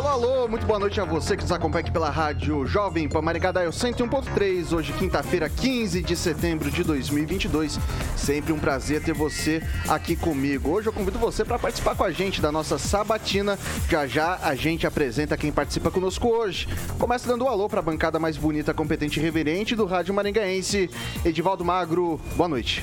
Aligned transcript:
Alô, 0.00 0.08
alô, 0.08 0.48
muito 0.48 0.64
boa 0.64 0.78
noite 0.78 0.98
a 0.98 1.04
você 1.04 1.36
que 1.36 1.42
nos 1.42 1.52
acompanha 1.52 1.82
aqui 1.82 1.90
pela 1.90 2.08
rádio 2.08 2.66
Jovem 2.66 3.06
Pan 3.06 3.20
Maringá 3.20 3.52
Daio 3.52 3.68
101.3, 3.68 4.72
hoje 4.72 4.94
quinta-feira, 4.94 5.46
15 5.46 6.00
de 6.00 6.16
setembro 6.16 6.70
de 6.70 6.82
2022. 6.82 7.78
Sempre 8.16 8.50
um 8.50 8.58
prazer 8.58 9.02
ter 9.02 9.12
você 9.12 9.62
aqui 9.86 10.16
comigo. 10.16 10.70
Hoje 10.70 10.88
eu 10.88 10.92
convido 10.94 11.18
você 11.18 11.44
para 11.44 11.58
participar 11.58 11.94
com 11.94 12.02
a 12.02 12.10
gente 12.10 12.40
da 12.40 12.50
nossa 12.50 12.78
sabatina. 12.78 13.58
Já 13.90 14.06
já 14.06 14.38
a 14.42 14.54
gente 14.54 14.86
apresenta 14.86 15.36
quem 15.36 15.52
participa 15.52 15.90
conosco 15.90 16.28
hoje. 16.28 16.66
Começa 16.98 17.28
dando 17.28 17.44
um 17.44 17.48
alô 17.48 17.68
para 17.68 17.80
a 17.80 17.82
bancada 17.82 18.18
mais 18.18 18.38
bonita, 18.38 18.72
competente 18.72 19.20
e 19.20 19.22
reverente 19.22 19.76
do 19.76 19.84
rádio 19.84 20.14
maringaense, 20.14 20.88
Edivaldo 21.26 21.62
Magro. 21.62 22.18
Boa 22.36 22.48
noite. 22.48 22.82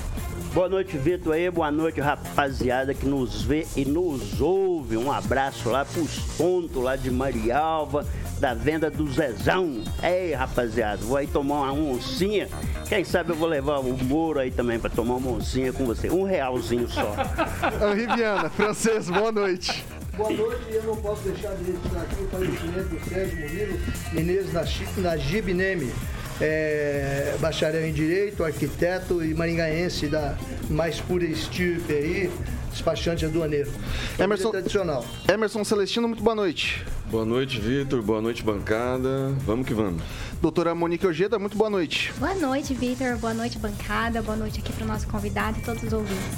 Boa 0.57 0.67
noite, 0.67 0.97
Vitor 0.97 1.35
aí. 1.35 1.51
Boa 1.51 1.69
noite, 1.69 2.01
rapaziada 2.01 2.91
que 2.91 3.05
nos 3.05 3.43
vê 3.43 3.67
e 3.75 3.85
nos 3.85 4.41
ouve. 4.41 4.97
Um 4.97 5.11
abraço 5.11 5.69
lá 5.69 5.85
pros 5.85 6.17
pontos 6.35 6.81
lá 6.81 6.95
de 6.95 7.11
Marialva, 7.11 8.03
da 8.39 8.55
venda 8.55 8.89
do 8.89 9.07
Zezão. 9.07 9.83
Ei, 10.01 10.33
rapaziada, 10.33 10.97
vou 11.05 11.15
aí 11.15 11.27
tomar 11.27 11.71
uma 11.71 11.73
oncinha. 11.73 12.49
Quem 12.89 13.03
sabe 13.03 13.33
eu 13.33 13.35
vou 13.35 13.47
levar 13.47 13.81
o 13.81 14.03
Moro 14.03 14.39
aí 14.39 14.49
também 14.49 14.79
para 14.79 14.89
tomar 14.89 15.17
uma 15.17 15.29
oncinha 15.29 15.71
com 15.71 15.85
você. 15.85 16.09
Um 16.09 16.23
realzinho 16.23 16.89
só. 16.89 17.13
Henri 17.91 18.07
Viana, 18.15 18.49
francês, 18.49 19.11
boa 19.11 19.31
noite. 19.31 19.85
Boa 20.17 20.31
noite, 20.31 20.63
eu 20.71 20.83
não 20.85 20.95
posso 20.95 21.21
deixar 21.21 21.53
de 21.53 21.65
registrar 21.65 22.01
aqui 22.01 22.23
o 22.23 22.27
falecimento 22.29 22.89
do 22.89 23.07
Sérgio 23.07 23.39
Murilo 23.41 23.79
Menezes 24.11 24.51
na, 24.51 24.63
na 25.03 25.17
Gibneme 25.17 25.93
é, 26.39 27.35
bacharel 27.39 27.85
em 27.85 27.93
Direito, 27.93 28.43
arquiteto 28.43 29.23
e 29.23 29.33
maringaense 29.33 30.07
da 30.07 30.35
mais 30.69 30.99
pura 30.99 31.25
estirpe 31.25 31.93
aí, 31.93 32.31
despachante 32.71 33.25
aduaneiro. 33.25 33.71
Emerson, 34.19 34.51
tradicional. 34.51 35.05
Emerson 35.27 35.63
Celestino, 35.63 36.07
muito 36.07 36.23
boa 36.23 36.35
noite. 36.35 36.85
Boa 37.09 37.25
noite, 37.25 37.59
Vitor. 37.59 38.01
Boa 38.01 38.21
noite, 38.21 38.43
bancada. 38.43 39.33
Vamos 39.45 39.65
que 39.65 39.73
vamos. 39.73 40.03
Doutora 40.41 40.75
Monique 40.75 41.07
Ojeda, 41.07 41.39
muito 41.39 41.57
boa 41.57 41.69
noite. 41.69 42.13
Boa 42.17 42.35
noite, 42.35 42.73
Vitor. 42.73 43.17
Boa 43.17 43.33
noite, 43.33 43.57
bancada. 43.57 44.21
Boa 44.21 44.37
noite 44.37 44.59
aqui 44.59 44.73
para 44.73 44.83
o 44.83 44.87
nosso 44.87 45.07
convidado 45.07 45.57
e 45.57 45.61
todos 45.61 45.81
os 45.83 45.93
ouvintes. 45.93 46.37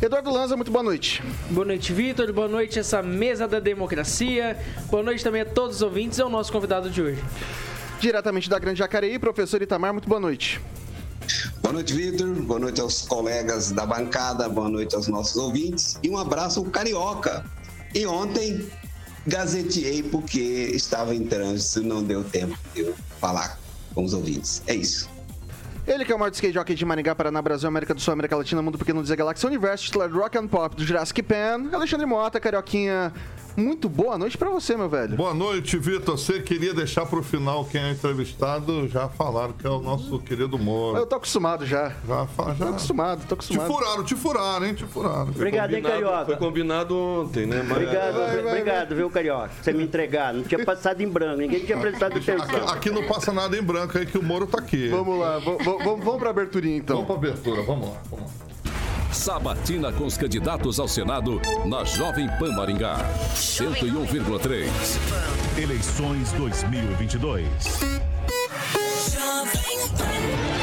Eduardo 0.00 0.30
Lanza, 0.30 0.56
muito 0.56 0.70
boa 0.70 0.82
noite. 0.82 1.22
Boa 1.50 1.66
noite, 1.66 1.92
Vitor. 1.92 2.32
Boa 2.32 2.48
noite, 2.48 2.78
essa 2.78 3.02
mesa 3.02 3.46
da 3.46 3.60
democracia. 3.60 4.56
Boa 4.90 5.02
noite 5.02 5.22
também 5.22 5.42
a 5.42 5.44
todos 5.44 5.76
os 5.76 5.82
ouvintes 5.82 6.18
e 6.18 6.22
ao 6.22 6.30
nosso 6.30 6.50
convidado 6.50 6.88
de 6.88 7.02
hoje. 7.02 7.22
Diretamente 8.00 8.48
da 8.48 8.58
Grande 8.58 8.78
Jacareí, 8.78 9.18
professor 9.18 9.60
Itamar, 9.60 9.92
muito 9.92 10.08
boa 10.08 10.20
noite. 10.20 10.60
Boa 11.60 11.72
noite, 11.72 11.92
Vitor. 11.92 12.28
Boa 12.42 12.60
noite 12.60 12.80
aos 12.80 13.02
colegas 13.02 13.72
da 13.72 13.84
bancada, 13.84 14.48
boa 14.48 14.68
noite 14.68 14.94
aos 14.94 15.08
nossos 15.08 15.36
ouvintes 15.36 15.98
e 16.02 16.08
um 16.08 16.16
abraço 16.16 16.64
Carioca. 16.66 17.44
E 17.94 18.06
ontem 18.06 18.70
gazeteei 19.26 20.02
porque 20.02 20.38
estava 20.72 21.14
em 21.14 21.24
trânsito, 21.26 21.82
não 21.82 22.02
deu 22.02 22.22
tempo 22.22 22.56
de 22.72 22.82
eu 22.82 22.94
falar 23.20 23.58
com 23.94 24.04
os 24.04 24.14
ouvintes. 24.14 24.62
É 24.66 24.74
isso. 24.74 25.10
Ele 25.86 26.04
que 26.04 26.12
é 26.12 26.14
o 26.14 26.18
maior 26.18 26.30
skate 26.30 26.54
jockey 26.54 26.74
de 26.74 26.84
Maringá, 26.84 27.14
Paraná, 27.14 27.40
Brasil, 27.40 27.66
América 27.66 27.94
do 27.94 28.00
Sul, 28.00 28.12
América 28.12 28.36
Latina, 28.36 28.60
Mundo 28.62 28.78
Pequeno, 28.78 29.02
Dizer 29.02 29.16
Galáxia 29.16 29.48
Universo, 29.48 29.86
titular 29.86 30.10
Rock 30.12 30.38
and 30.38 30.46
Pop 30.46 30.76
do 30.76 30.84
Jurassic 30.84 31.22
Pan, 31.22 31.68
Alexandre 31.72 32.06
Mota, 32.06 32.38
Carioquinha, 32.38 33.12
muito 33.58 33.88
boa 33.88 34.16
noite 34.16 34.38
para 34.38 34.48
você, 34.50 34.76
meu 34.76 34.88
velho. 34.88 35.16
Boa 35.16 35.34
noite, 35.34 35.76
Vitor. 35.76 36.16
Você 36.16 36.40
queria 36.40 36.72
deixar 36.72 37.04
para 37.04 37.18
o 37.18 37.22
final 37.22 37.64
quem 37.64 37.80
é 37.80 37.90
entrevistado, 37.90 38.88
já 38.88 39.08
falaram 39.08 39.52
que 39.52 39.66
é 39.66 39.70
o 39.70 39.80
nosso 39.80 40.18
querido 40.20 40.56
Moro. 40.56 40.96
Eu 40.96 41.06
tô 41.06 41.16
acostumado 41.16 41.66
já. 41.66 41.92
Já, 42.06 42.26
já. 42.26 42.54
Tô 42.54 42.64
acostumado, 42.68 43.26
tô 43.26 43.34
acostumado. 43.34 43.66
Te 43.66 43.74
furaram, 43.74 44.04
te 44.04 44.14
furaram, 44.14 44.66
hein? 44.66 44.74
Te 44.74 44.84
furaram. 44.84 45.30
Obrigado, 45.30 45.74
hein, 45.74 45.82
Carioca. 45.82 46.26
Foi 46.26 46.36
combinado 46.36 46.96
ontem, 46.96 47.46
né? 47.46 47.62
Mas... 47.62 47.78
Obrigado, 47.78 48.14
vai, 48.14 48.42
vai, 48.42 48.46
obrigado, 48.46 48.88
vai. 48.88 48.96
viu, 48.96 49.10
Carioca? 49.10 49.50
Você 49.60 49.72
me 49.72 49.82
entregar. 49.82 50.32
Não 50.32 50.44
tinha 50.44 50.64
passado 50.64 51.00
em 51.00 51.08
branco, 51.08 51.40
ninguém 51.40 51.60
tinha 51.60 51.78
prestado 51.78 52.16
atenção. 52.16 52.36
Aqui, 52.36 52.88
aqui, 52.88 52.90
não 52.90 53.04
passa 53.06 53.32
nada 53.32 53.56
em 53.56 53.62
branco 53.62 53.98
aí 53.98 54.06
que 54.06 54.16
o 54.16 54.22
Moro 54.22 54.46
tá 54.46 54.58
aqui. 54.58 54.88
Vamos 54.88 55.18
lá, 55.18 55.38
vamos, 55.38 55.64
vamos, 55.64 56.04
vamos 56.04 56.18
pra 56.18 56.30
aberturinha 56.30 56.76
então. 56.76 57.02
Vamos 57.02 57.06
pra 57.08 57.16
abertura, 57.16 57.62
vamos 57.62 57.88
lá, 57.88 57.96
vamos 58.10 58.26
lá. 58.26 58.48
Sabatina 59.12 59.92
com 59.92 60.04
os 60.06 60.16
candidatos 60.16 60.78
ao 60.78 60.86
Senado 60.86 61.40
na 61.66 61.84
Jovem 61.84 62.28
Pan 62.38 62.52
Maringá. 62.52 62.98
101,3. 63.34 64.68
Eleições 65.56 66.32
2022. 66.32 67.46
Jovem 69.12 69.88
Pan. 69.96 70.57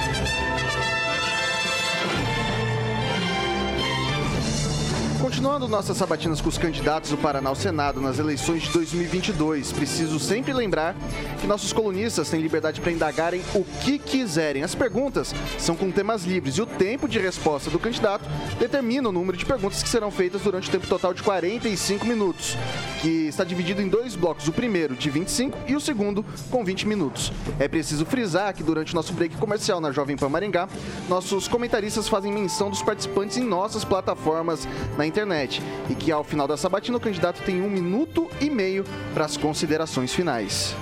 Continuando 5.26 5.68
nossas 5.68 5.98
sabatinas 5.98 6.40
com 6.40 6.50
os 6.50 6.58
candidatos 6.60 7.10
do 7.10 7.18
Paraná 7.18 7.50
ao 7.50 7.56
Senado 7.56 8.00
nas 8.00 8.20
eleições 8.20 8.62
de 8.62 8.70
2022, 8.70 9.72
preciso 9.72 10.20
sempre 10.20 10.54
lembrar 10.54 10.96
que 11.42 11.48
nossos 11.48 11.74
colunistas 11.74 12.30
têm 12.30 12.40
liberdade 12.40 12.80
para 12.80 12.92
indagarem 12.92 13.42
o 13.56 13.64
que 13.64 13.98
quiserem. 13.98 14.62
As 14.62 14.76
perguntas 14.76 15.34
são 15.58 15.76
com 15.76 15.90
temas 15.90 16.26
livres 16.26 16.58
e 16.58 16.62
o 16.62 16.68
tempo 16.68 17.08
de 17.08 17.18
resposta 17.18 17.72
do 17.72 17.80
candidato 17.80 18.24
determina 18.60 19.10
o 19.10 19.12
número 19.12 19.36
de 19.36 19.44
perguntas 19.48 19.82
que 19.82 19.90
serão 19.90 20.12
feitas 20.12 20.44
durante 20.44 20.70
o 20.70 20.72
tempo 20.72 20.86
total 20.86 21.12
de 21.12 21.24
45 21.24 22.06
minutos, 22.06 22.56
que 23.02 23.26
está 23.28 23.44
dividido 23.44 23.82
em 23.82 23.88
dois 23.88 24.16
blocos, 24.16 24.48
o 24.48 24.54
primeiro 24.54 24.96
de 24.96 25.10
25 25.10 25.58
e 25.68 25.76
o 25.76 25.82
segundo 25.82 26.24
com 26.52 26.64
20 26.64 26.88
minutos. 26.88 27.34
É 27.58 27.68
preciso 27.68 28.06
frisar 28.06 28.54
que 28.54 28.62
durante 28.62 28.94
o 28.94 28.96
nosso 28.96 29.12
break 29.12 29.38
comercial 29.38 29.82
na 29.82 29.92
Jovem 29.92 30.16
Pan 30.16 30.30
Maringá, 30.30 30.70
nossos 31.10 31.48
comentaristas 31.48 32.08
fazem 32.08 32.32
menção 32.32 32.70
dos 32.70 32.84
participantes 32.84 33.38
em 33.38 33.44
nossas 33.44 33.84
plataformas 33.84 34.68
na 34.96 35.06
internet 35.06 35.15
internet 35.16 35.64
e 35.90 35.96
que 35.96 36.12
ao 36.12 36.26
final 36.26 36.46
da 36.46 36.58
sabatina 36.58 36.98
o 36.98 37.00
candidato 37.00 37.42
tem 37.44 37.62
um 37.62 37.70
minuto 37.70 38.30
e 38.42 38.50
meio 38.50 38.84
para 39.14 39.24
as 39.24 39.38
considerações 39.38 40.14
finais. 40.14 40.76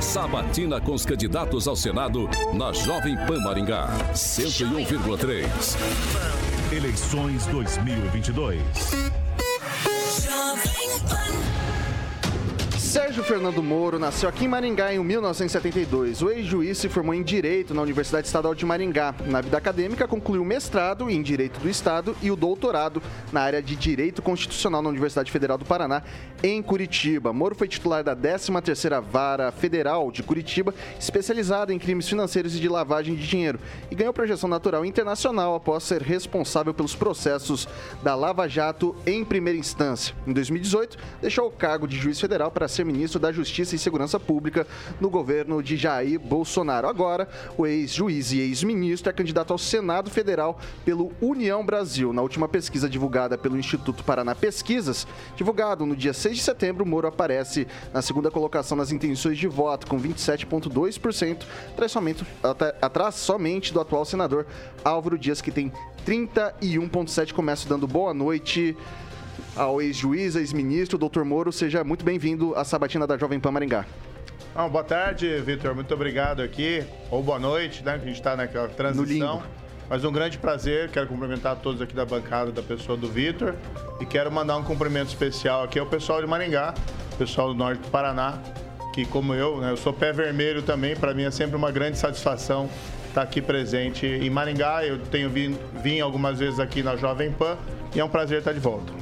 Sabatina 0.00 0.80
com 0.80 0.92
os 0.92 1.06
candidatos 1.06 1.68
ao 1.68 1.76
Senado 1.76 2.28
na 2.52 2.72
Jovem 2.72 3.16
Pan 3.26 3.40
Maringá, 3.40 3.88
101,3. 4.12 5.46
Eleições 6.72 7.46
2022. 7.46 8.60
Jovem 10.24 11.00
Pan. 11.08 11.47
Sérgio 12.98 13.22
Fernando 13.22 13.62
Moro 13.62 13.96
nasceu 13.96 14.28
aqui 14.28 14.44
em 14.44 14.48
Maringá 14.48 14.92
em 14.92 14.98
1972. 14.98 16.20
O 16.20 16.30
ex-juiz 16.30 16.78
se 16.78 16.88
formou 16.88 17.14
em 17.14 17.22
Direito 17.22 17.72
na 17.72 17.80
Universidade 17.80 18.26
Estadual 18.26 18.56
de 18.56 18.66
Maringá. 18.66 19.14
Na 19.24 19.40
vida 19.40 19.56
acadêmica, 19.56 20.08
concluiu 20.08 20.42
o 20.42 20.44
mestrado 20.44 21.08
em 21.08 21.22
Direito 21.22 21.60
do 21.60 21.68
Estado 21.68 22.16
e 22.20 22.28
o 22.28 22.34
doutorado 22.34 23.00
na 23.32 23.40
área 23.40 23.62
de 23.62 23.76
Direito 23.76 24.20
Constitucional 24.20 24.82
na 24.82 24.88
Universidade 24.88 25.30
Federal 25.30 25.56
do 25.56 25.64
Paraná, 25.64 26.02
em 26.42 26.60
Curitiba. 26.60 27.32
Moro 27.32 27.54
foi 27.54 27.68
titular 27.68 28.02
da 28.02 28.16
13ª 28.16 29.00
Vara 29.00 29.52
Federal 29.52 30.10
de 30.10 30.24
Curitiba, 30.24 30.74
especializada 30.98 31.72
em 31.72 31.78
crimes 31.78 32.08
financeiros 32.08 32.56
e 32.56 32.58
de 32.58 32.68
lavagem 32.68 33.14
de 33.14 33.28
dinheiro, 33.28 33.60
e 33.92 33.94
ganhou 33.94 34.12
projeção 34.12 34.50
natural 34.50 34.84
internacional 34.84 35.54
após 35.54 35.84
ser 35.84 36.02
responsável 36.02 36.74
pelos 36.74 36.96
processos 36.96 37.68
da 38.02 38.16
Lava 38.16 38.48
Jato 38.48 38.96
em 39.06 39.24
primeira 39.24 39.58
instância. 39.58 40.16
Em 40.26 40.32
2018, 40.32 40.98
deixou 41.22 41.46
o 41.46 41.52
cargo 41.52 41.86
de 41.86 41.96
juiz 41.96 42.20
federal 42.20 42.50
para 42.50 42.66
ser 42.66 42.87
ministro 42.88 43.20
da 43.20 43.30
Justiça 43.30 43.76
e 43.76 43.78
Segurança 43.78 44.18
Pública 44.18 44.66
no 45.00 45.10
governo 45.10 45.62
de 45.62 45.76
Jair 45.76 46.18
Bolsonaro. 46.18 46.88
Agora, 46.88 47.28
o 47.56 47.66
ex-juiz 47.66 48.32
e 48.32 48.40
ex-ministro 48.40 49.10
é 49.10 49.12
candidato 49.12 49.52
ao 49.52 49.58
Senado 49.58 50.10
Federal 50.10 50.58
pelo 50.84 51.12
União 51.20 51.64
Brasil. 51.64 52.12
Na 52.12 52.22
última 52.22 52.48
pesquisa 52.48 52.88
divulgada 52.88 53.36
pelo 53.36 53.58
Instituto 53.58 54.02
Paraná 54.02 54.34
Pesquisas, 54.34 55.06
divulgado 55.36 55.84
no 55.84 55.94
dia 55.94 56.12
6 56.12 56.38
de 56.38 56.42
setembro, 56.42 56.86
Moro 56.86 57.06
aparece 57.06 57.68
na 57.92 58.00
segunda 58.00 58.30
colocação 58.30 58.76
nas 58.76 58.90
intenções 58.90 59.36
de 59.36 59.46
voto, 59.46 59.86
com 59.86 60.00
27,2%, 60.00 61.44
atrás 61.72 61.92
somente, 61.92 62.26
atrás 62.80 63.14
somente 63.14 63.72
do 63.72 63.80
atual 63.80 64.04
senador 64.04 64.46
Álvaro 64.82 65.18
Dias, 65.18 65.40
que 65.40 65.50
tem 65.50 65.70
31,7%. 66.06 67.32
Começo 67.32 67.68
dando 67.68 67.86
boa 67.86 68.14
noite 68.14 68.76
ao 69.58 69.82
ex-juiz, 69.82 70.36
ex-ministro, 70.36 70.96
doutor 70.96 71.24
Moro. 71.24 71.52
Seja 71.52 71.82
muito 71.82 72.04
bem-vindo 72.04 72.54
à 72.54 72.64
Sabatina 72.64 73.06
da 73.06 73.18
Jovem 73.18 73.40
Pan 73.40 73.50
Maringá. 73.50 73.84
Ah, 74.54 74.68
boa 74.68 74.84
tarde, 74.84 75.40
Vitor. 75.40 75.74
Muito 75.74 75.92
obrigado 75.92 76.40
aqui. 76.40 76.84
Ou 77.10 77.22
boa 77.22 77.40
noite, 77.40 77.82
né? 77.84 77.98
Que 77.98 78.04
a 78.04 78.06
gente 78.06 78.16
está 78.16 78.36
naquela 78.36 78.68
transição. 78.68 79.42
Mas 79.90 80.04
um 80.04 80.12
grande 80.12 80.38
prazer. 80.38 80.90
Quero 80.90 81.08
cumprimentar 81.08 81.56
todos 81.56 81.82
aqui 81.82 81.94
da 81.94 82.06
bancada 82.06 82.52
da 82.52 82.62
pessoa 82.62 82.96
do 82.96 83.08
Vitor. 83.08 83.54
E 84.00 84.06
quero 84.06 84.30
mandar 84.30 84.56
um 84.56 84.62
cumprimento 84.62 85.08
especial 85.08 85.64
aqui 85.64 85.78
ao 85.78 85.86
pessoal 85.86 86.20
de 86.20 86.26
Maringá, 86.28 86.72
pessoal 87.18 87.48
do 87.48 87.54
norte 87.54 87.80
do 87.80 87.88
Paraná, 87.88 88.38
que 88.94 89.04
como 89.06 89.34
eu, 89.34 89.60
né, 89.60 89.72
eu 89.72 89.76
sou 89.76 89.92
pé 89.92 90.12
vermelho 90.12 90.62
também. 90.62 90.94
Para 90.94 91.12
mim 91.12 91.24
é 91.24 91.30
sempre 91.32 91.56
uma 91.56 91.72
grande 91.72 91.98
satisfação 91.98 92.70
estar 93.08 93.22
aqui 93.22 93.42
presente 93.42 94.06
em 94.06 94.30
Maringá. 94.30 94.84
Eu 94.84 94.98
tenho 94.98 95.28
vindo 95.28 95.58
vim 95.82 96.00
algumas 96.00 96.38
vezes 96.38 96.60
aqui 96.60 96.80
na 96.80 96.94
Jovem 96.94 97.32
Pan 97.32 97.56
e 97.94 97.98
é 97.98 98.04
um 98.04 98.08
prazer 98.08 98.38
estar 98.38 98.52
de 98.52 98.60
volta. 98.60 98.92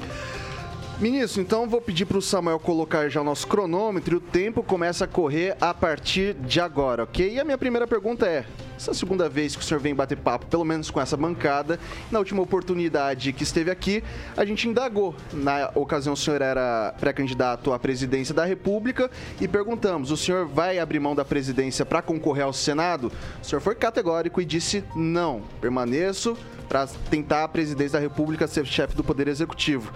Ministro, 0.98 1.42
então 1.42 1.68
vou 1.68 1.78
pedir 1.78 2.06
para 2.06 2.16
o 2.16 2.22
Samuel 2.22 2.58
colocar 2.58 3.10
já 3.10 3.20
o 3.20 3.24
nosso 3.24 3.46
cronômetro 3.46 4.14
e 4.14 4.16
o 4.16 4.20
tempo 4.20 4.62
começa 4.62 5.04
a 5.04 5.06
correr 5.06 5.54
a 5.60 5.74
partir 5.74 6.32
de 6.32 6.58
agora, 6.58 7.02
ok? 7.02 7.34
E 7.34 7.38
a 7.38 7.44
minha 7.44 7.58
primeira 7.58 7.86
pergunta 7.86 8.24
é: 8.24 8.46
essa 8.74 8.92
é 8.92 8.94
segunda 8.94 9.28
vez 9.28 9.54
que 9.54 9.60
o 9.60 9.64
senhor 9.64 9.78
vem 9.78 9.94
bater 9.94 10.16
papo, 10.16 10.46
pelo 10.46 10.64
menos 10.64 10.90
com 10.90 10.98
essa 10.98 11.14
bancada. 11.14 11.78
Na 12.10 12.18
última 12.18 12.40
oportunidade 12.40 13.30
que 13.34 13.42
esteve 13.42 13.70
aqui, 13.70 14.02
a 14.34 14.42
gente 14.46 14.66
indagou. 14.66 15.14
Na 15.34 15.70
ocasião, 15.74 16.14
o 16.14 16.16
senhor 16.16 16.40
era 16.40 16.94
pré-candidato 16.98 17.74
à 17.74 17.78
presidência 17.78 18.34
da 18.34 18.46
República 18.46 19.10
e 19.38 19.46
perguntamos: 19.46 20.10
o 20.10 20.16
senhor 20.16 20.46
vai 20.46 20.78
abrir 20.78 20.98
mão 20.98 21.14
da 21.14 21.26
presidência 21.26 21.84
para 21.84 22.00
concorrer 22.00 22.44
ao 22.44 22.54
Senado? 22.54 23.12
O 23.42 23.44
senhor 23.44 23.60
foi 23.60 23.74
categórico 23.74 24.40
e 24.40 24.46
disse: 24.46 24.82
não, 24.94 25.42
permaneço 25.60 26.38
para 26.70 26.86
tentar 27.10 27.44
a 27.44 27.48
presidência 27.48 27.98
da 27.98 28.02
República 28.02 28.46
ser 28.46 28.64
chefe 28.64 28.96
do 28.96 29.04
Poder 29.04 29.28
Executivo. 29.28 29.92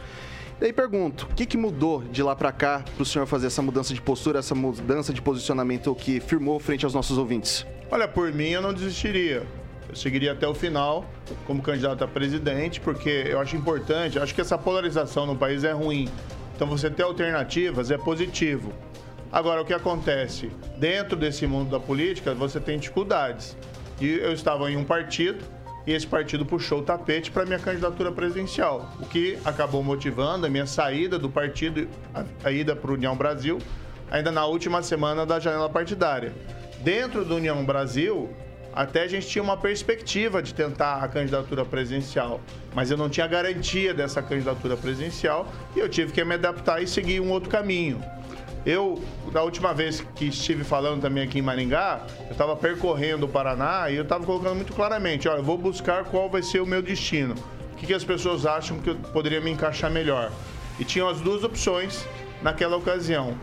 Daí 0.61 0.75
pergunto, 0.75 1.27
o 1.31 1.35
que, 1.35 1.47
que 1.47 1.57
mudou 1.57 2.03
de 2.03 2.23
lá 2.23 2.37
para 2.37 2.53
cá 2.53 2.85
para 2.95 3.03
o 3.03 3.07
senhor 3.07 3.25
fazer 3.25 3.47
essa 3.47 3.63
mudança 3.63 3.95
de 3.95 4.01
postura, 4.03 4.41
essa 4.41 4.55
mudança 4.55 5.11
de 5.11 5.23
posicionamento 5.23 5.95
que 5.95 6.21
firmou 6.21 6.61
frente 6.61 6.85
aos 6.85 6.93
nossos 6.93 7.17
ouvintes? 7.17 7.67
Olha, 7.91 8.07
por 8.07 8.31
mim 8.31 8.51
eu 8.51 8.61
não 8.61 8.75
desistiria. 8.75 9.43
Eu 9.89 9.97
seguiria 9.97 10.33
até 10.33 10.47
o 10.47 10.55
final 10.55 11.07
como 11.47 11.63
candidato 11.63 12.05
a 12.05 12.07
presidente, 12.07 12.79
porque 12.79 13.25
eu 13.27 13.41
acho 13.41 13.57
importante, 13.57 14.19
eu 14.19 14.23
acho 14.23 14.35
que 14.35 14.41
essa 14.43 14.59
polarização 14.59 15.25
no 15.25 15.35
país 15.35 15.65
é 15.65 15.73
ruim. 15.73 16.11
Então 16.55 16.69
você 16.69 16.91
ter 16.91 17.05
alternativas 17.05 17.91
é 17.91 17.97
positivo. 17.97 18.71
Agora, 19.33 19.63
o 19.63 19.65
que 19.65 19.73
acontece? 19.73 20.51
Dentro 20.77 21.17
desse 21.17 21.47
mundo 21.47 21.71
da 21.71 21.81
política, 21.81 22.35
você 22.35 22.61
tem 22.61 22.79
dificuldades. 22.79 23.57
E 23.99 24.11
eu 24.11 24.35
estava 24.35 24.71
em 24.71 24.77
um 24.77 24.85
partido 24.85 25.43
e 25.87 25.93
esse 25.93 26.07
partido 26.07 26.45
puxou 26.45 26.81
o 26.81 26.83
tapete 26.83 27.31
para 27.31 27.45
minha 27.45 27.59
candidatura 27.59 28.13
presidencial, 28.13 28.93
o 29.01 29.07
que 29.07 29.39
acabou 29.45 29.83
motivando 29.83 30.47
a 30.47 30.49
minha 30.49 30.67
saída 30.67 31.19
do 31.19 31.29
partido, 31.29 31.89
a, 32.45 32.51
ida 32.51 32.77
para 32.77 32.91
o 32.91 32.95
União 32.95 33.17
Brasil, 33.17 33.59
ainda 34.11 34.31
na 34.31 34.45
última 34.45 34.83
semana 34.83 35.25
da 35.25 35.39
janela 35.39 35.69
partidária. 35.69 36.33
Dentro 36.81 37.25
do 37.25 37.37
União 37.37 37.65
Brasil, 37.65 38.31
até 38.73 39.03
a 39.03 39.09
gente 39.09 39.27
tinha 39.27 39.43
uma 39.43 39.57
perspectiva 39.57 40.43
de 40.43 40.55
tentar 40.55 41.03
a 41.03 41.09
candidatura 41.09 41.65
presidencial, 41.65 42.41
mas 42.75 42.91
eu 42.91 42.97
não 42.97 43.09
tinha 43.09 43.27
garantia 43.27 43.93
dessa 43.93 44.23
candidatura 44.23 44.77
presidencial 44.77 45.49
e 45.75 45.81
eu 45.81 45.89
tive 45.89 46.13
que 46.13 46.25
me 46.25 46.35
adaptar 46.35 46.83
e 46.83 46.87
seguir 46.87 47.21
um 47.21 47.31
outro 47.31 47.51
caminho. 47.51 48.03
Eu, 48.65 49.03
da 49.33 49.43
última 49.43 49.73
vez 49.73 50.05
que 50.15 50.27
estive 50.27 50.65
falando 50.65 51.01
também 51.01 51.25
aqui 51.25 51.39
em 51.39 51.43
Maringá, 51.43 52.03
eu 52.27 52.33
estava 52.33 52.55
percorrendo 52.55 53.25
o 53.25 53.29
Paraná 53.29 53.91
e 53.91 53.97
eu 53.97 54.03
estava 54.03 54.25
colocando 54.25 54.55
muito 54.55 54.73
claramente, 54.75 55.29
olha, 55.29 55.39
eu 55.39 55.45
vou 55.45 55.57
buscar 55.57 56.05
qual 56.05 56.29
vai 56.29 56.43
ser 56.43 56.61
o 56.61 56.67
meu 56.67 56.83
destino. 56.83 57.35
O 57.73 57.77
que, 57.77 57.87
que 57.87 57.95
as 57.95 58.05
pessoas 58.05 58.45
acham 58.45 58.79
que 58.79 58.91
eu 58.91 58.97
poderia 58.97 59.41
me 59.41 59.51
encaixar 59.51 59.91
melhor. 59.91 60.31
E 60.79 60.85
tinham 60.85 61.09
as 61.09 61.21
duas 61.21 61.43
opções 61.43 62.07
naquela 62.43 62.77
ocasião, 62.77 63.35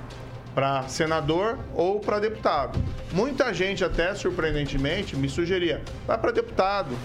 para 0.54 0.88
senador 0.88 1.58
ou 1.74 2.00
para 2.00 2.19
deputado. 2.19 2.80
Muita 3.12 3.52
gente 3.54 3.84
até, 3.84 4.14
surpreendentemente, 4.14 5.16
me 5.16 5.30
sugeria, 5.30 5.81
vai 6.06 6.18
para 6.18 6.31
deputado. 6.31 6.96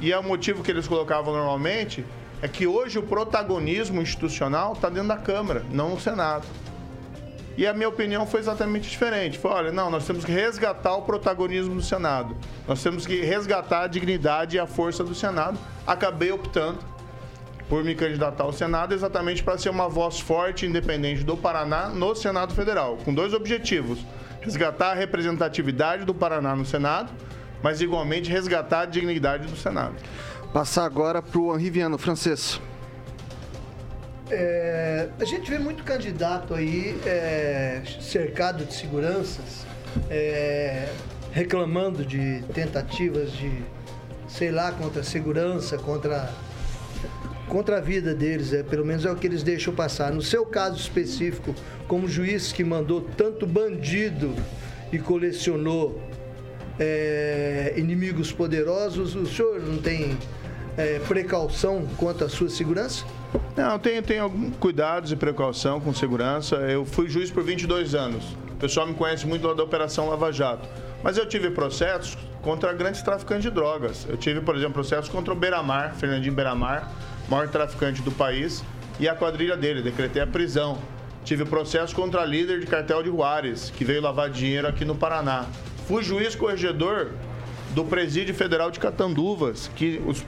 E 0.00 0.12
é 0.12 0.18
o 0.18 0.22
motivo 0.22 0.62
que 0.62 0.70
eles 0.70 0.86
colocavam 0.86 1.34
normalmente 1.34 2.04
é 2.42 2.48
que 2.48 2.66
hoje 2.66 2.98
o 2.98 3.02
protagonismo 3.02 4.00
institucional 4.00 4.72
está 4.72 4.88
dentro 4.88 5.08
da 5.08 5.16
Câmara, 5.16 5.64
não 5.70 5.90
no 5.90 6.00
Senado. 6.00 6.46
E 7.60 7.66
a 7.66 7.74
minha 7.74 7.90
opinião 7.90 8.26
foi 8.26 8.40
exatamente 8.40 8.88
diferente. 8.88 9.38
Foi, 9.38 9.50
olha, 9.50 9.70
não, 9.70 9.90
nós 9.90 10.06
temos 10.06 10.24
que 10.24 10.32
resgatar 10.32 10.94
o 10.94 11.02
protagonismo 11.02 11.74
do 11.74 11.82
Senado. 11.82 12.34
Nós 12.66 12.82
temos 12.82 13.04
que 13.04 13.20
resgatar 13.20 13.82
a 13.82 13.86
dignidade 13.86 14.56
e 14.56 14.58
a 14.58 14.66
força 14.66 15.04
do 15.04 15.14
Senado. 15.14 15.58
Acabei 15.86 16.32
optando 16.32 16.78
por 17.68 17.84
me 17.84 17.94
candidatar 17.94 18.44
ao 18.44 18.52
Senado 18.54 18.94
exatamente 18.94 19.42
para 19.42 19.58
ser 19.58 19.68
uma 19.68 19.90
voz 19.90 20.18
forte 20.18 20.64
e 20.64 20.70
independente 20.70 21.22
do 21.22 21.36
Paraná 21.36 21.90
no 21.90 22.14
Senado 22.14 22.54
Federal, 22.54 22.96
com 23.04 23.12
dois 23.12 23.34
objetivos: 23.34 23.98
resgatar 24.40 24.92
a 24.92 24.94
representatividade 24.94 26.06
do 26.06 26.14
Paraná 26.14 26.56
no 26.56 26.64
Senado, 26.64 27.12
mas 27.62 27.82
igualmente 27.82 28.30
resgatar 28.30 28.80
a 28.80 28.86
dignidade 28.86 29.46
do 29.46 29.56
Senado. 29.58 29.96
Passar 30.50 30.86
agora 30.86 31.20
para 31.20 31.38
o 31.38 31.54
Henri 31.54 31.68
Viano, 31.68 31.98
francês. 31.98 32.58
É, 34.30 35.08
a 35.18 35.24
gente 35.24 35.50
vê 35.50 35.58
muito 35.58 35.82
candidato 35.82 36.54
aí 36.54 36.96
é, 37.04 37.82
cercado 38.00 38.64
de 38.64 38.72
seguranças, 38.74 39.66
é, 40.08 40.88
reclamando 41.32 42.04
de 42.04 42.42
tentativas 42.54 43.32
de, 43.32 43.50
sei 44.28 44.52
lá, 44.52 44.70
contra 44.70 45.00
a 45.00 45.04
segurança, 45.04 45.76
contra, 45.78 46.32
contra 47.48 47.78
a 47.78 47.80
vida 47.80 48.14
deles. 48.14 48.52
É, 48.52 48.62
pelo 48.62 48.84
menos 48.86 49.04
é 49.04 49.10
o 49.10 49.16
que 49.16 49.26
eles 49.26 49.42
deixam 49.42 49.74
passar. 49.74 50.12
No 50.12 50.22
seu 50.22 50.46
caso 50.46 50.76
específico, 50.76 51.52
como 51.88 52.08
juiz 52.08 52.52
que 52.52 52.62
mandou 52.62 53.00
tanto 53.00 53.44
bandido 53.46 54.32
e 54.92 54.98
colecionou 54.98 56.00
é, 56.78 57.74
inimigos 57.76 58.30
poderosos, 58.30 59.16
o 59.16 59.26
senhor 59.26 59.60
não 59.60 59.78
tem 59.78 60.16
é, 60.76 61.00
precaução 61.00 61.84
quanto 61.96 62.24
à 62.24 62.28
sua 62.28 62.48
segurança? 62.48 63.04
Não, 63.56 63.78
tenho, 63.78 64.02
tenho 64.02 64.24
alguns 64.24 64.56
cuidados 64.56 65.12
e 65.12 65.16
precaução 65.16 65.80
com 65.80 65.92
segurança. 65.92 66.56
Eu 66.56 66.84
fui 66.84 67.08
juiz 67.08 67.30
por 67.30 67.42
22 67.42 67.94
anos. 67.94 68.24
O 68.52 68.56
pessoal 68.56 68.86
me 68.86 68.94
conhece 68.94 69.26
muito 69.26 69.46
lá 69.46 69.54
da 69.54 69.62
Operação 69.62 70.08
Lava 70.08 70.32
Jato. 70.32 70.68
Mas 71.02 71.16
eu 71.16 71.26
tive 71.26 71.50
processos 71.50 72.16
contra 72.42 72.72
grandes 72.72 73.02
traficantes 73.02 73.44
de 73.44 73.50
drogas. 73.50 74.06
Eu 74.08 74.16
tive, 74.16 74.40
por 74.40 74.54
exemplo, 74.54 74.74
processos 74.74 75.08
contra 75.08 75.32
o 75.32 75.36
Beiramar, 75.36 75.94
Fernandinho 75.94 76.34
Beiramar, 76.34 76.90
maior 77.28 77.48
traficante 77.48 78.02
do 78.02 78.10
país, 78.10 78.64
e 78.98 79.08
a 79.08 79.14
quadrilha 79.14 79.56
dele. 79.56 79.82
Decretei 79.82 80.22
a 80.22 80.26
prisão. 80.26 80.78
Tive 81.24 81.44
processo 81.44 81.94
contra 81.94 82.22
a 82.22 82.24
líder 82.24 82.60
de 82.60 82.66
cartel 82.66 83.02
de 83.02 83.08
Juárez, 83.08 83.70
que 83.70 83.84
veio 83.84 84.00
lavar 84.00 84.30
dinheiro 84.30 84.66
aqui 84.66 84.84
no 84.84 84.94
Paraná. 84.94 85.46
Fui 85.86 86.02
juiz 86.02 86.34
corregedor 86.34 87.12
do 87.74 87.84
Presídio 87.84 88.34
Federal 88.34 88.70
de 88.70 88.80
Catanduvas, 88.80 89.70
que 89.76 90.02
os 90.06 90.24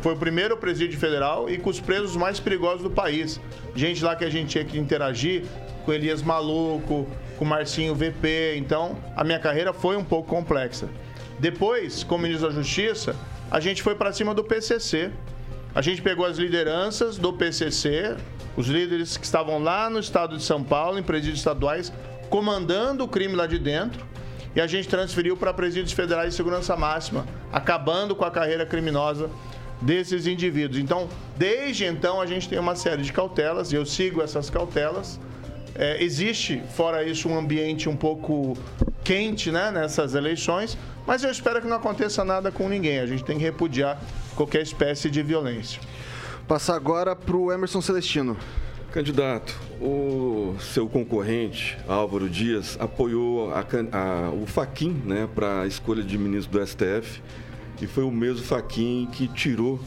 foi 0.00 0.14
o 0.14 0.16
primeiro 0.16 0.56
presídio 0.56 0.98
federal 0.98 1.48
e 1.48 1.58
com 1.58 1.70
os 1.70 1.80
presos 1.80 2.16
mais 2.16 2.38
perigosos 2.40 2.82
do 2.82 2.90
país. 2.90 3.40
Gente 3.74 4.04
lá 4.04 4.14
que 4.16 4.24
a 4.24 4.30
gente 4.30 4.50
tinha 4.50 4.64
que 4.64 4.78
interagir 4.78 5.44
com 5.84 5.92
Elias 5.92 6.22
Maluco, 6.22 7.06
com 7.38 7.44
Marcinho 7.44 7.94
VP. 7.94 8.56
Então, 8.56 8.96
a 9.16 9.22
minha 9.22 9.38
carreira 9.38 9.72
foi 9.72 9.96
um 9.96 10.04
pouco 10.04 10.28
complexa. 10.28 10.88
Depois, 11.38 12.02
como 12.02 12.22
ministro 12.22 12.48
da 12.48 12.54
Justiça, 12.54 13.14
a 13.50 13.60
gente 13.60 13.82
foi 13.82 13.94
para 13.94 14.12
cima 14.12 14.34
do 14.34 14.42
PCC. 14.42 15.10
A 15.74 15.82
gente 15.82 16.00
pegou 16.02 16.24
as 16.24 16.38
lideranças 16.38 17.18
do 17.18 17.32
PCC, 17.32 18.16
os 18.56 18.66
líderes 18.66 19.16
que 19.16 19.24
estavam 19.24 19.62
lá 19.62 19.90
no 19.90 19.98
estado 19.98 20.36
de 20.36 20.42
São 20.42 20.64
Paulo, 20.64 20.98
em 20.98 21.02
presídios 21.02 21.38
estaduais, 21.38 21.92
comandando 22.30 23.04
o 23.04 23.08
crime 23.08 23.34
lá 23.34 23.46
de 23.46 23.58
dentro, 23.58 24.04
e 24.54 24.60
a 24.60 24.66
gente 24.66 24.88
transferiu 24.88 25.36
para 25.36 25.52
presídios 25.52 25.92
federais 25.92 26.30
de 26.30 26.34
segurança 26.34 26.74
máxima, 26.74 27.26
acabando 27.52 28.16
com 28.16 28.24
a 28.24 28.30
carreira 28.30 28.64
criminosa 28.64 29.30
desses 29.80 30.26
indivíduos. 30.26 30.80
Então, 30.80 31.08
desde 31.36 31.84
então, 31.84 32.20
a 32.20 32.26
gente 32.26 32.48
tem 32.48 32.58
uma 32.58 32.76
série 32.76 33.02
de 33.02 33.12
cautelas, 33.12 33.72
e 33.72 33.76
eu 33.76 33.84
sigo 33.84 34.22
essas 34.22 34.50
cautelas. 34.50 35.20
É, 35.74 36.02
existe, 36.02 36.62
fora 36.74 37.04
isso, 37.04 37.28
um 37.28 37.38
ambiente 37.38 37.88
um 37.88 37.96
pouco 37.96 38.56
quente 39.04 39.50
né, 39.50 39.70
nessas 39.70 40.14
eleições, 40.14 40.76
mas 41.06 41.22
eu 41.22 41.30
espero 41.30 41.60
que 41.60 41.68
não 41.68 41.76
aconteça 41.76 42.24
nada 42.24 42.50
com 42.50 42.68
ninguém. 42.68 42.98
A 42.98 43.06
gente 43.06 43.22
tem 43.22 43.36
que 43.36 43.44
repudiar 43.44 44.00
qualquer 44.34 44.62
espécie 44.62 45.10
de 45.10 45.22
violência. 45.22 45.80
Passar 46.48 46.76
agora 46.76 47.14
para 47.14 47.36
o 47.36 47.52
Emerson 47.52 47.80
Celestino. 47.80 48.36
Candidato, 48.92 49.54
o 49.78 50.56
seu 50.58 50.88
concorrente, 50.88 51.76
Álvaro 51.86 52.30
Dias, 52.30 52.78
apoiou 52.80 53.52
a, 53.52 53.60
a, 53.60 54.30
o 54.30 54.46
Faquin 54.46 55.02
né, 55.04 55.28
para 55.34 55.62
a 55.62 55.66
escolha 55.66 56.02
de 56.02 56.16
ministro 56.16 56.58
do 56.58 56.66
STF 56.66 57.20
e 57.80 57.86
foi 57.86 58.04
o 58.04 58.10
mesmo 58.10 58.44
Faquin 58.44 59.08
que 59.12 59.28
tirou, 59.28 59.80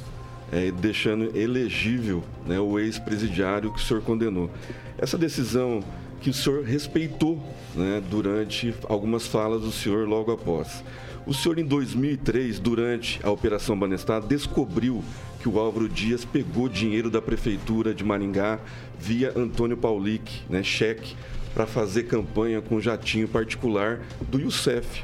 é, 0.51 0.71
deixando 0.71 1.35
elegível 1.37 2.23
né, 2.45 2.59
o 2.59 2.79
ex-presidiário 2.79 3.71
que 3.71 3.79
o 3.79 3.83
senhor 3.83 4.01
condenou. 4.01 4.49
Essa 4.97 5.17
decisão 5.17 5.83
que 6.21 6.29
o 6.29 6.33
senhor 6.33 6.63
respeitou 6.63 7.41
né, 7.75 8.01
durante 8.09 8.73
algumas 8.87 9.25
falas 9.25 9.61
do 9.61 9.71
senhor 9.71 10.07
logo 10.07 10.31
após. 10.31 10.83
O 11.25 11.33
senhor, 11.33 11.59
em 11.59 11.65
2003, 11.65 12.59
durante 12.59 13.19
a 13.23 13.29
Operação 13.29 13.77
Banestar, 13.77 14.21
descobriu 14.21 15.03
que 15.39 15.47
o 15.47 15.59
Álvaro 15.59 15.87
Dias 15.87 16.25
pegou 16.25 16.67
dinheiro 16.67 17.09
da 17.09 17.21
Prefeitura 17.21 17.93
de 17.93 18.03
Maringá 18.03 18.59
via 18.99 19.31
Antônio 19.35 19.77
Paulic, 19.77 20.41
né, 20.49 20.63
cheque, 20.63 21.15
para 21.53 21.65
fazer 21.65 22.03
campanha 22.03 22.61
com 22.61 22.79
jatinho 22.79 23.27
particular 23.27 23.99
do 24.29 24.39
Youssef. 24.39 25.03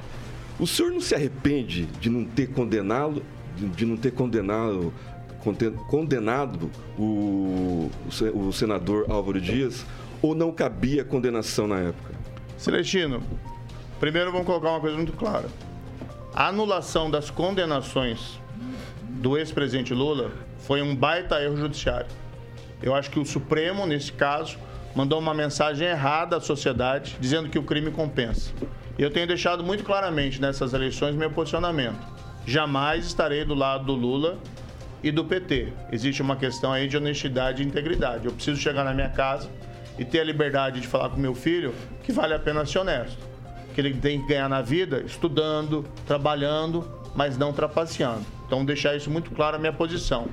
O 0.60 0.66
senhor 0.66 0.92
não 0.92 1.02
se 1.02 1.14
arrepende 1.14 1.86
de 2.00 2.10
não 2.10 2.24
ter 2.24 2.48
condenado, 2.48 3.22
de 3.58 3.86
não 3.86 3.98
ter 3.98 4.12
condenado, 4.12 4.94
condenado 5.88 6.72
o, 6.98 7.92
o 8.34 8.52
senador 8.54 9.06
Álvaro 9.10 9.40
Dias 9.42 9.86
ou 10.22 10.34
não 10.34 10.52
cabia 10.52 11.04
condenação 11.04 11.68
na 11.68 11.80
época? 11.80 12.14
Celestino, 12.58 13.22
primeiro 14.00 14.32
vamos 14.32 14.48
colocar 14.48 14.70
uma 14.70 14.80
coisa 14.80 14.96
muito 14.96 15.14
clara. 15.14 15.48
A 16.34 16.48
anulação 16.48 17.12
das 17.12 17.30
condenações 17.30 18.40
do 19.04 19.38
ex-presidente 19.38 19.94
Lula 19.94 20.32
foi 20.60 20.82
um 20.82 20.96
baita 20.96 21.42
erro 21.42 21.58
judiciário. 21.58 22.08
Eu 22.82 22.96
acho 22.96 23.10
que 23.10 23.20
o 23.20 23.26
Supremo, 23.26 23.86
nesse 23.86 24.12
caso, 24.12 24.58
mandou 24.96 25.20
uma 25.20 25.34
mensagem 25.34 25.88
errada 25.88 26.38
à 26.38 26.42
sociedade, 26.42 27.18
dizendo 27.20 27.50
que 27.50 27.60
o 27.60 27.64
crime 27.64 27.92
compensa. 27.92 28.52
E 28.98 29.04
eu 29.04 29.12
tenho 29.12 29.28
deixado 29.28 29.64
muito 29.64 29.84
claramente 29.84 30.40
nessas 30.40 30.74
eleições 30.74 31.16
meu 31.16 31.30
posicionamento. 31.30 32.00
Jamais 32.46 33.06
estarei 33.06 33.44
do 33.44 33.54
lado 33.54 33.86
do 33.86 33.94
Lula 33.94 34.38
e 35.04 35.12
do 35.12 35.26
PT. 35.26 35.74
Existe 35.92 36.22
uma 36.22 36.36
questão 36.36 36.72
aí 36.72 36.88
de 36.88 36.96
honestidade 36.96 37.62
e 37.62 37.66
integridade. 37.66 38.26
Eu 38.26 38.32
preciso 38.32 38.60
chegar 38.60 38.86
na 38.86 38.94
minha 38.94 39.10
casa 39.10 39.50
e 40.00 40.06
ter 40.06 40.22
a 40.22 40.24
liberdade 40.24 40.80
de 40.80 40.88
falar 40.88 41.10
com 41.10 41.18
meu 41.18 41.36
filho 41.36 41.74
que 42.04 42.12
vale 42.12 42.34
a 42.34 42.40
pena 42.40 42.66
ser 42.66 42.80
honesto. 42.80 43.18
Que 43.74 43.82
ele 43.82 43.94
tem 43.94 44.22
que 44.22 44.28
ganhar 44.28 44.48
na 44.48 44.62
vida 44.62 45.02
estudando, 45.06 45.86
trabalhando, 46.08 46.90
mas 47.14 47.38
não 47.38 47.52
trapaceando. 47.52 48.26
Então, 48.46 48.64
deixar 48.64 48.96
isso 48.96 49.10
muito 49.10 49.32
claro 49.32 49.58
a 49.58 49.60
minha 49.60 49.74
posição. 49.74 50.28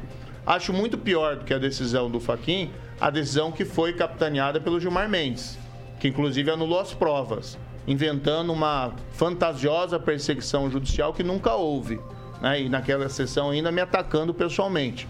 Acho 0.47 0.73
muito 0.73 0.99
pior 0.99 1.37
do 1.37 1.45
que 1.45 1.55
a 1.55 1.59
decisão 1.59 2.11
do 2.11 2.21
Faquin, 2.21 2.71
a 3.01 3.11
decisão 3.11 3.51
que 3.51 3.65
foi 3.65 3.93
capitaneada 3.93 4.61
pelo 4.61 4.79
Gilmar 4.79 5.09
Mendes, 5.09 5.59
que 5.99 6.09
inclusive 6.09 6.51
anulou 6.51 6.81
as 6.81 6.93
provas, 6.93 7.59
inventando 7.87 8.53
uma 8.53 8.93
fantasiosa 9.13 9.99
perseguição 9.99 10.71
judicial 10.71 11.13
que 11.13 11.23
nunca 11.23 11.55
houve. 11.55 12.01
Né? 12.41 12.63
E 12.63 12.69
naquela 12.69 13.09
sessão 13.09 13.51
ainda 13.51 13.73
me 13.73 13.81
atacando 13.81 14.33
pessoalmente. 14.33 15.07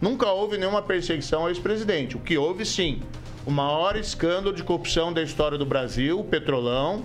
Nunca 0.00 0.30
houve 0.30 0.58
nenhuma 0.58 0.82
perseguição 0.82 1.42
ao 1.42 1.48
ex-presidente. 1.48 2.16
O 2.16 2.20
que 2.20 2.36
houve, 2.36 2.64
sim, 2.64 3.00
o 3.46 3.50
maior 3.50 3.96
escândalo 3.96 4.54
de 4.54 4.62
corrupção 4.62 5.12
da 5.12 5.22
história 5.22 5.56
do 5.56 5.64
Brasil, 5.64 6.20
o 6.20 6.24
Petrolão, 6.24 7.04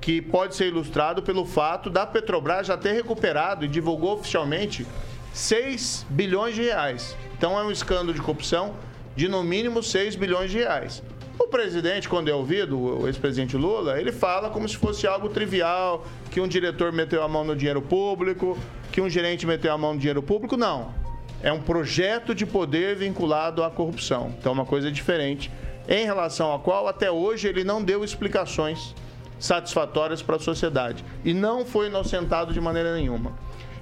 que 0.00 0.20
pode 0.20 0.54
ser 0.54 0.68
ilustrado 0.68 1.22
pelo 1.22 1.44
fato 1.44 1.88
da 1.88 2.06
Petrobras 2.06 2.66
já 2.66 2.76
ter 2.76 2.92
recuperado 2.92 3.64
e 3.64 3.68
divulgou 3.68 4.14
oficialmente 4.14 4.86
6 5.32 6.06
bilhões 6.10 6.54
de 6.54 6.62
reais. 6.62 7.16
Então 7.36 7.58
é 7.58 7.64
um 7.64 7.70
escândalo 7.70 8.14
de 8.14 8.20
corrupção 8.20 8.74
de 9.16 9.28
no 9.28 9.42
mínimo 9.42 9.82
6 9.82 10.16
bilhões 10.16 10.50
de 10.50 10.58
reais. 10.58 11.02
O 11.46 11.48
presidente, 11.48 12.08
quando 12.08 12.28
é 12.28 12.34
ouvido, 12.34 12.76
o 12.76 13.06
ex-presidente 13.06 13.56
Lula, 13.56 14.00
ele 14.00 14.10
fala 14.10 14.50
como 14.50 14.68
se 14.68 14.76
fosse 14.76 15.06
algo 15.06 15.28
trivial, 15.28 16.04
que 16.28 16.40
um 16.40 16.48
diretor 16.48 16.90
meteu 16.90 17.22
a 17.22 17.28
mão 17.28 17.44
no 17.44 17.54
dinheiro 17.54 17.80
público, 17.80 18.58
que 18.90 19.00
um 19.00 19.08
gerente 19.08 19.46
meteu 19.46 19.72
a 19.72 19.78
mão 19.78 19.94
no 19.94 19.98
dinheiro 20.00 20.20
público. 20.20 20.56
Não. 20.56 20.92
É 21.40 21.52
um 21.52 21.60
projeto 21.62 22.34
de 22.34 22.44
poder 22.44 22.96
vinculado 22.96 23.62
à 23.62 23.70
corrupção. 23.70 24.34
Então 24.36 24.50
é 24.50 24.54
uma 24.54 24.66
coisa 24.66 24.90
diferente, 24.90 25.48
em 25.88 26.04
relação 26.04 26.52
à 26.52 26.58
qual 26.58 26.88
até 26.88 27.12
hoje 27.12 27.46
ele 27.46 27.62
não 27.62 27.80
deu 27.80 28.02
explicações 28.02 28.92
satisfatórias 29.38 30.20
para 30.20 30.36
a 30.36 30.40
sociedade. 30.40 31.04
E 31.24 31.32
não 31.32 31.64
foi 31.64 31.86
inocentado 31.86 32.52
de 32.52 32.60
maneira 32.60 32.92
nenhuma. 32.92 33.32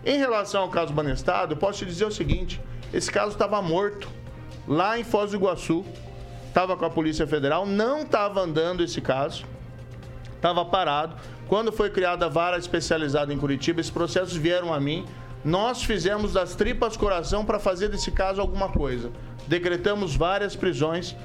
Em 0.04 0.18
relação 0.18 0.64
ao 0.64 0.68
caso 0.68 0.92
Banestado, 0.92 1.54
eu 1.54 1.56
posso 1.56 1.78
te 1.78 1.86
dizer 1.86 2.04
o 2.04 2.12
seguinte: 2.12 2.60
esse 2.92 3.10
caso 3.10 3.32
estava 3.32 3.62
morto 3.62 4.06
lá 4.68 4.98
em 4.98 5.02
Foz 5.02 5.30
do 5.30 5.38
Iguaçu, 5.38 5.82
estava 6.54 6.76
com 6.76 6.84
a 6.84 6.90
Polícia 6.90 7.26
Federal, 7.26 7.66
não 7.66 8.02
estava 8.02 8.40
andando 8.40 8.84
esse 8.84 9.00
caso, 9.00 9.44
estava 10.36 10.64
parado. 10.64 11.16
Quando 11.48 11.72
foi 11.72 11.90
criada 11.90 12.26
a 12.26 12.28
vara 12.28 12.56
especializada 12.56 13.34
em 13.34 13.36
Curitiba, 13.36 13.80
esses 13.80 13.90
processos 13.90 14.36
vieram 14.36 14.72
a 14.72 14.78
mim. 14.78 15.04
Nós 15.44 15.82
fizemos 15.82 16.32
das 16.32 16.54
tripas 16.54 16.96
coração 16.96 17.44
para 17.44 17.58
fazer 17.58 17.88
desse 17.88 18.12
caso 18.12 18.40
alguma 18.40 18.68
coisa. 18.68 19.10
Decretamos 19.48 20.14
várias 20.14 20.54
prisões, 20.54 21.16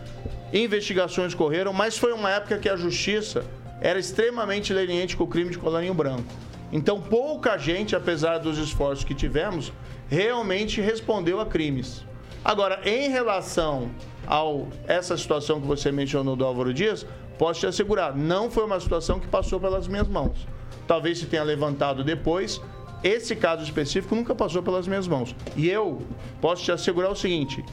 investigações 0.51 1.35
correram, 1.35 1.73
mas 1.73 1.95
foi 1.95 2.11
uma 2.11 2.31
época 2.31 2.57
que 2.57 2.67
a 2.67 2.75
justiça 2.75 3.45
era 3.79 3.99
extremamente 3.99 4.73
leniente 4.73 5.15
com 5.15 5.25
o 5.25 5.27
crime 5.27 5.51
de 5.51 5.59
colarinho 5.59 5.93
branco. 5.93 6.25
Então, 6.71 6.99
pouca 6.99 7.55
gente, 7.55 7.95
apesar 7.95 8.39
dos 8.39 8.57
esforços 8.57 9.05
que 9.05 9.13
tivemos, 9.13 9.71
realmente 10.09 10.81
respondeu 10.81 11.39
a 11.39 11.45
crimes. 11.45 12.03
Agora, 12.43 12.81
em 12.83 13.09
relação 13.09 13.91
a 14.29 14.41
essa 14.87 15.17
situação 15.17 15.59
que 15.59 15.65
você 15.65 15.91
mencionou 15.91 16.35
do 16.35 16.45
Álvaro 16.45 16.71
Dias, 16.71 17.05
posso 17.37 17.61
te 17.61 17.67
assegurar, 17.67 18.15
não 18.15 18.51
foi 18.51 18.63
uma 18.63 18.79
situação 18.79 19.19
que 19.19 19.27
passou 19.27 19.59
pelas 19.59 19.87
minhas 19.87 20.07
mãos. 20.07 20.47
Talvez 20.87 21.17
se 21.17 21.25
tenha 21.25 21.43
levantado 21.43 22.03
depois, 22.03 22.61
esse 23.03 23.35
caso 23.35 23.63
específico 23.63 24.13
nunca 24.13 24.35
passou 24.35 24.61
pelas 24.61 24.87
minhas 24.87 25.07
mãos. 25.07 25.35
E 25.55 25.67
eu 25.67 26.01
posso 26.39 26.63
te 26.63 26.71
assegurar 26.71 27.11
o 27.11 27.15
seguinte: 27.15 27.63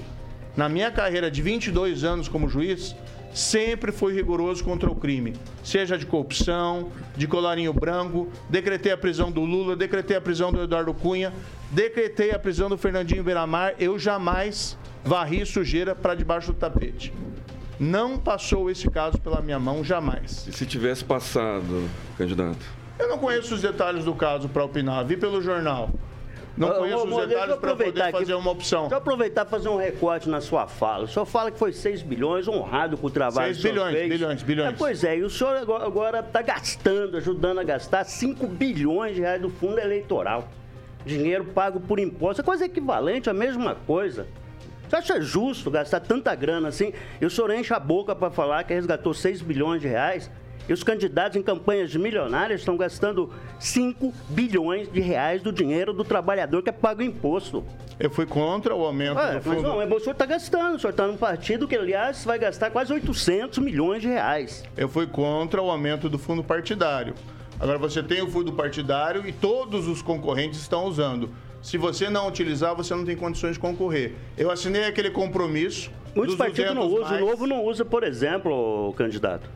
na 0.57 0.69
minha 0.69 0.91
carreira 0.91 1.31
de 1.31 1.43
22 1.43 2.05
anos 2.05 2.29
como 2.29 2.49
juiz, 2.49 2.97
sempre 3.35 3.93
foi 3.93 4.15
rigoroso 4.15 4.65
contra 4.65 4.91
o 4.91 4.95
crime, 4.95 5.35
seja 5.63 5.99
de 5.99 6.07
corrupção, 6.07 6.91
de 7.15 7.27
colarinho 7.27 7.73
branco, 7.73 8.29
decretei 8.49 8.93
a 8.93 8.97
prisão 8.97 9.31
do 9.31 9.43
Lula, 9.43 9.77
decretei 9.77 10.17
a 10.17 10.21
prisão 10.23 10.51
do 10.51 10.63
Eduardo 10.63 10.95
Cunha, 10.95 11.35
decretei 11.71 12.31
a 12.31 12.39
prisão 12.39 12.71
do 12.71 12.79
Fernandinho 12.79 13.23
Beiramar, 13.23 13.75
eu 13.79 13.99
jamais 13.99 14.79
varri 15.05 15.45
sujeira 15.47 15.95
para 15.95 16.15
debaixo 16.15 16.53
do 16.53 16.59
tapete. 16.59 17.13
Não 17.79 18.19
passou 18.19 18.71
esse 18.71 18.91
caso 18.91 19.19
pela 19.19 19.41
minha 19.41 19.59
mão, 19.59 19.85
jamais. 19.85 20.47
E 20.47 20.53
se 20.53 20.65
tivesse 20.65 21.05
passado, 21.05 21.89
candidato? 22.17 22.65
Eu 22.99 23.09
não 23.09 23.19
conheço 23.19 23.55
os 23.55 23.61
detalhes 23.61 24.05
do 24.05 24.15
caso 24.15 24.49
para 24.49 24.65
opinar, 24.65 25.05
vi 25.05 25.17
pelo 25.17 25.43
jornal. 25.43 25.91
Não 26.57 26.73
conheço 26.73 27.07
os 27.07 27.29
detalhes 27.29 27.57
para 27.57 27.77
poder 27.77 28.11
fazer 28.11 28.35
uma 28.35 28.51
opção. 28.51 28.83
Deixa 28.83 28.95
eu 28.95 28.99
aproveitar 28.99 29.47
e 29.47 29.51
fazer 29.51 29.69
um 29.69 29.77
recorte 29.77 30.29
na 30.29 30.41
sua 30.41 30.67
fala. 30.67 31.05
O 31.05 31.09
senhor 31.09 31.27
fala 31.27 31.51
que 31.51 31.59
foi 31.59 31.73
6 31.73 32.01
bilhões, 32.01 32.49
honrado 32.49 32.97
com 32.97 33.09
o 33.09 33.11
trabalho 33.11 33.55
6 33.55 33.57
que 33.57 33.59
o 33.59 33.63
senhor 33.63 33.75
bilhões, 33.75 33.95
fez. 33.95 34.09
bilhões, 34.09 34.43
bilhões. 34.43 34.73
É, 34.73 34.77
pois 34.77 35.05
é, 35.05 35.19
e 35.19 35.23
o 35.23 35.29
senhor 35.29 35.55
agora 35.57 36.21
está 36.21 36.41
gastando, 36.41 37.19
ajudando 37.19 37.61
a 37.61 37.65
gastar 37.65 38.05
5 38.05 38.47
bilhões 38.47 39.15
de 39.15 39.21
reais 39.21 39.43
do 39.43 39.51
fundo 39.51 39.79
eleitoral. 39.79 40.49
Dinheiro 41.05 41.45
pago 41.45 41.79
por 41.79 41.99
imposto. 41.99 42.41
É 42.41 42.45
coisa 42.45 42.65
equivalente, 42.65 43.29
a 43.29 43.35
mesma 43.35 43.77
coisa. 43.87 44.27
Você 44.89 44.97
acha 44.97 45.21
justo 45.21 45.71
gastar 45.71 46.01
tanta 46.01 46.35
grana 46.35 46.69
assim? 46.69 46.93
E 47.21 47.27
o 47.27 47.31
senhor 47.31 47.51
enche 47.51 47.75
a 47.75 47.81
boca 47.81 48.15
para 48.15 48.31
falar 48.31 48.65
que 48.65 48.73
resgatou 48.73 49.13
6 49.13 49.43
bilhões 49.43 49.81
de 49.81 49.89
reais? 49.89 50.31
E 50.69 50.73
os 50.73 50.83
candidatos 50.83 51.37
em 51.37 51.43
campanhas 51.43 51.95
milionárias 51.95 52.61
estão 52.61 52.77
gastando 52.77 53.33
5 53.59 54.13
bilhões 54.29 54.91
de 54.91 55.01
reais 55.01 55.41
do 55.41 55.53
dinheiro 55.53 55.93
do 55.93 56.05
trabalhador 56.05 56.63
que 56.63 56.71
é 56.71 56.73
pago 56.73 57.03
imposto. 57.03 57.65
Eu 57.99 58.11
fui 58.11 58.27
contra 58.27 58.75
o 58.75 58.85
aumento 58.85 59.19
é, 59.19 59.35
do 59.35 59.43
fundo. 59.43 59.55
Mas 59.55 59.63
não, 59.63 59.97
o 59.97 60.01
senhor 60.01 60.13
está 60.13 60.27
gastando. 60.27 60.75
O 60.75 60.79
senhor 60.79 60.91
está 60.91 61.07
num 61.07 61.17
partido 61.17 61.69
que, 61.69 61.77
aliás, 61.77 62.25
vai 62.25 62.39
gastar 62.39 62.71
quase 62.71 62.93
800 62.93 63.59
milhões 63.59 64.03
de 64.03 64.09
reais. 64.09 64.65
Eu 64.77 64.89
fui 64.89 65.07
contra 65.07 65.63
o 65.63 65.71
aumento 65.71 66.09
do 66.09 66.19
fundo 66.19 66.43
partidário. 66.43 67.15
Agora, 67.59 67.79
você 67.79 68.03
tem 68.03 68.21
o 68.21 68.29
fundo 68.29 68.53
partidário 68.53 69.27
e 69.27 69.33
todos 69.33 69.89
os 69.89 70.03
concorrentes 70.03 70.61
estão 70.61 70.85
usando. 70.85 71.31
Se 71.67 71.77
você 71.77 72.09
não 72.09 72.29
utilizar, 72.29 72.77
você 72.77 72.95
não 72.95 73.05
tem 73.05 73.17
condições 73.17 73.55
de 73.55 73.59
concorrer. 73.59 74.15
Eu 74.39 74.53
assinei 74.53 74.85
aquele 74.85 75.11
compromisso. 75.11 75.91
Muitos 76.15 76.37
partidos 76.37 76.73
não 76.73 76.87
usam. 76.87 77.17
O 77.17 77.21
Novo 77.27 77.45
não 77.45 77.65
usa, 77.65 77.85
por 77.85 78.05
exemplo, 78.05 78.89
o 78.89 78.93
candidato. 78.93 79.51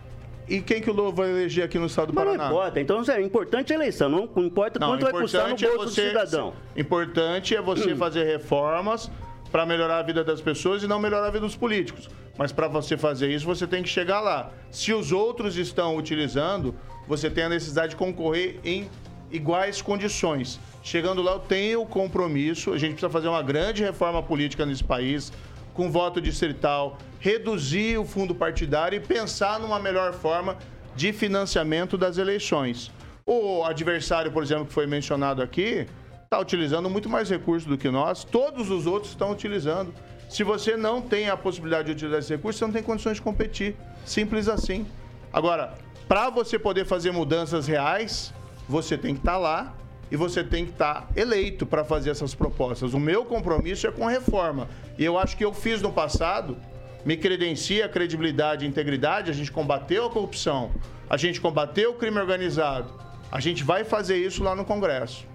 E 0.49 0.61
quem 0.61 0.83
que 0.83 0.91
o 0.91 0.93
Lula 0.93 1.13
vai 1.13 1.31
eleger 1.31 1.65
aqui 1.65 1.79
no 1.79 1.87
estado 1.87 2.09
do 2.09 2.13
Paraná? 2.13 2.37
Não 2.37 2.47
importa. 2.51 2.81
Então, 2.81 3.01
é 3.09 3.23
importante 3.23 3.73
a 3.73 3.77
eleição. 3.77 4.09
Não 4.09 4.29
importa 4.39 4.81
não, 4.81 4.89
quanto 4.89 5.03
vai 5.03 5.13
custar 5.13 5.51
no 5.51 5.57
bolso 5.57 5.65
é 5.65 5.77
você, 5.77 6.03
do 6.03 6.09
cidadão. 6.09 6.53
Importante 6.77 7.55
é 7.55 7.63
você 7.63 7.93
hum. 7.93 7.97
fazer 7.97 8.25
reformas 8.25 9.09
para 9.53 9.65
melhorar 9.65 9.99
a 9.99 10.03
vida 10.03 10.25
das 10.25 10.41
pessoas 10.41 10.83
e 10.83 10.89
não 10.89 10.99
melhorar 10.99 11.29
a 11.29 11.31
vida 11.31 11.47
dos 11.47 11.55
políticos. 11.55 12.11
Mas 12.37 12.51
para 12.51 12.67
você 12.67 12.97
fazer 12.97 13.31
isso, 13.31 13.47
você 13.47 13.69
tem 13.69 13.85
que 13.85 13.89
chegar 13.89 14.19
lá. 14.19 14.51
Se 14.73 14.93
os 14.93 15.13
outros 15.13 15.57
estão 15.57 15.97
utilizando, 15.97 16.75
você 17.07 17.31
tem 17.31 17.45
a 17.45 17.49
necessidade 17.49 17.91
de 17.91 17.97
concorrer 17.97 18.59
em 18.65 18.89
iguais 19.31 19.81
condições. 19.81 20.59
Chegando 20.83 21.23
lá, 21.23 21.33
eu 21.33 21.39
tenho 21.39 21.83
o 21.83 21.87
compromisso. 21.87 22.73
A 22.73 22.79
gente 22.79 22.93
precisa 22.93 23.11
fazer 23.11 23.29
uma 23.29 23.43
grande 23.43 23.83
reforma 23.83 24.23
política 24.23 24.65
nesse 24.65 24.85
país 24.85 25.33
com 25.75 25.91
voto 25.91 26.21
distrital, 26.21 26.99
reduzir 27.19 27.99
o 27.99 28.05
fundo 28.05 28.35
partidário 28.35 28.97
e 28.97 29.01
pensar 29.01 29.59
numa 29.61 29.79
melhor 29.79 30.13
forma 30.13 30.57
de 30.97 31.13
financiamento 31.13 31.97
das 31.97 32.19
eleições. 32.19 32.91
O 33.25 33.65
adversário, 33.65 34.33
por 34.33 34.43
exemplo, 34.43 34.67
que 34.67 34.73
foi 34.73 34.87
mencionado 34.87 35.41
aqui, 35.41 35.87
está 36.25 36.39
utilizando 36.39 36.91
muito 36.91 37.09
mais 37.09 37.31
recursos 37.31 37.69
do 37.69 37.79
que 37.79 37.91
nós, 37.91 38.25
todos 38.25 38.71
os 38.71 38.87
outros 38.87 39.13
estão 39.13 39.31
utilizando. 39.31 39.95
Se 40.29 40.45
você 40.45 40.77
não 40.77 41.01
tem 41.01 41.29
a 41.29 41.37
possibilidade 41.37 41.87
de 41.87 41.93
utilizar 41.93 42.21
esse 42.21 42.33
recurso, 42.33 42.59
você 42.59 42.65
não 42.65 42.73
tem 42.73 42.83
condições 42.83 43.15
de 43.15 43.23
competir. 43.23 43.77
Simples 44.05 44.49
assim. 44.49 44.87
Agora, 45.33 45.75
para 46.09 46.31
você 46.31 46.59
poder 46.59 46.85
fazer 46.85 47.13
mudanças 47.13 47.67
reais, 47.67 48.33
você 48.71 48.97
tem 48.97 49.15
que 49.15 49.21
estar 49.21 49.37
lá 49.37 49.75
e 50.11 50.17
você 50.17 50.45
tem 50.45 50.65
que 50.65 50.71
estar 50.71 51.09
eleito 51.17 51.67
para 51.67 51.85
fazer 51.85 52.11
essas 52.11 52.35
propostas. 52.35 52.95
O 52.95 53.01
meu 53.01 53.25
compromisso 53.25 53.87
é 53.87 53.91
com 53.91 54.07
reforma. 54.07 54.69
E 54.97 55.05
eu 55.05 55.19
acho 55.19 55.37
que 55.37 55.45
eu 55.45 55.53
fiz 55.53 55.83
no 55.83 55.93
passado, 55.93 56.57
me 57.05 57.17
credencia 57.17 57.87
a 57.87 57.89
credibilidade 57.89 58.65
e 58.65 58.69
integridade, 58.69 59.31
a 59.31 59.35
gente 59.35 59.51
combateu 59.51 60.07
a 60.07 60.11
corrupção, 60.11 60.71
a 61.09 61.17
gente 61.17 61.41
combateu 61.41 61.91
o 61.91 61.95
crime 61.95 62.19
organizado. 62.19 62.93
A 63.31 63.41
gente 63.41 63.65
vai 63.65 63.85
fazer 63.85 64.17
isso 64.17 64.43
lá 64.43 64.55
no 64.55 64.65
Congresso. 64.65 65.27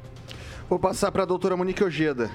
Vou 0.70 0.80
passar 0.80 1.12
para 1.12 1.24
a 1.24 1.26
doutora 1.26 1.58
Monique 1.58 1.84
Ojeda. 1.84 2.32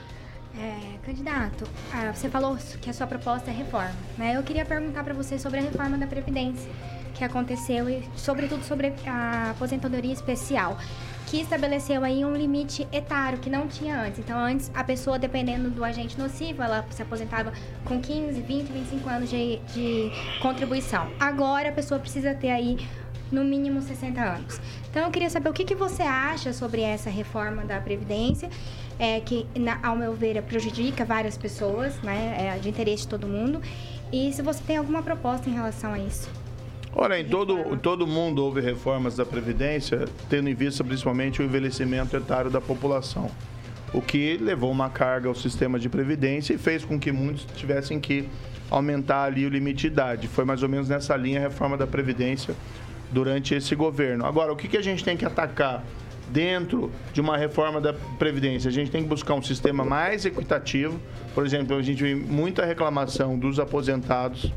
É, 0.59 0.99
candidato, 1.05 1.65
ah, 1.93 2.13
você 2.13 2.29
falou 2.29 2.57
que 2.81 2.91
a 2.91 2.93
sua 2.93 3.07
proposta 3.07 3.51
é 3.51 3.55
reforma, 3.55 3.95
né? 4.19 4.37
Eu 4.37 4.43
queria 4.43 4.65
perguntar 4.65 5.05
para 5.05 5.15
você 5.15 5.39
sobre 5.39 5.61
a 5.61 5.63
reforma 5.63 5.97
da 5.97 6.07
Previdência 6.07 6.71
que 7.15 7.25
aconteceu 7.25 7.89
e, 7.89 8.03
sobretudo, 8.17 8.63
sobre 8.65 8.93
a 9.07 9.51
aposentadoria 9.51 10.13
especial, 10.13 10.79
que 11.27 11.41
estabeleceu 11.41 12.03
aí 12.03 12.25
um 12.25 12.35
limite 12.35 12.89
etário 12.93 13.39
que 13.39 13.49
não 13.49 13.69
tinha 13.69 14.01
antes. 14.01 14.19
Então, 14.19 14.39
antes, 14.39 14.71
a 14.75 14.83
pessoa, 14.83 15.19
dependendo 15.19 15.71
do 15.71 15.85
agente 15.85 16.19
nocivo, 16.19 16.63
ela 16.63 16.85
se 16.91 17.03
aposentava 17.03 17.53
com 17.85 18.01
15, 18.01 18.41
20, 18.41 18.73
25 18.73 19.09
anos 19.09 19.31
de, 19.31 19.59
de 19.73 20.11
contribuição. 20.41 21.09
Agora, 21.21 21.69
a 21.69 21.73
pessoa 21.73 22.01
precisa 22.01 22.35
ter 22.35 22.51
aí 22.51 22.77
no 23.31 23.45
mínimo 23.45 23.81
60 23.81 24.21
anos. 24.21 24.61
Então, 24.91 25.05
eu 25.05 25.11
queria 25.11 25.31
saber 25.31 25.49
o 25.49 25.53
que, 25.53 25.65
que 25.65 25.75
você 25.75 26.03
acha 26.03 26.53
sobre 26.53 26.83
essa 26.83 27.09
reforma 27.09 27.65
da 27.65 27.81
Previdência, 27.81 28.51
é, 28.99 29.21
que, 29.21 29.47
na, 29.57 29.79
ao 29.83 29.97
meu 29.97 30.13
ver, 30.13 30.43
prejudica 30.43 31.05
várias 31.05 31.39
pessoas, 31.39 31.97
né, 32.03 32.55
é 32.55 32.59
de 32.59 32.69
interesse 32.69 33.05
de 33.05 33.09
todo 33.09 33.27
mundo, 33.27 33.63
e 34.13 34.33
se 34.33 34.43
você 34.43 34.63
tem 34.65 34.77
alguma 34.77 35.03
proposta 35.03 35.49
em 35.49 35.55
relação 35.55 35.93
a 35.93 35.99
isso. 35.99 36.29
Olha, 36.93 37.21
em 37.21 37.25
todo, 37.25 37.77
todo 37.77 38.05
mundo 38.05 38.45
houve 38.45 38.61
reformas 38.61 39.15
da 39.17 39.25
Previdência, 39.25 40.09
tendo 40.29 40.49
em 40.49 40.55
vista 40.55 40.83
principalmente 40.83 41.41
o 41.41 41.45
envelhecimento 41.45 42.17
etário 42.17 42.51
da 42.51 42.61
população, 42.61 43.31
o 43.95 44.03
que 44.03 44.37
levou 44.37 44.73
uma 44.73 44.91
carga 44.91 45.29
ao 45.29 45.35
sistema 45.35 45.79
de 45.79 45.89
Previdência 45.89 46.53
e 46.53 46.59
fez 46.59 46.85
com 46.85 46.99
que 46.99 47.13
muitos 47.13 47.47
tivessem 47.55 48.01
que 48.01 48.29
aumentar 48.69 49.23
ali 49.23 49.47
o 49.47 49.49
limite 49.49 49.83
de 49.83 49.87
idade. 49.87 50.27
Foi 50.27 50.45
mais 50.45 50.65
ou 50.65 50.69
menos 50.69 50.89
nessa 50.89 51.17
linha 51.17 51.39
a 51.39 51.43
reforma 51.43 51.77
da 51.77 51.87
Previdência 51.87 52.57
durante 53.13 53.55
esse 53.55 53.75
governo. 53.77 54.27
Agora, 54.27 54.53
o 54.53 54.57
que, 54.57 54.67
que 54.67 54.77
a 54.77 54.83
gente 54.83 55.05
tem 55.05 55.17
que 55.17 55.25
atacar 55.25 55.85
dentro 56.29 56.91
de 57.13 57.21
uma 57.21 57.37
reforma 57.37 57.81
da 57.81 57.93
Previdência? 58.19 58.69
A 58.69 58.73
gente 58.73 58.91
tem 58.91 59.03
que 59.05 59.09
buscar 59.09 59.35
um 59.35 59.43
sistema 59.43 59.85
mais 59.85 60.25
equitativo. 60.25 61.01
Por 61.37 61.47
exemplo, 61.47 61.77
a 61.77 61.83
gente 61.83 62.03
vê 62.03 62.17
muita 62.17 62.65
reclamação 62.65 63.39
dos 63.39 63.61
aposentados 63.61 64.53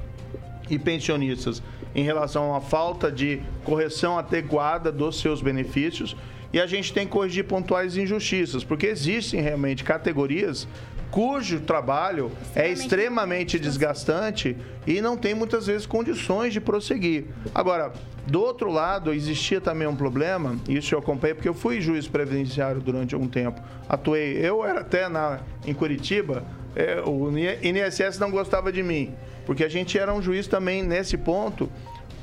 e 0.69 0.79
pensionistas 0.79 1.61
em 1.95 2.03
relação 2.03 2.55
à 2.55 2.61
falta 2.61 3.11
de 3.11 3.41
correção 3.63 4.17
adequada 4.17 4.91
dos 4.91 5.19
seus 5.19 5.41
benefícios. 5.41 6.15
E 6.51 6.59
a 6.59 6.67
gente 6.67 6.93
tem 6.93 7.05
que 7.05 7.11
corrigir 7.11 7.45
pontuais 7.45 7.97
injustiças, 7.97 8.63
porque 8.63 8.85
existem 8.85 9.41
realmente 9.41 9.83
categorias 9.83 10.67
cujo 11.13 11.59
trabalho 11.59 12.31
é 12.55 12.67
extremamente 12.71 13.59
desgastante 13.59 14.57
e 14.87 14.99
não 14.99 15.15
tem 15.15 15.35
muitas 15.35 15.67
vezes 15.67 15.85
condições 15.85 16.53
de 16.53 16.59
prosseguir. 16.59 17.25
Agora, 17.53 17.93
do 18.25 18.41
outro 18.41 18.71
lado, 18.71 19.13
existia 19.13 19.61
também 19.61 19.87
um 19.87 19.95
problema, 19.95 20.57
isso 20.67 20.95
eu 20.95 20.99
acompanhei 20.99 21.35
porque 21.35 21.47
eu 21.47 21.53
fui 21.53 21.79
juiz 21.79 22.07
previdenciário 22.07 22.81
durante 22.81 23.13
algum 23.13 23.27
tempo. 23.27 23.61
Atuei, 23.87 24.39
eu 24.43 24.65
era 24.65 24.79
até 24.79 25.07
na, 25.07 25.41
em 25.67 25.73
Curitiba, 25.73 26.43
é, 26.75 27.01
o 27.05 27.29
INSS 27.37 28.19
não 28.19 28.31
gostava 28.31 28.71
de 28.71 28.81
mim, 28.81 29.13
porque 29.45 29.63
a 29.63 29.69
gente 29.69 29.97
era 29.97 30.13
um 30.13 30.21
juiz 30.21 30.47
também 30.47 30.83
nesse 30.83 31.17
ponto 31.17 31.71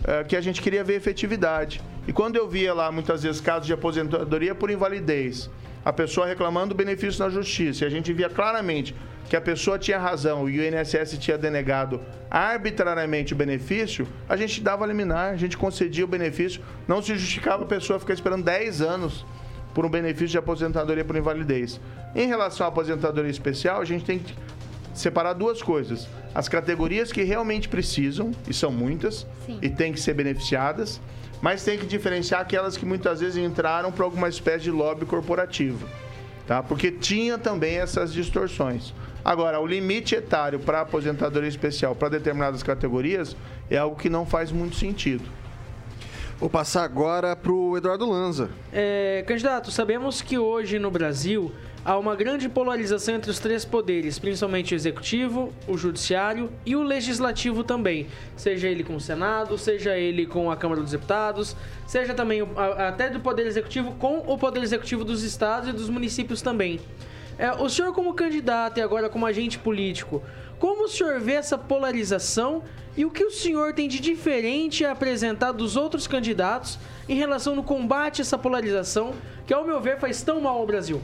é, 0.05 0.25
que 0.25 0.37
a 0.37 0.41
gente 0.41 0.61
queria 0.61 0.83
ver 0.83 0.95
efetividade. 0.95 1.81
E 2.09 2.13
quando 2.13 2.37
eu 2.37 2.49
via 2.49 2.73
lá 2.75 2.91
muitas 2.91 3.23
vezes 3.23 3.41
casos 3.41 3.67
de 3.67 3.73
aposentadoria 3.73 4.55
por 4.55 4.71
invalidez, 4.71 5.51
a 5.85 5.93
pessoa 5.93 6.27
reclamando 6.27 6.75
do 6.75 6.77
benefício 6.77 7.23
na 7.23 7.31
justiça. 7.31 7.85
E 7.85 7.87
a 7.87 7.91
gente 7.91 8.13
via 8.13 8.29
claramente 8.29 8.95
que 9.29 9.37
a 9.37 9.41
pessoa 9.41 9.79
tinha 9.79 9.99
razão 9.99 10.49
e 10.49 10.59
o 10.59 10.63
INSS 10.63 11.19
tinha 11.19 11.39
denegado 11.39 12.01
arbitrariamente 12.31 13.33
o 13.33 13.37
benefício, 13.37 14.07
a 14.29 14.37
gente 14.37 14.61
dava 14.61 14.85
liminar, 14.87 15.33
a 15.33 15.37
gente 15.37 15.57
concedia 15.57 16.05
o 16.05 16.09
benefício. 16.09 16.61
Não 16.89 17.01
se 17.01 17.15
justificava 17.15 17.63
a 17.63 17.67
pessoa 17.67 18.01
ficar 18.01 18.15
esperando 18.15 18.45
10 18.45 18.83
anos 18.83 19.25
por 19.75 19.85
um 19.85 19.89
benefício 19.89 20.29
de 20.29 20.39
aposentadoria 20.39 21.05
por 21.05 21.17
invalidez. 21.17 21.81
Em 22.15 22.27
relação 22.27 22.67
à 22.67 22.69
aposentadoria 22.69 23.31
especial, 23.31 23.81
a 23.81 23.85
gente 23.85 24.05
tem 24.05 24.19
que 24.19 24.35
separar 24.95 25.33
duas 25.33 25.63
coisas. 25.63 26.09
As 26.35 26.49
categorias 26.49 27.13
que 27.13 27.23
realmente 27.23 27.69
precisam, 27.69 28.33
e 28.49 28.55
são 28.55 28.71
muitas, 28.71 29.27
Sim. 29.47 29.59
e 29.63 29.69
têm 29.69 29.93
que 29.93 30.01
ser 30.01 30.15
beneficiadas, 30.15 31.01
mas 31.41 31.65
tem 31.65 31.79
que 31.79 31.87
diferenciar 31.87 32.41
aquelas 32.41 32.77
que 32.77 32.85
muitas 32.85 33.21
vezes 33.21 33.37
entraram 33.37 33.91
para 33.91 34.05
alguma 34.05 34.29
espécie 34.29 34.65
de 34.65 34.71
lobby 34.71 35.07
corporativo, 35.07 35.89
tá? 36.47 36.63
Porque 36.63 36.91
tinha 36.91 37.39
também 37.39 37.77
essas 37.77 38.13
distorções. 38.13 38.93
Agora, 39.25 39.61
o 39.61 39.67
limite 39.67 40.15
etário 40.15 40.59
para 40.59 40.81
aposentadoria 40.81 41.49
especial 41.49 41.95
para 41.95 42.11
determinadas 42.11 42.63
categorias 42.63 43.37
é 43.71 43.77
algo 43.77 43.97
que 43.97 44.09
não 44.09 44.25
faz 44.25 44.51
muito 44.51 44.77
sentido. 44.77 45.25
Vou 46.41 46.49
passar 46.49 46.85
agora 46.85 47.37
para 47.37 47.53
o 47.53 47.77
Eduardo 47.77 48.09
Lanza. 48.09 48.49
É, 48.73 49.23
candidato, 49.27 49.71
sabemos 49.71 50.23
que 50.23 50.39
hoje 50.39 50.79
no 50.79 50.91
Brasil 50.91 51.53
há 51.85 51.99
uma 51.99 52.17
grande 52.17 52.49
polarização 52.49 53.17
entre 53.17 53.31
os 53.31 53.39
três 53.39 53.63
poderes, 53.63 54.19
principalmente 54.19 54.73
o 54.73 54.75
executivo, 54.75 55.53
o 55.69 55.77
judiciário 55.77 56.51
e 56.65 56.75
o 56.75 56.83
legislativo 56.83 57.63
também. 57.63 58.07
Seja 58.37 58.69
ele 58.69 58.83
com 58.83 58.97
o 58.97 59.01
Senado, 59.01 59.59
seja 59.59 59.99
ele 59.99 60.25
com 60.25 60.51
a 60.51 60.57
Câmara 60.57 60.81
dos 60.81 60.93
Deputados, 60.93 61.55
seja 61.87 62.15
também 62.15 62.41
até 62.89 63.11
do 63.11 63.21
poder 63.21 63.47
executivo 63.47 63.93
com 63.99 64.21
o 64.21 64.39
poder 64.39 64.63
executivo 64.63 65.05
dos 65.05 65.23
estados 65.23 65.69
e 65.69 65.73
dos 65.73 65.91
municípios 65.91 66.41
também. 66.41 66.81
É, 67.41 67.53
o 67.53 67.69
senhor 67.69 67.93
como 67.95 68.13
candidato 68.13 68.79
e 68.79 68.83
agora 68.83 69.09
como 69.09 69.25
agente 69.25 69.59
político, 69.59 70.23
como 70.61 70.85
o 70.85 70.89
senhor 70.89 71.19
vê 71.19 71.33
essa 71.33 71.57
polarização 71.57 72.63
e 72.95 73.07
o 73.07 73.11
que 73.11 73.25
o 73.25 73.31
senhor 73.31 73.73
tem 73.73 73.89
de 73.89 73.99
diferente 73.99 74.85
a 74.85 74.93
apresentar 74.93 75.53
dos 75.53 75.75
outros 75.75 76.07
candidatos 76.07 76.79
em 77.09 77.15
relação 77.15 77.57
no 77.57 77.63
combate 77.63 78.21
a 78.21 78.23
essa 78.23 78.37
polarização 78.37 79.15
que, 79.47 79.55
ao 79.55 79.65
meu 79.65 79.81
ver, 79.81 79.99
faz 79.99 80.23
tão 80.23 80.39
mal 80.39 80.59
ao 80.59 80.67
Brasil? 80.67 81.01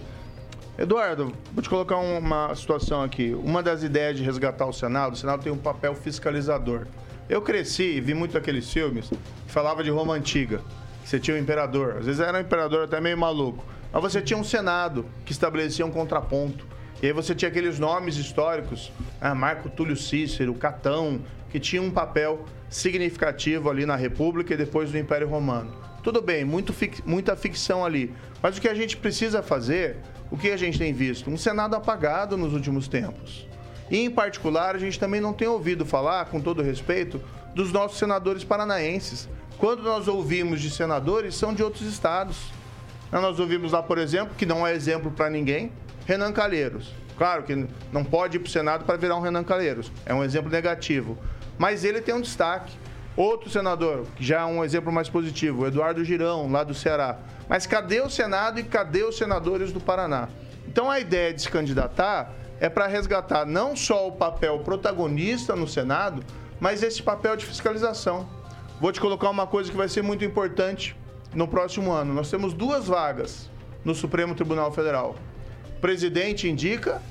Eduardo, 0.79 1.33
vou 1.55 1.62
te 1.62 1.71
colocar 1.71 1.97
uma 1.97 2.55
situação 2.55 3.03
aqui. 3.03 3.35
Uma 3.35 3.62
das 3.62 3.83
ideias 3.83 4.19
de 4.19 4.23
resgatar 4.23 4.66
o 4.66 4.75
Senado, 4.75 5.14
o 5.14 5.16
Senado 5.16 5.42
tem 5.42 5.51
um 5.51 5.57
papel 5.57 5.95
fiscalizador. 5.95 6.87
Eu 7.27 7.40
cresci 7.40 7.97
e 7.97 8.01
vi 8.01 8.12
muito 8.12 8.37
aqueles 8.37 8.71
filmes 8.71 9.09
que 9.09 9.53
falava 9.53 9.83
de 9.83 9.88
Roma 9.88 10.12
Antiga. 10.12 10.61
Você 11.03 11.19
tinha 11.19 11.35
o 11.35 11.38
um 11.38 11.42
imperador, 11.42 11.97
às 12.01 12.05
vezes 12.05 12.21
era 12.21 12.37
um 12.37 12.42
imperador 12.42 12.85
até 12.85 13.01
meio 13.01 13.16
maluco. 13.16 13.64
Mas 13.90 14.03
você 14.03 14.21
tinha 14.21 14.38
um 14.38 14.45
Senado 14.45 15.07
que 15.25 15.33
estabelecia 15.33 15.87
um 15.87 15.90
contraponto. 15.90 16.75
E 17.02 17.06
aí 17.06 17.12
você 17.12 17.35
tinha 17.35 17.48
aqueles 17.48 17.78
nomes 17.78 18.16
históricos, 18.16 18.90
ah, 19.20 19.35
Marco 19.35 19.68
Túlio 19.68 19.96
Cícero, 19.96 20.54
Catão, 20.54 21.20
que 21.50 21.61
tinham 21.61 21.85
um 21.85 21.90
papel 21.90 22.44
significativo 22.70 23.68
ali 23.70 23.85
na 23.85 23.96
República 23.96 24.54
e 24.54 24.56
depois 24.56 24.90
do 24.90 24.98
Império 24.98 25.28
Romano. 25.28 25.70
Tudo 26.02 26.22
bem, 26.22 26.44
muito, 26.44 26.74
muita 27.04 27.37
ficção 27.37 27.85
ali. 27.85 28.14
Mas 28.42 28.56
o 28.56 28.61
que 28.61 28.68
a 28.68 28.74
gente 28.74 28.96
precisa 28.96 29.42
fazer 29.42 29.96
o 30.30 30.37
que 30.37 30.50
a 30.50 30.56
gente 30.56 30.78
tem 30.78 30.92
visto? 30.92 31.30
Um 31.30 31.37
Senado 31.37 31.76
apagado 31.76 32.37
nos 32.37 32.52
últimos 32.52 32.88
tempos. 32.88 33.46
E, 33.90 33.98
em 33.98 34.11
particular, 34.11 34.74
a 34.74 34.78
gente 34.78 34.98
também 34.98 35.20
não 35.20 35.32
tem 35.32 35.46
ouvido 35.46 35.85
falar, 35.85 36.26
com 36.26 36.40
todo 36.40 36.62
respeito, 36.62 37.20
dos 37.54 37.72
nossos 37.72 37.98
senadores 37.98 38.42
paranaenses. 38.42 39.28
Quando 39.59 39.82
nós 39.82 40.09
ouvimos 40.09 40.61
de 40.61 40.70
senadores, 40.70 41.35
são 41.35 41.54
de 41.54 41.62
outros 41.62 41.82
estados. 41.82 42.52
Nós 43.12 43.38
ouvimos 43.38 43.72
lá, 43.72 43.82
por 43.82 43.98
exemplo, 43.98 44.35
que 44.37 44.44
não 44.44 44.66
é 44.66 44.74
exemplo 44.74 45.11
para 45.11 45.30
ninguém, 45.30 45.70
Renan 46.07 46.33
Calheiros. 46.33 46.95
Claro 47.19 47.42
que 47.42 47.66
não 47.92 48.05
pode 48.05 48.37
ir 48.37 48.40
para 48.40 48.49
o 48.49 48.51
Senado 48.51 48.85
para 48.85 48.97
virar 48.97 49.16
um 49.16 49.21
Renan 49.21 49.45
Calheiros. 49.45 49.90
É 50.07 50.14
um 50.14 50.23
exemplo 50.23 50.51
negativo. 50.51 51.19
Mas 51.59 51.85
ele 51.85 52.01
tem 52.01 52.14
um 52.14 52.21
destaque. 52.21 52.73
Outro 53.16 53.49
senador, 53.49 54.07
que 54.14 54.23
já 54.23 54.42
é 54.42 54.45
um 54.45 54.62
exemplo 54.62 54.92
mais 54.92 55.09
positivo, 55.09 55.66
Eduardo 55.66 56.05
Girão, 56.05 56.51
lá 56.53 56.62
do 56.62 56.75
Ceará. 56.75 57.19
Mas 57.49 57.66
cadê 57.66 58.01
o 58.03 58.11
Senado 58.11 58.61
e 58.61 58.62
cadê 58.62 59.05
os 59.05 59.16
senadores 59.16 59.73
do 59.73 59.81
Paraná? 59.81 60.29
Então 60.69 60.90
a 60.90 61.01
ideia 61.01 61.33
de 61.33 61.40
se 61.40 61.49
candidatar 61.49 62.35
é 62.61 62.69
para 62.69 62.87
resgatar 62.87 63.47
não 63.47 63.75
só 63.75 64.07
o 64.07 64.12
papel 64.12 64.59
protagonista 64.59 65.57
no 65.57 65.66
Senado, 65.66 66.23
mas 66.61 66.83
esse 66.83 67.03
papel 67.03 67.37
de 67.37 67.47
fiscalização. 67.47 68.29
Vou 68.79 68.92
te 68.92 69.01
colocar 69.01 69.31
uma 69.31 69.47
coisa 69.47 69.71
que 69.71 69.77
vai 69.77 69.88
ser 69.88 70.03
muito 70.03 70.23
importante 70.23 70.95
no 71.35 71.49
próximo 71.49 71.92
ano. 71.92 72.12
Nós 72.12 72.31
temos 72.31 72.53
duas 72.53 72.87
vagas 72.87 73.51
no 73.83 73.95
Supremo 73.95 74.35
Tribunal 74.35 74.71
Federal. 74.71 75.16
Presidente 75.80 76.48
indica 76.48 77.02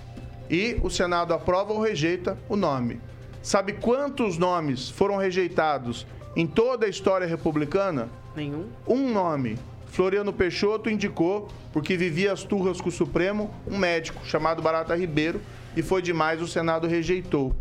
e 0.49 0.80
o 0.82 0.89
Senado 0.89 1.34
aprova 1.34 1.73
ou 1.73 1.82
rejeita 1.82 2.38
o 2.49 2.56
nome. 2.56 2.99
Sabe 3.41 3.73
quantos 3.73 4.38
nomes 4.38 4.89
foram 4.89 5.17
rejeitados 5.17 6.06
em 6.36 6.47
toda 6.47 6.86
a 6.86 6.89
história 6.89 7.28
republicana? 7.28 8.10
Nenhum. 8.36 8.67
Um 8.88 9.12
nome. 9.13 9.58
Floriano 9.88 10.34
Peixoto 10.34 10.89
indicou, 10.89 11.47
porque 11.71 11.95
vivia 11.95 12.34
as 12.34 12.43
turras 12.43 12.82
com 12.82 12.89
o 12.89 12.91
Supremo, 12.91 13.54
um 13.65 13.78
médico 13.78 14.25
chamado 14.25 14.62
Barata 14.62 14.95
Ribeiro, 14.95 15.39
e 15.75 15.82
foi 15.82 16.01
demais, 16.01 16.41
o 16.41 16.47
Senado 16.47 16.88
rejeitou. 16.88 17.56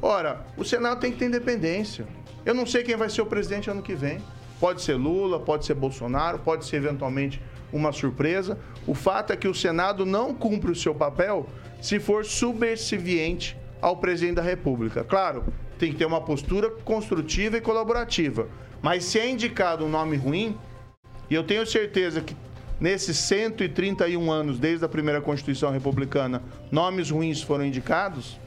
Ora, 0.00 0.46
o 0.56 0.64
Senado 0.64 1.00
tem 1.00 1.12
que 1.12 1.18
ter 1.18 1.26
independência. 1.26 2.06
Eu 2.44 2.54
não 2.54 2.64
sei 2.64 2.82
quem 2.82 2.96
vai 2.96 3.10
ser 3.10 3.22
o 3.22 3.26
presidente 3.26 3.68
ano 3.68 3.82
que 3.82 3.94
vem. 3.94 4.22
Pode 4.60 4.82
ser 4.82 4.94
Lula, 4.94 5.40
pode 5.40 5.66
ser 5.66 5.74
Bolsonaro, 5.74 6.38
pode 6.38 6.64
ser 6.64 6.76
eventualmente 6.76 7.40
uma 7.74 7.92
surpresa. 7.92 8.56
O 8.86 8.94
fato 8.94 9.32
é 9.32 9.36
que 9.36 9.48
o 9.48 9.54
Senado 9.54 10.06
não 10.06 10.32
cumpre 10.32 10.70
o 10.70 10.76
seu 10.76 10.94
papel 10.94 11.46
se 11.82 11.98
for 11.98 12.24
subserviente 12.24 13.56
ao 13.82 13.96
presidente 13.96 14.36
da 14.36 14.42
República. 14.42 15.04
Claro, 15.04 15.44
tem 15.78 15.92
que 15.92 15.98
ter 15.98 16.06
uma 16.06 16.20
postura 16.20 16.70
construtiva 16.70 17.58
e 17.58 17.60
colaborativa. 17.60 18.48
Mas 18.80 19.04
se 19.04 19.18
é 19.18 19.28
indicado 19.28 19.84
um 19.84 19.88
nome 19.88 20.16
ruim, 20.16 20.56
e 21.28 21.34
eu 21.34 21.42
tenho 21.42 21.66
certeza 21.66 22.20
que 22.20 22.36
nesses 22.80 23.16
131 23.18 24.30
anos, 24.30 24.58
desde 24.58 24.84
a 24.84 24.88
primeira 24.88 25.20
Constituição 25.20 25.70
Republicana, 25.70 26.42
nomes 26.70 27.10
ruins 27.10 27.42
foram 27.42 27.64
indicados, 27.64 28.38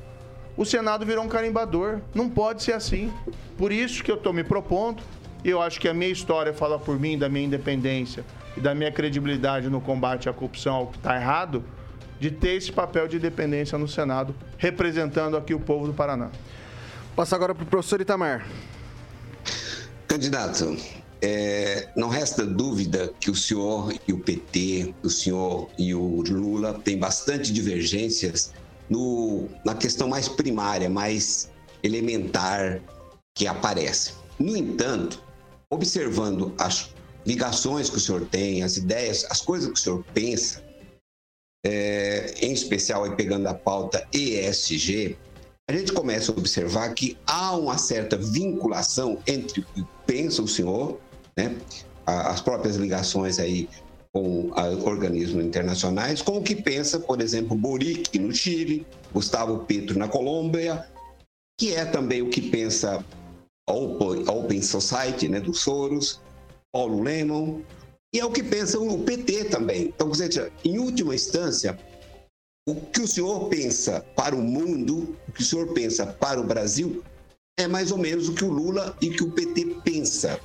o 0.55 0.65
Senado 0.65 1.05
virou 1.05 1.23
um 1.23 1.27
carimbador. 1.27 1.99
Não 2.15 2.29
pode 2.29 2.63
ser 2.63 2.73
assim. 2.73 3.13
Por 3.57 3.71
isso 3.71 4.03
que 4.03 4.11
eu 4.11 4.15
estou 4.15 4.33
me 4.33 4.43
propondo, 4.43 5.03
eu 5.51 5.62
acho 5.62 5.79
que 5.79 5.88
a 5.88 5.93
minha 5.93 6.12
história 6.12 6.53
fala 6.53 6.77
por 6.77 6.99
mim, 6.99 7.17
da 7.17 7.29
minha 7.29 7.45
independência 7.45 8.25
e 8.55 8.60
da 8.60 8.73
minha 8.75 8.91
credibilidade 8.91 9.69
no 9.69 9.79
combate 9.79 10.27
à 10.27 10.33
corrupção, 10.33 10.75
ao 10.75 10.88
que 10.88 10.97
está 10.97 11.15
errado, 11.15 11.63
de 12.19 12.31
ter 12.31 12.55
esse 12.55 12.71
papel 12.71 13.07
de 13.07 13.17
independência 13.17 13.77
no 13.77 13.88
Senado, 13.88 14.36
representando 14.57 15.38
aqui 15.38 15.53
o 15.53 15.60
povo 15.60 15.88
do 15.88 15.93
Paraná. 15.93 16.31
Passa 17.15 17.36
agora 17.36 17.53
para 17.53 17.63
o 17.63 17.67
professor 17.67 18.01
Itamar. 18.01 18.47
Candidato, 20.07 20.75
é, 21.21 21.89
não 21.95 22.10
resta 22.10 22.45
dúvida 22.45 23.12
que 23.19 23.29
o 23.29 23.36
senhor 23.36 23.93
e 24.07 24.13
o 24.13 24.19
PT, 24.19 24.93
o 25.03 25.10
senhor 25.10 25.69
e 25.77 25.93
o 25.93 26.21
Lula 26.21 26.73
têm 26.73 26.97
bastante 26.97 27.51
divergências 27.51 28.53
no, 28.89 29.47
na 29.65 29.75
questão 29.75 30.07
mais 30.07 30.27
primária, 30.27 30.89
mais 30.89 31.51
elementar 31.83 32.79
que 33.33 33.47
aparece. 33.47 34.13
No 34.39 34.55
entanto, 34.55 35.23
observando 35.71 36.53
as 36.58 36.93
ligações 37.25 37.89
que 37.89 37.97
o 37.97 37.99
senhor 37.99 38.25
tem, 38.25 38.63
as 38.63 38.77
ideias, 38.77 39.25
as 39.30 39.41
coisas 39.41 39.67
que 39.67 39.75
o 39.75 39.77
senhor 39.77 40.03
pensa, 40.13 40.63
é, 41.65 42.34
em 42.39 42.53
especial 42.53 43.03
aí 43.03 43.15
pegando 43.15 43.47
a 43.47 43.53
pauta 43.53 44.08
ESG, 44.13 45.17
a 45.69 45.73
gente 45.73 45.91
começa 45.91 46.32
a 46.32 46.36
observar 46.36 46.93
que 46.93 47.17
há 47.27 47.56
uma 47.56 47.77
certa 47.77 48.15
vinculação 48.15 49.19
entre 49.27 49.60
o 49.60 49.63
que 49.65 49.86
pensa 50.06 50.41
o 50.41 50.47
senhor, 50.47 50.97
né, 51.38 51.58
as 52.06 52.39
próprias 52.39 52.77
ligações 52.77 53.38
aí 53.38 53.67
com 54.13 54.49
organismos 54.86 55.43
internacionais, 55.43 56.21
com 56.21 56.38
o 56.38 56.41
que 56.43 56.56
pensa, 56.56 56.99
por 56.99 57.21
exemplo, 57.21 57.56
Boric 57.58 58.17
no 58.17 58.34
Chile, 58.34 58.88
Gustavo 59.13 59.65
Petro 59.65 59.99
na 59.99 60.08
Colômbia, 60.08 60.88
que 61.60 61.73
é 61.73 61.84
também 61.84 62.21
o 62.21 62.30
que 62.30 62.41
pensa 62.41 63.03
Open 63.69 64.62
Society, 64.62 65.27
né, 65.27 65.39
do 65.39 65.53
Soros, 65.53 66.21
Paulo 66.71 67.01
Lemon, 67.01 67.62
e 68.13 68.19
é 68.19 68.25
o 68.25 68.32
que 68.32 68.41
pensa 68.41 68.80
o 68.80 69.03
PT 69.03 69.45
também. 69.45 69.88
Então, 69.88 70.13
seja, 70.13 70.51
em 70.63 70.80
última 70.80 71.13
instância, 71.13 71.77
o 72.67 72.75
que 72.75 73.01
o 73.01 73.08
senhor 73.08 73.47
pensa 73.49 74.06
para 74.15 74.36
o 74.36 74.41
mundo, 74.41 75.17
o 75.27 75.32
que 75.32 75.41
o 75.41 75.45
senhor 75.45 75.73
pensa 75.73 76.06
para 76.06 76.39
o 76.39 76.43
Brasil, 76.43 77.03
é 77.60 77.67
mais 77.67 77.91
ou 77.91 77.97
menos 77.97 78.30
o 78.30 78.34
que 78.34 78.45
o 78.45 78.51
Lula 78.51 78.95
e 79.01 79.10
que 79.10 79.23
o 79.23 79.32
PT 79.32 79.82
pensa. 79.84 80.39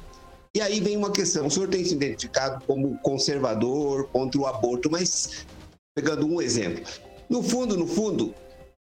E 0.55 0.61
aí 0.61 0.81
vem 0.81 0.97
uma 0.97 1.11
questão: 1.11 1.47
o 1.47 1.51
senhor 1.51 1.69
tem 1.69 1.85
se 1.85 1.95
identificado 1.95 2.65
como 2.67 2.99
conservador 2.99 4.09
contra 4.09 4.41
o 4.41 4.47
aborto, 4.47 4.91
mas 4.91 5.47
pegando 5.95 6.27
um 6.27 6.41
exemplo, 6.41 6.85
no 7.29 7.43
fundo, 7.43 7.77
no 7.77 7.87
fundo, 7.87 8.35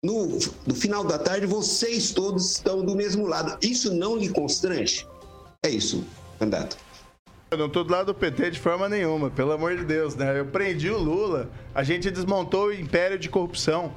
no, 0.04 0.40
no 0.66 0.74
final 0.74 1.04
da 1.04 1.20
tarde, 1.20 1.46
vocês 1.46 2.12
todos 2.12 2.52
estão 2.52 2.84
do 2.84 2.96
mesmo 2.96 3.28
lado. 3.28 3.58
Isso 3.62 3.94
não 3.94 4.18
lhe 4.18 4.30
constrange? 4.30 5.08
É 5.64 5.70
isso, 5.70 6.04
candidato. 6.40 6.76
Eu 7.52 7.58
não 7.58 7.70
tô 7.70 7.84
do 7.84 7.92
lado 7.92 8.08
do 8.08 8.16
PT 8.16 8.52
de 8.52 8.60
forma 8.60 8.90
nenhuma, 8.90 9.30
pelo 9.30 9.52
amor 9.52 9.76
de 9.76 9.84
Deus, 9.84 10.16
né? 10.16 10.40
Eu 10.40 10.46
prendi 10.46 10.90
o 10.90 10.98
Lula, 10.98 11.50
a 11.76 11.84
gente 11.84 12.10
desmontou 12.10 12.68
o 12.68 12.74
império 12.74 13.20
de 13.20 13.30
corrupção, 13.30 13.94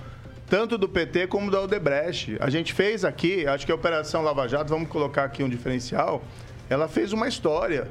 tanto 0.46 0.76
do 0.76 0.88
PT 0.88 1.28
como 1.28 1.50
da 1.50 1.62
Odebrecht. 1.62 2.36
A 2.40 2.50
gente 2.50 2.74
fez 2.74 3.04
aqui, 3.04 3.46
acho 3.46 3.64
que 3.64 3.72
a 3.72 3.74
Operação 3.74 4.22
Lava 4.22 4.46
Jato, 4.46 4.68
vamos 4.68 4.88
colocar 4.88 5.24
aqui 5.24 5.42
um 5.42 5.48
diferencial, 5.48 6.22
ela 6.68 6.88
fez 6.88 7.12
uma 7.12 7.28
história, 7.28 7.88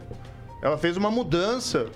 ela 0.62 0.78
fez 0.78 0.98
uma 0.98 1.10
mudança 1.10 1.88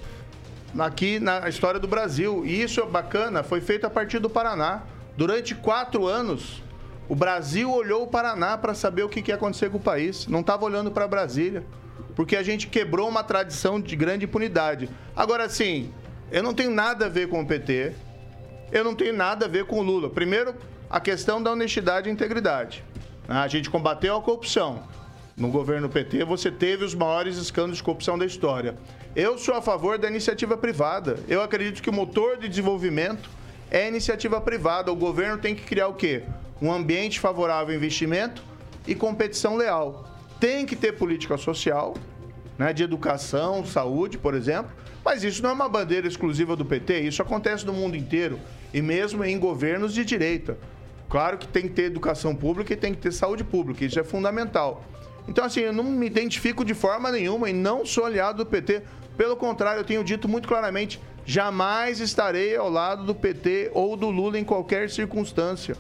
aqui 0.79 1.19
na 1.19 1.47
história 1.47 1.79
do 1.79 1.87
Brasil. 1.87 2.43
E 2.43 2.63
isso 2.63 2.79
é 2.79 2.85
bacana, 2.85 3.43
foi 3.43 3.61
feito 3.61 3.85
a 3.85 3.89
partir 3.89 4.17
do 4.17 4.29
Paraná. 4.29 4.83
Durante 5.17 5.55
quatro 5.55 6.05
anos, 6.05 6.61
o 7.09 7.15
Brasil 7.15 7.71
olhou 7.73 8.03
o 8.03 8.07
Paraná 8.07 8.55
para 8.55 8.75
saber 8.75 9.01
o 9.01 9.09
que 9.09 9.27
ia 9.27 9.33
acontecer 9.33 9.71
com 9.71 9.77
o 9.77 9.81
país. 9.81 10.27
Não 10.27 10.41
estava 10.41 10.63
olhando 10.63 10.91
para 10.91 11.07
Brasília 11.07 11.65
porque 12.15 12.35
a 12.35 12.43
gente 12.43 12.67
quebrou 12.67 13.09
uma 13.09 13.23
tradição 13.23 13.81
de 13.81 13.95
grande 13.95 14.25
impunidade. 14.25 14.87
Agora, 15.15 15.49
sim, 15.49 15.91
eu 16.31 16.43
não 16.43 16.53
tenho 16.53 16.69
nada 16.69 17.07
a 17.07 17.09
ver 17.09 17.29
com 17.29 17.41
o 17.41 17.45
PT, 17.47 17.93
eu 18.71 18.83
não 18.83 18.93
tenho 18.93 19.13
nada 19.13 19.45
a 19.45 19.49
ver 19.49 19.65
com 19.65 19.79
o 19.79 19.83
Lula. 19.83 20.07
Primeiro, 20.07 20.53
a 20.87 20.99
questão 20.99 21.41
da 21.41 21.51
honestidade 21.51 22.09
e 22.09 22.11
integridade. 22.11 22.83
A 23.27 23.47
gente 23.47 23.71
combateu 23.71 24.15
a 24.15 24.21
corrupção. 24.21 24.83
No 25.35 25.49
governo 25.49 25.89
PT, 25.89 26.23
você 26.25 26.51
teve 26.51 26.85
os 26.85 26.93
maiores 26.93 27.37
escândalos 27.37 27.77
de 27.77 27.83
corrupção 27.83 28.17
da 28.17 28.25
história. 28.25 28.75
Eu 29.15 29.37
sou 29.37 29.55
a 29.55 29.61
favor 29.61 29.97
da 29.97 30.07
iniciativa 30.07 30.57
privada. 30.57 31.19
Eu 31.27 31.41
acredito 31.41 31.81
que 31.81 31.89
o 31.89 31.93
motor 31.93 32.37
de 32.37 32.47
desenvolvimento 32.47 33.29
é 33.71 33.87
iniciativa 33.87 34.39
privada. 34.41 34.91
O 34.91 34.95
governo 34.95 35.37
tem 35.37 35.55
que 35.55 35.63
criar 35.63 35.87
o 35.87 35.93
quê? 35.93 36.23
Um 36.61 36.71
ambiente 36.71 37.19
favorável 37.19 37.73
ao 37.73 37.77
investimento 37.77 38.43
e 38.87 38.95
competição 38.95 39.55
leal 39.55 40.05
tem 40.39 40.65
que 40.65 40.75
ter 40.75 40.93
política 40.93 41.37
social, 41.37 41.95
né, 42.57 42.73
de 42.73 42.83
educação, 42.83 43.65
saúde, 43.65 44.17
por 44.17 44.33
exemplo, 44.33 44.71
mas 45.03 45.23
isso 45.23 45.41
não 45.41 45.51
é 45.51 45.53
uma 45.53 45.69
bandeira 45.69 46.07
exclusiva 46.07 46.55
do 46.55 46.65
PT, 46.65 47.01
isso 47.01 47.21
acontece 47.21 47.65
no 47.65 47.73
mundo 47.73 47.95
inteiro 47.95 48.39
e 48.73 48.81
mesmo 48.81 49.23
em 49.23 49.37
governos 49.39 49.93
de 49.93 50.03
direita. 50.03 50.57
Claro 51.09 51.37
que 51.37 51.47
tem 51.47 51.63
que 51.63 51.69
ter 51.69 51.83
educação 51.83 52.35
pública 52.35 52.73
e 52.73 52.75
tem 52.75 52.93
que 52.93 52.99
ter 52.99 53.11
saúde 53.11 53.43
pública, 53.43 53.85
isso 53.85 53.99
é 53.99 54.03
fundamental. 54.03 54.83
Então, 55.27 55.43
assim, 55.43 55.61
eu 55.61 55.73
não 55.73 55.83
me 55.83 56.05
identifico 56.05 56.63
de 56.63 56.73
forma 56.73 57.11
nenhuma 57.11 57.49
e 57.49 57.53
não 57.53 57.85
sou 57.85 58.05
aliado 58.05 58.43
do 58.43 58.49
PT. 58.49 58.81
Pelo 59.17 59.35
contrário, 59.35 59.81
eu 59.81 59.83
tenho 59.83 60.03
dito 60.03 60.27
muito 60.27 60.47
claramente: 60.47 61.01
jamais 61.27 61.99
estarei 61.99 62.55
ao 62.55 62.69
lado 62.69 63.03
do 63.03 63.13
PT 63.13 63.71
ou 63.73 63.97
do 63.97 64.09
Lula 64.09 64.39
em 64.39 64.45
qualquer 64.45 64.89
circunstância. 64.89 65.75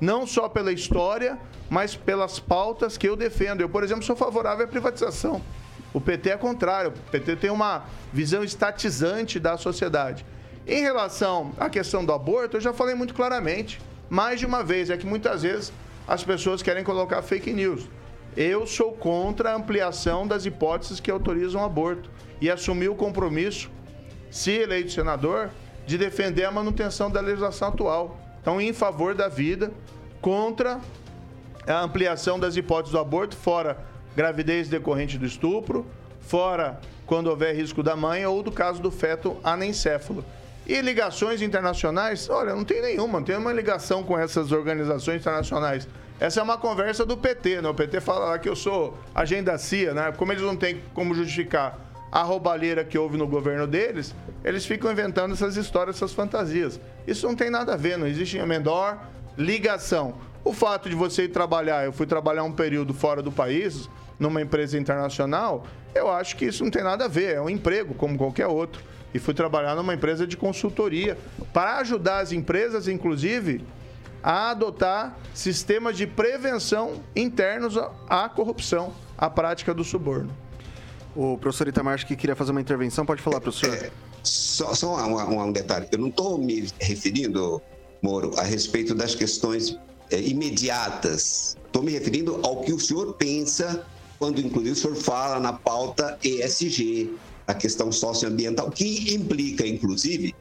Não 0.00 0.26
só 0.26 0.48
pela 0.48 0.72
história, 0.72 1.38
mas 1.70 1.94
pelas 1.94 2.40
pautas 2.40 2.98
que 2.98 3.08
eu 3.08 3.14
defendo. 3.14 3.60
Eu, 3.60 3.68
por 3.68 3.84
exemplo, 3.84 4.02
sou 4.02 4.16
favorável 4.16 4.64
à 4.64 4.68
privatização. 4.68 5.40
O 5.94 6.00
PT 6.00 6.30
é 6.30 6.36
contrário. 6.36 6.90
O 6.90 7.10
PT 7.10 7.36
tem 7.36 7.50
uma 7.50 7.84
visão 8.12 8.42
estatizante 8.42 9.38
da 9.38 9.56
sociedade. 9.56 10.26
Em 10.66 10.82
relação 10.82 11.52
à 11.56 11.70
questão 11.70 12.04
do 12.04 12.12
aborto, 12.12 12.56
eu 12.56 12.60
já 12.60 12.72
falei 12.72 12.96
muito 12.96 13.14
claramente, 13.14 13.80
mais 14.08 14.40
de 14.40 14.46
uma 14.46 14.64
vez, 14.64 14.90
é 14.90 14.96
que 14.96 15.06
muitas 15.06 15.42
vezes 15.42 15.72
as 16.06 16.24
pessoas 16.24 16.62
querem 16.62 16.82
colocar 16.82 17.22
fake 17.22 17.52
news. 17.52 17.88
Eu 18.36 18.66
sou 18.66 18.92
contra 18.92 19.52
a 19.52 19.54
ampliação 19.54 20.26
das 20.26 20.46
hipóteses 20.46 20.98
que 20.98 21.10
autorizam 21.10 21.62
o 21.62 21.64
aborto 21.64 22.10
e 22.40 22.50
assumi 22.50 22.88
o 22.88 22.94
compromisso, 22.96 23.70
se 24.30 24.52
eleito 24.52 24.92
senador, 24.92 25.50
de 25.86 25.98
defender 25.98 26.44
a 26.44 26.50
manutenção 26.50 27.10
da 27.10 27.20
legislação 27.20 27.68
atual. 27.68 28.18
Então, 28.40 28.60
em 28.60 28.72
favor 28.72 29.14
da 29.14 29.28
vida, 29.28 29.72
contra 30.20 30.80
a 31.66 31.80
ampliação 31.80 32.38
das 32.38 32.56
hipóteses 32.56 32.92
do 32.92 32.98
aborto, 32.98 33.36
fora 33.36 33.78
gravidez 34.16 34.68
decorrente 34.68 35.18
do 35.18 35.26
estupro, 35.26 35.86
fora 36.20 36.80
quando 37.06 37.26
houver 37.26 37.54
risco 37.54 37.82
da 37.82 37.96
mãe 37.96 38.24
ou 38.24 38.42
do 38.42 38.52
caso 38.52 38.80
do 38.80 38.90
feto 38.90 39.36
anencéfalo. 39.42 40.24
E 40.66 40.80
ligações 40.80 41.42
internacionais? 41.42 42.30
Olha, 42.30 42.54
não 42.54 42.64
tem 42.64 42.80
nenhuma, 42.80 43.18
não 43.18 43.26
tem 43.26 43.36
uma 43.36 43.52
ligação 43.52 44.04
com 44.04 44.16
essas 44.16 44.52
organizações 44.52 45.20
internacionais. 45.20 45.88
Essa 46.20 46.38
é 46.38 46.42
uma 46.42 46.56
conversa 46.56 47.04
do 47.04 47.16
PT, 47.16 47.62
né? 47.62 47.68
O 47.68 47.74
PT 47.74 48.00
fala 48.00 48.26
lá 48.26 48.38
que 48.38 48.48
eu 48.48 48.54
sou 48.54 48.96
agenda 49.14 49.58
CIA, 49.58 49.94
né? 49.94 50.12
Como 50.12 50.30
eles 50.30 50.42
não 50.42 50.54
têm 50.54 50.80
como 50.94 51.14
justificar 51.14 51.89
a 52.10 52.22
roubalheira 52.22 52.84
que 52.84 52.98
houve 52.98 53.16
no 53.16 53.26
governo 53.26 53.66
deles, 53.66 54.14
eles 54.44 54.66
ficam 54.66 54.90
inventando 54.90 55.32
essas 55.32 55.56
histórias, 55.56 55.96
essas 55.96 56.12
fantasias. 56.12 56.80
Isso 57.06 57.26
não 57.26 57.36
tem 57.36 57.50
nada 57.50 57.74
a 57.74 57.76
ver, 57.76 57.96
não 57.96 58.06
existe 58.06 58.38
a 58.38 58.46
menor 58.46 58.98
ligação. 59.36 60.14
O 60.42 60.52
fato 60.52 60.88
de 60.88 60.96
você 60.96 61.24
ir 61.24 61.28
trabalhar, 61.28 61.84
eu 61.84 61.92
fui 61.92 62.06
trabalhar 62.06 62.42
um 62.42 62.52
período 62.52 62.92
fora 62.94 63.22
do 63.22 63.30
país, 63.30 63.88
numa 64.18 64.40
empresa 64.42 64.78
internacional, 64.78 65.66
eu 65.94 66.10
acho 66.10 66.36
que 66.36 66.44
isso 66.44 66.62
não 66.62 66.70
tem 66.70 66.82
nada 66.82 67.06
a 67.06 67.08
ver, 67.08 67.36
é 67.36 67.40
um 67.40 67.48
emprego 67.48 67.94
como 67.94 68.18
qualquer 68.18 68.46
outro. 68.46 68.82
E 69.12 69.18
fui 69.18 69.34
trabalhar 69.34 69.74
numa 69.74 69.92
empresa 69.92 70.26
de 70.26 70.36
consultoria 70.36 71.18
para 71.52 71.78
ajudar 71.78 72.20
as 72.20 72.30
empresas, 72.30 72.86
inclusive, 72.86 73.64
a 74.22 74.50
adotar 74.50 75.16
sistemas 75.34 75.96
de 75.96 76.06
prevenção 76.06 77.02
internos 77.16 77.76
à- 78.08 78.28
corrupção, 78.28 78.92
à 79.18 79.28
prática 79.28 79.74
do 79.74 79.82
suborno. 79.82 80.30
O 81.14 81.36
professor 81.38 81.66
Itamar 81.68 81.94
acho 81.94 82.06
que 82.06 82.14
queria 82.14 82.36
fazer 82.36 82.52
uma 82.52 82.60
intervenção. 82.60 83.04
Pode 83.04 83.22
falar, 83.22 83.40
professor. 83.40 83.90
Só, 84.22 84.74
só 84.74 84.96
um, 85.06 85.52
detalhe. 85.52 85.88
Eu 85.90 85.98
não 85.98 86.08
estou 86.08 86.38
me 86.38 86.68
referindo, 86.78 87.60
Moro, 88.02 88.32
a 88.38 88.42
respeito 88.42 88.94
das 88.94 89.14
questões 89.14 89.76
eh, 90.10 90.20
imediatas. 90.20 91.56
Estou 91.66 91.82
me 91.82 91.92
referindo 91.92 92.40
ao 92.42 92.60
que 92.62 92.72
o 92.72 92.78
senhor 92.78 93.14
pensa 93.14 93.84
quando, 94.18 94.38
inclusive, 94.40 94.72
o 94.72 94.76
senhor 94.76 94.96
fala 94.96 95.40
na 95.40 95.52
pauta 95.52 96.18
ESG, 96.22 97.16
a 97.46 97.54
questão 97.54 97.90
socioambiental, 97.90 98.70
que 98.70 99.14
implica, 99.14 99.66
inclusive, 99.66 100.34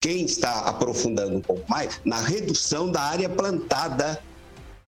quem 0.00 0.26
está 0.26 0.60
aprofundando 0.60 1.36
um 1.36 1.40
pouco 1.40 1.68
mais, 1.68 2.00
na 2.04 2.20
redução 2.20 2.92
da 2.92 3.00
área 3.00 3.28
plantada 3.28 4.22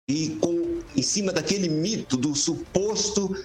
e 0.08 0.38
com, 0.42 0.82
em 0.96 1.02
cima 1.02 1.32
daquele 1.32 1.70
mito 1.70 2.18
do 2.18 2.36
suposto 2.36 3.36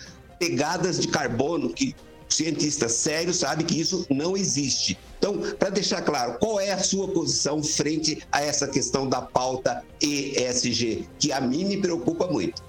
pegadas 0.48 1.00
de 1.00 1.09
carbono 1.09 1.70
que 1.70 1.94
cientistas 2.28 2.92
sérios 2.92 3.37
sabem 3.37 3.64
que 3.64 3.80
isso 3.80 4.07
não 4.11 4.37
existe. 4.37 4.98
Então, 5.18 5.38
para 5.59 5.70
deixar 5.70 6.02
claro, 6.02 6.38
qual 6.38 6.61
é 6.61 6.70
a 6.72 6.78
sua 6.78 7.09
posição 7.09 7.62
frente 7.62 8.22
a 8.30 8.42
essa 8.42 8.68
questão 8.68 9.09
da 9.09 9.22
pauta 9.22 9.83
ESG, 10.02 11.09
que 11.18 11.33
a 11.33 11.40
mim 11.40 11.64
me 11.64 11.78
preocupa 11.78 12.26
muito? 12.26 12.62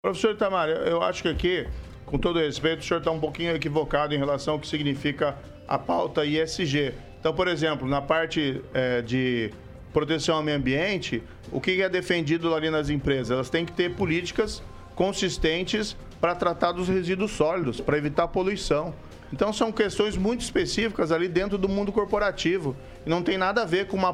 Professor 0.00 0.34
Itamar, 0.34 0.68
eu- 0.68 1.02
acho 1.02 1.22
que 1.22 1.28
aqui, 1.28 1.66
com 2.04 2.18
todo 2.18 2.38
respeito, 2.38 2.80
o 2.80 2.84
senhor 2.84 3.00
está 3.00 3.10
um 3.10 3.18
pouquinho 3.18 3.56
equivocado 3.56 4.14
em 4.14 4.18
relação 4.18 4.54
ao 4.54 4.60
que 4.60 4.68
significa 4.68 5.36
a 5.66 5.76
pauta 5.78 6.24
ISG. 6.24 6.94
Então, 7.18 7.34
por 7.34 7.48
exemplo, 7.48 7.88
na 7.88 8.00
parte 8.00 8.62
eh, 8.72 9.02
de 9.02 9.50
proteção 9.92 10.36
ao 10.36 10.42
meio 10.42 10.56
ambiente, 10.58 11.20
o 11.50 11.60
que 11.60 11.82
é 11.82 11.88
defendido 11.88 12.54
ali 12.54 12.70
nas 12.70 12.88
empresas? 12.90 13.32
Elas 13.32 13.50
têm 13.50 13.64
que 13.66 13.72
ter 13.72 13.94
políticas 13.96 14.62
consistentes 14.94 15.96
para 16.26 16.34
tratar 16.34 16.72
dos 16.72 16.88
resíduos 16.88 17.30
sólidos, 17.30 17.80
para 17.80 17.96
evitar 17.96 18.26
poluição. 18.26 18.92
Então, 19.32 19.52
são 19.52 19.70
questões 19.70 20.16
muito 20.16 20.40
específicas 20.40 21.12
ali 21.12 21.28
dentro 21.28 21.56
do 21.56 21.68
mundo 21.68 21.92
corporativo. 21.92 22.74
E 23.06 23.08
não 23.08 23.22
tem 23.22 23.38
nada 23.38 23.62
a 23.62 23.64
ver 23.64 23.86
com 23.86 23.96
uma 23.96 24.12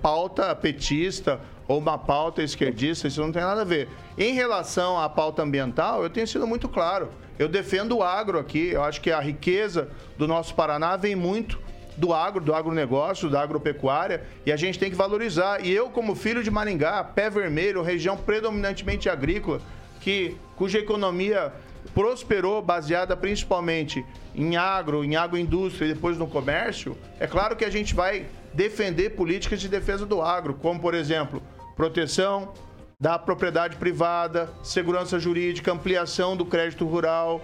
pauta 0.00 0.54
petista 0.56 1.38
ou 1.66 1.78
uma 1.78 1.98
pauta 1.98 2.42
esquerdista, 2.42 3.08
isso 3.08 3.20
não 3.20 3.30
tem 3.30 3.42
nada 3.42 3.60
a 3.60 3.64
ver. 3.64 3.90
Em 4.16 4.32
relação 4.32 4.98
à 4.98 5.06
pauta 5.06 5.42
ambiental, 5.42 6.02
eu 6.02 6.08
tenho 6.08 6.26
sido 6.26 6.46
muito 6.46 6.66
claro. 6.66 7.10
Eu 7.38 7.46
defendo 7.46 7.98
o 7.98 8.02
agro 8.02 8.38
aqui, 8.38 8.70
eu 8.70 8.82
acho 8.82 9.02
que 9.02 9.12
a 9.12 9.20
riqueza 9.20 9.90
do 10.16 10.26
nosso 10.26 10.54
Paraná 10.54 10.96
vem 10.96 11.14
muito 11.14 11.60
do 11.94 12.14
agro, 12.14 12.42
do 12.42 12.54
agronegócio, 12.54 13.28
da 13.28 13.42
agropecuária, 13.42 14.22
e 14.46 14.52
a 14.52 14.56
gente 14.56 14.78
tem 14.78 14.88
que 14.88 14.96
valorizar. 14.96 15.62
E 15.62 15.70
eu, 15.70 15.90
como 15.90 16.14
filho 16.14 16.42
de 16.42 16.50
Maringá, 16.50 17.04
pé 17.04 17.28
vermelho, 17.28 17.82
região 17.82 18.16
predominantemente 18.16 19.10
agrícola, 19.10 19.60
que, 20.00 20.38
cuja 20.58 20.80
economia 20.80 21.52
prosperou 21.94 22.60
baseada 22.60 23.16
principalmente 23.16 24.04
em 24.34 24.56
agro, 24.56 25.04
em 25.04 25.14
agroindústria 25.14 25.86
e 25.86 25.94
depois 25.94 26.18
no 26.18 26.26
comércio, 26.26 26.98
é 27.20 27.26
claro 27.26 27.54
que 27.54 27.64
a 27.64 27.70
gente 27.70 27.94
vai 27.94 28.26
defender 28.52 29.10
políticas 29.10 29.60
de 29.60 29.68
defesa 29.68 30.04
do 30.04 30.20
agro, 30.20 30.54
como, 30.54 30.80
por 30.80 30.94
exemplo, 30.94 31.40
proteção 31.76 32.52
da 33.00 33.16
propriedade 33.16 33.76
privada, 33.76 34.50
segurança 34.62 35.18
jurídica, 35.20 35.72
ampliação 35.72 36.36
do 36.36 36.44
crédito 36.44 36.84
rural. 36.84 37.40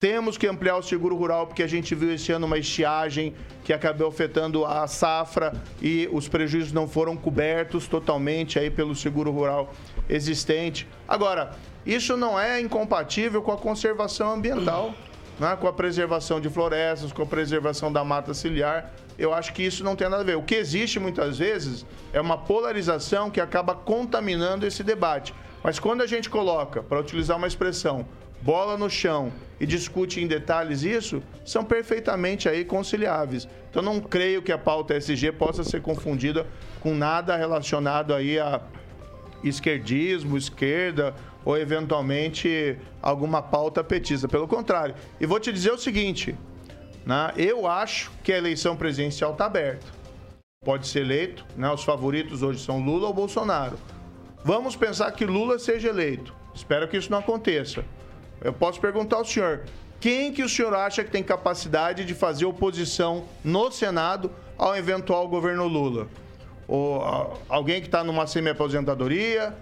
Temos 0.00 0.38
que 0.38 0.46
ampliar 0.46 0.76
o 0.76 0.82
seguro 0.82 1.14
rural 1.14 1.46
porque 1.46 1.62
a 1.62 1.66
gente 1.66 1.94
viu 1.94 2.12
esse 2.12 2.32
ano 2.32 2.46
uma 2.46 2.58
estiagem 2.58 3.34
que 3.64 3.72
acabou 3.72 4.08
afetando 4.08 4.64
a 4.64 4.86
safra 4.86 5.52
e 5.82 6.08
os 6.10 6.28
prejuízos 6.28 6.72
não 6.72 6.88
foram 6.88 7.16
cobertos 7.16 7.86
totalmente 7.86 8.58
aí 8.58 8.70
pelo 8.70 8.94
seguro 8.94 9.30
rural 9.30 9.74
existente. 10.08 10.86
Agora, 11.06 11.54
isso 11.86 12.16
não 12.16 12.38
é 12.38 12.60
incompatível 12.60 13.40
com 13.40 13.52
a 13.52 13.56
conservação 13.56 14.32
ambiental, 14.32 14.92
né? 15.38 15.56
com 15.56 15.68
a 15.68 15.72
preservação 15.72 16.40
de 16.40 16.50
florestas, 16.50 17.12
com 17.12 17.22
a 17.22 17.26
preservação 17.26 17.92
da 17.92 18.02
mata 18.02 18.34
ciliar. 18.34 18.92
Eu 19.16 19.32
acho 19.32 19.52
que 19.52 19.62
isso 19.62 19.84
não 19.84 19.94
tem 19.94 20.08
nada 20.08 20.22
a 20.22 20.26
ver. 20.26 20.36
O 20.36 20.42
que 20.42 20.56
existe 20.56 20.98
muitas 20.98 21.38
vezes 21.38 21.86
é 22.12 22.20
uma 22.20 22.36
polarização 22.36 23.30
que 23.30 23.40
acaba 23.40 23.74
contaminando 23.74 24.66
esse 24.66 24.82
debate. 24.82 25.32
Mas 25.62 25.78
quando 25.78 26.02
a 26.02 26.06
gente 26.06 26.28
coloca, 26.28 26.82
para 26.82 27.00
utilizar 27.00 27.36
uma 27.36 27.46
expressão, 27.46 28.04
bola 28.42 28.76
no 28.76 28.90
chão 28.90 29.32
e 29.58 29.66
discute 29.66 30.20
em 30.20 30.26
detalhes 30.26 30.82
isso, 30.82 31.22
são 31.44 31.64
perfeitamente 31.64 32.48
aí 32.48 32.64
conciliáveis. 32.64 33.48
Então 33.70 33.80
não 33.82 34.00
creio 34.00 34.42
que 34.42 34.52
a 34.52 34.58
pauta 34.58 34.94
SG 34.96 35.32
possa 35.32 35.64
ser 35.64 35.80
confundida 35.82 36.46
com 36.80 36.94
nada 36.94 37.36
relacionado 37.36 38.12
aí 38.12 38.38
a 38.38 38.60
esquerdismo, 39.42 40.36
esquerda 40.36 41.14
ou 41.46 41.56
eventualmente 41.56 42.76
alguma 43.00 43.40
pauta 43.40 43.84
petista. 43.84 44.26
Pelo 44.26 44.48
contrário. 44.48 44.96
E 45.20 45.24
vou 45.24 45.38
te 45.38 45.52
dizer 45.52 45.70
o 45.70 45.78
seguinte, 45.78 46.36
né? 47.06 47.32
eu 47.36 47.68
acho 47.68 48.10
que 48.24 48.32
a 48.32 48.36
eleição 48.36 48.76
presidencial 48.76 49.30
está 49.30 49.46
aberta. 49.46 49.86
Pode 50.64 50.88
ser 50.88 51.02
eleito, 51.02 51.46
né? 51.56 51.70
os 51.70 51.84
favoritos 51.84 52.42
hoje 52.42 52.58
são 52.58 52.84
Lula 52.84 53.06
ou 53.06 53.14
Bolsonaro. 53.14 53.78
Vamos 54.44 54.74
pensar 54.74 55.12
que 55.12 55.24
Lula 55.24 55.56
seja 55.60 55.88
eleito. 55.88 56.34
Espero 56.52 56.88
que 56.88 56.96
isso 56.96 57.12
não 57.12 57.18
aconteça. 57.18 57.84
Eu 58.40 58.52
posso 58.52 58.80
perguntar 58.80 59.16
ao 59.16 59.24
senhor, 59.24 59.62
quem 60.00 60.32
que 60.32 60.42
o 60.42 60.48
senhor 60.48 60.74
acha 60.74 61.04
que 61.04 61.10
tem 61.10 61.22
capacidade 61.22 62.04
de 62.04 62.12
fazer 62.12 62.44
oposição 62.44 63.24
no 63.44 63.70
Senado 63.70 64.32
ao 64.58 64.76
eventual 64.76 65.28
governo 65.28 65.68
Lula? 65.68 66.08
Ou 66.66 67.00
alguém 67.48 67.80
que 67.80 67.86
está 67.86 68.02
numa 68.02 68.26
semi-aposentadoria? 68.26 69.54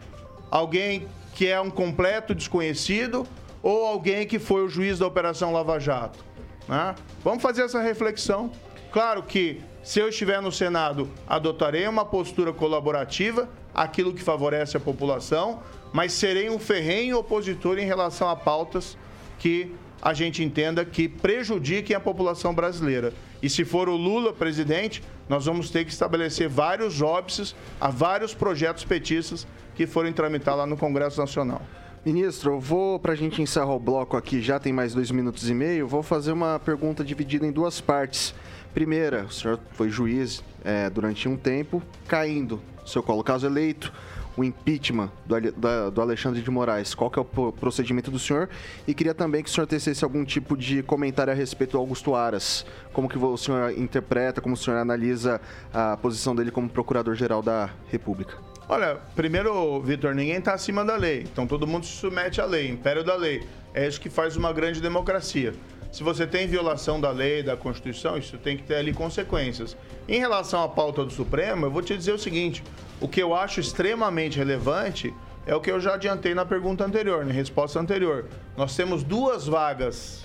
Alguém 0.50 1.06
que 1.34 1.48
é 1.48 1.60
um 1.60 1.70
completo 1.70 2.34
desconhecido? 2.34 3.26
Ou 3.62 3.86
alguém 3.86 4.26
que 4.26 4.38
foi 4.38 4.62
o 4.62 4.68
juiz 4.68 4.98
da 4.98 5.06
Operação 5.06 5.52
Lava 5.52 5.78
Jato? 5.78 6.24
né? 6.68 6.94
Vamos 7.22 7.42
fazer 7.42 7.62
essa 7.62 7.80
reflexão. 7.80 8.50
Claro 8.92 9.22
que 9.22 9.60
se 9.82 10.00
eu 10.00 10.08
estiver 10.08 10.40
no 10.40 10.52
Senado, 10.52 11.10
adotarei 11.26 11.86
uma 11.86 12.04
postura 12.04 12.52
colaborativa, 12.52 13.48
aquilo 13.74 14.14
que 14.14 14.22
favorece 14.22 14.76
a 14.76 14.80
população, 14.80 15.62
mas 15.92 16.12
serei 16.12 16.48
um 16.48 16.58
ferrenho 16.58 17.18
opositor 17.18 17.78
em 17.78 17.84
relação 17.84 18.28
a 18.28 18.36
pautas 18.36 18.96
que 19.38 19.74
a 20.00 20.14
gente 20.14 20.42
entenda 20.42 20.84
que 20.84 21.08
prejudiquem 21.08 21.94
a 21.94 22.00
população 22.00 22.54
brasileira. 22.54 23.12
E 23.44 23.50
se 23.50 23.62
for 23.62 23.90
o 23.90 23.94
Lula 23.94 24.32
presidente, 24.32 25.02
nós 25.28 25.44
vamos 25.44 25.68
ter 25.68 25.84
que 25.84 25.90
estabelecer 25.90 26.48
vários 26.48 27.02
óbices 27.02 27.54
a 27.78 27.90
vários 27.90 28.32
projetos 28.32 28.84
petistas 28.84 29.46
que 29.74 29.86
forem 29.86 30.14
tramitar 30.14 30.56
lá 30.56 30.64
no 30.64 30.78
Congresso 30.78 31.20
Nacional. 31.20 31.60
Ministro, 32.06 32.52
eu 32.52 32.58
vou, 32.58 32.98
para 32.98 33.12
a 33.12 33.14
gente 33.14 33.42
encerrar 33.42 33.74
o 33.74 33.78
bloco 33.78 34.16
aqui, 34.16 34.40
já 34.40 34.58
tem 34.58 34.72
mais 34.72 34.94
dois 34.94 35.10
minutos 35.10 35.50
e 35.50 35.52
meio, 35.52 35.86
vou 35.86 36.02
fazer 36.02 36.32
uma 36.32 36.58
pergunta 36.58 37.04
dividida 37.04 37.46
em 37.46 37.52
duas 37.52 37.82
partes. 37.82 38.34
Primeira, 38.72 39.24
o 39.24 39.30
senhor 39.30 39.60
foi 39.72 39.90
juiz 39.90 40.42
é, 40.64 40.88
durante 40.88 41.28
um 41.28 41.36
tempo, 41.36 41.82
caindo 42.08 42.62
seu 42.86 43.02
colo, 43.02 43.22
caso 43.22 43.46
eleito, 43.46 43.92
o 44.36 44.42
impeachment 44.44 45.10
do, 45.24 45.52
da- 45.52 45.90
do 45.90 46.00
Alexandre 46.00 46.42
de 46.42 46.50
Moraes. 46.50 46.94
Qual 46.94 47.10
que 47.10 47.18
é 47.18 47.22
o 47.22 47.24
pro- 47.24 47.52
procedimento 47.52 48.10
do 48.10 48.18
senhor? 48.18 48.48
E 48.86 48.94
queria 48.94 49.14
também 49.14 49.42
que 49.42 49.48
o 49.48 49.52
senhor 49.52 49.66
tecesse 49.66 50.02
algum 50.04 50.24
tipo 50.24 50.56
de 50.56 50.82
comentário 50.82 51.32
a 51.32 51.36
respeito 51.36 51.72
do 51.72 51.78
Augusto 51.78 52.14
Aras. 52.14 52.66
Como 52.92 53.08
que 53.08 53.16
o 53.18 53.36
senhor 53.36 53.70
interpreta, 53.78 54.40
como 54.40 54.54
o 54.54 54.56
senhor 54.58 54.76
analisa 54.78 55.40
a 55.72 55.96
posição 55.96 56.34
dele 56.34 56.50
como 56.50 56.68
procurador-geral 56.68 57.42
da 57.42 57.70
República? 57.90 58.36
Olha, 58.68 58.96
primeiro, 59.14 59.80
Vitor, 59.82 60.14
ninguém 60.14 60.36
está 60.36 60.54
acima 60.54 60.84
da 60.84 60.96
lei. 60.96 61.20
Então 61.30 61.46
todo 61.46 61.66
mundo 61.66 61.84
se 61.84 61.92
submete 61.92 62.40
à 62.40 62.46
lei, 62.46 62.68
império 62.68 63.04
da 63.04 63.14
lei. 63.14 63.46
É 63.74 63.86
isso 63.86 64.00
que 64.00 64.08
faz 64.08 64.36
uma 64.36 64.52
grande 64.52 64.80
democracia. 64.80 65.52
Se 65.94 66.02
você 66.02 66.26
tem 66.26 66.48
violação 66.48 67.00
da 67.00 67.12
lei, 67.12 67.40
da 67.40 67.56
Constituição, 67.56 68.18
isso 68.18 68.36
tem 68.36 68.56
que 68.56 68.64
ter 68.64 68.74
ali 68.74 68.92
consequências. 68.92 69.76
Em 70.08 70.18
relação 70.18 70.60
à 70.60 70.68
pauta 70.68 71.04
do 71.04 71.12
Supremo, 71.12 71.66
eu 71.66 71.70
vou 71.70 71.82
te 71.82 71.96
dizer 71.96 72.10
o 72.10 72.18
seguinte: 72.18 72.64
o 73.00 73.06
que 73.06 73.22
eu 73.22 73.32
acho 73.32 73.60
extremamente 73.60 74.36
relevante 74.36 75.14
é 75.46 75.54
o 75.54 75.60
que 75.60 75.70
eu 75.70 75.78
já 75.78 75.94
adiantei 75.94 76.34
na 76.34 76.44
pergunta 76.44 76.84
anterior, 76.84 77.24
na 77.24 77.32
resposta 77.32 77.78
anterior. 77.78 78.26
Nós 78.56 78.74
temos 78.74 79.04
duas 79.04 79.46
vagas 79.46 80.24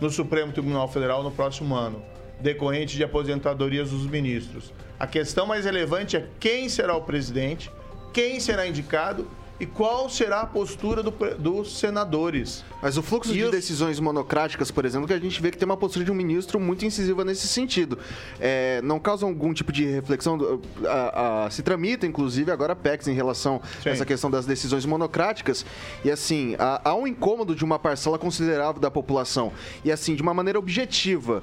no 0.00 0.10
Supremo 0.10 0.50
Tribunal 0.50 0.88
Federal 0.88 1.22
no 1.22 1.30
próximo 1.30 1.76
ano, 1.76 2.02
decorrente 2.40 2.96
de 2.96 3.04
aposentadorias 3.04 3.90
dos 3.90 4.08
ministros. 4.08 4.72
A 4.98 5.06
questão 5.06 5.46
mais 5.46 5.64
relevante 5.64 6.16
é 6.16 6.26
quem 6.40 6.68
será 6.68 6.96
o 6.96 7.02
presidente, 7.02 7.70
quem 8.12 8.40
será 8.40 8.66
indicado 8.66 9.24
e 9.60 9.66
qual 9.66 10.08
será 10.08 10.40
a 10.40 10.46
postura 10.46 11.02
do 11.02 11.12
dos 11.38 11.78
senadores. 11.78 12.64
Mas 12.82 12.96
o 12.96 13.02
fluxo 13.02 13.30
E 13.32 13.34
de 13.36 13.44
os- 13.44 13.50
decisões 13.50 14.00
monocráticas, 14.00 14.70
por 14.70 14.84
exemplo, 14.84 15.06
que 15.06 15.12
a 15.12 15.18
gente 15.18 15.40
vê 15.40 15.50
que 15.50 15.56
tem 15.56 15.64
uma 15.64 15.76
postura 15.76 16.04
de 16.04 16.10
um 16.10 16.14
ministro 16.14 16.58
muito 16.58 16.84
incisiva 16.84 17.24
nesse 17.24 17.46
sentido. 17.46 17.98
É, 18.40 18.80
não 18.82 18.98
causa 18.98 19.24
algum 19.24 19.52
tipo 19.54 19.70
de 19.72 19.84
reflexão? 19.84 20.60
a- 20.86 21.46
a- 21.46 21.50
se 21.50 21.62
tramita, 21.62 22.06
inclusive, 22.06 22.50
agora 22.50 22.74
PECs 22.74 23.06
em 23.08 23.14
relação 23.14 23.60
Sim. 23.82 23.88
a 23.90 23.92
essa 23.92 24.04
questão 24.04 24.30
das 24.30 24.44
decisões 24.44 24.84
monocráticas. 24.84 25.64
E 26.04 26.10
assim, 26.10 26.56
há, 26.58 26.80
há 26.90 26.94
um 26.94 27.06
incômodo 27.06 27.54
de 27.54 27.64
uma 27.64 27.78
parcela 27.78 28.18
considerável 28.18 28.80
da 28.80 28.90
população. 28.90 29.52
E 29.84 29.92
assim, 29.92 30.14
de 30.14 30.22
uma 30.22 30.34
maneira 30.34 30.58
objetiva. 30.58 31.42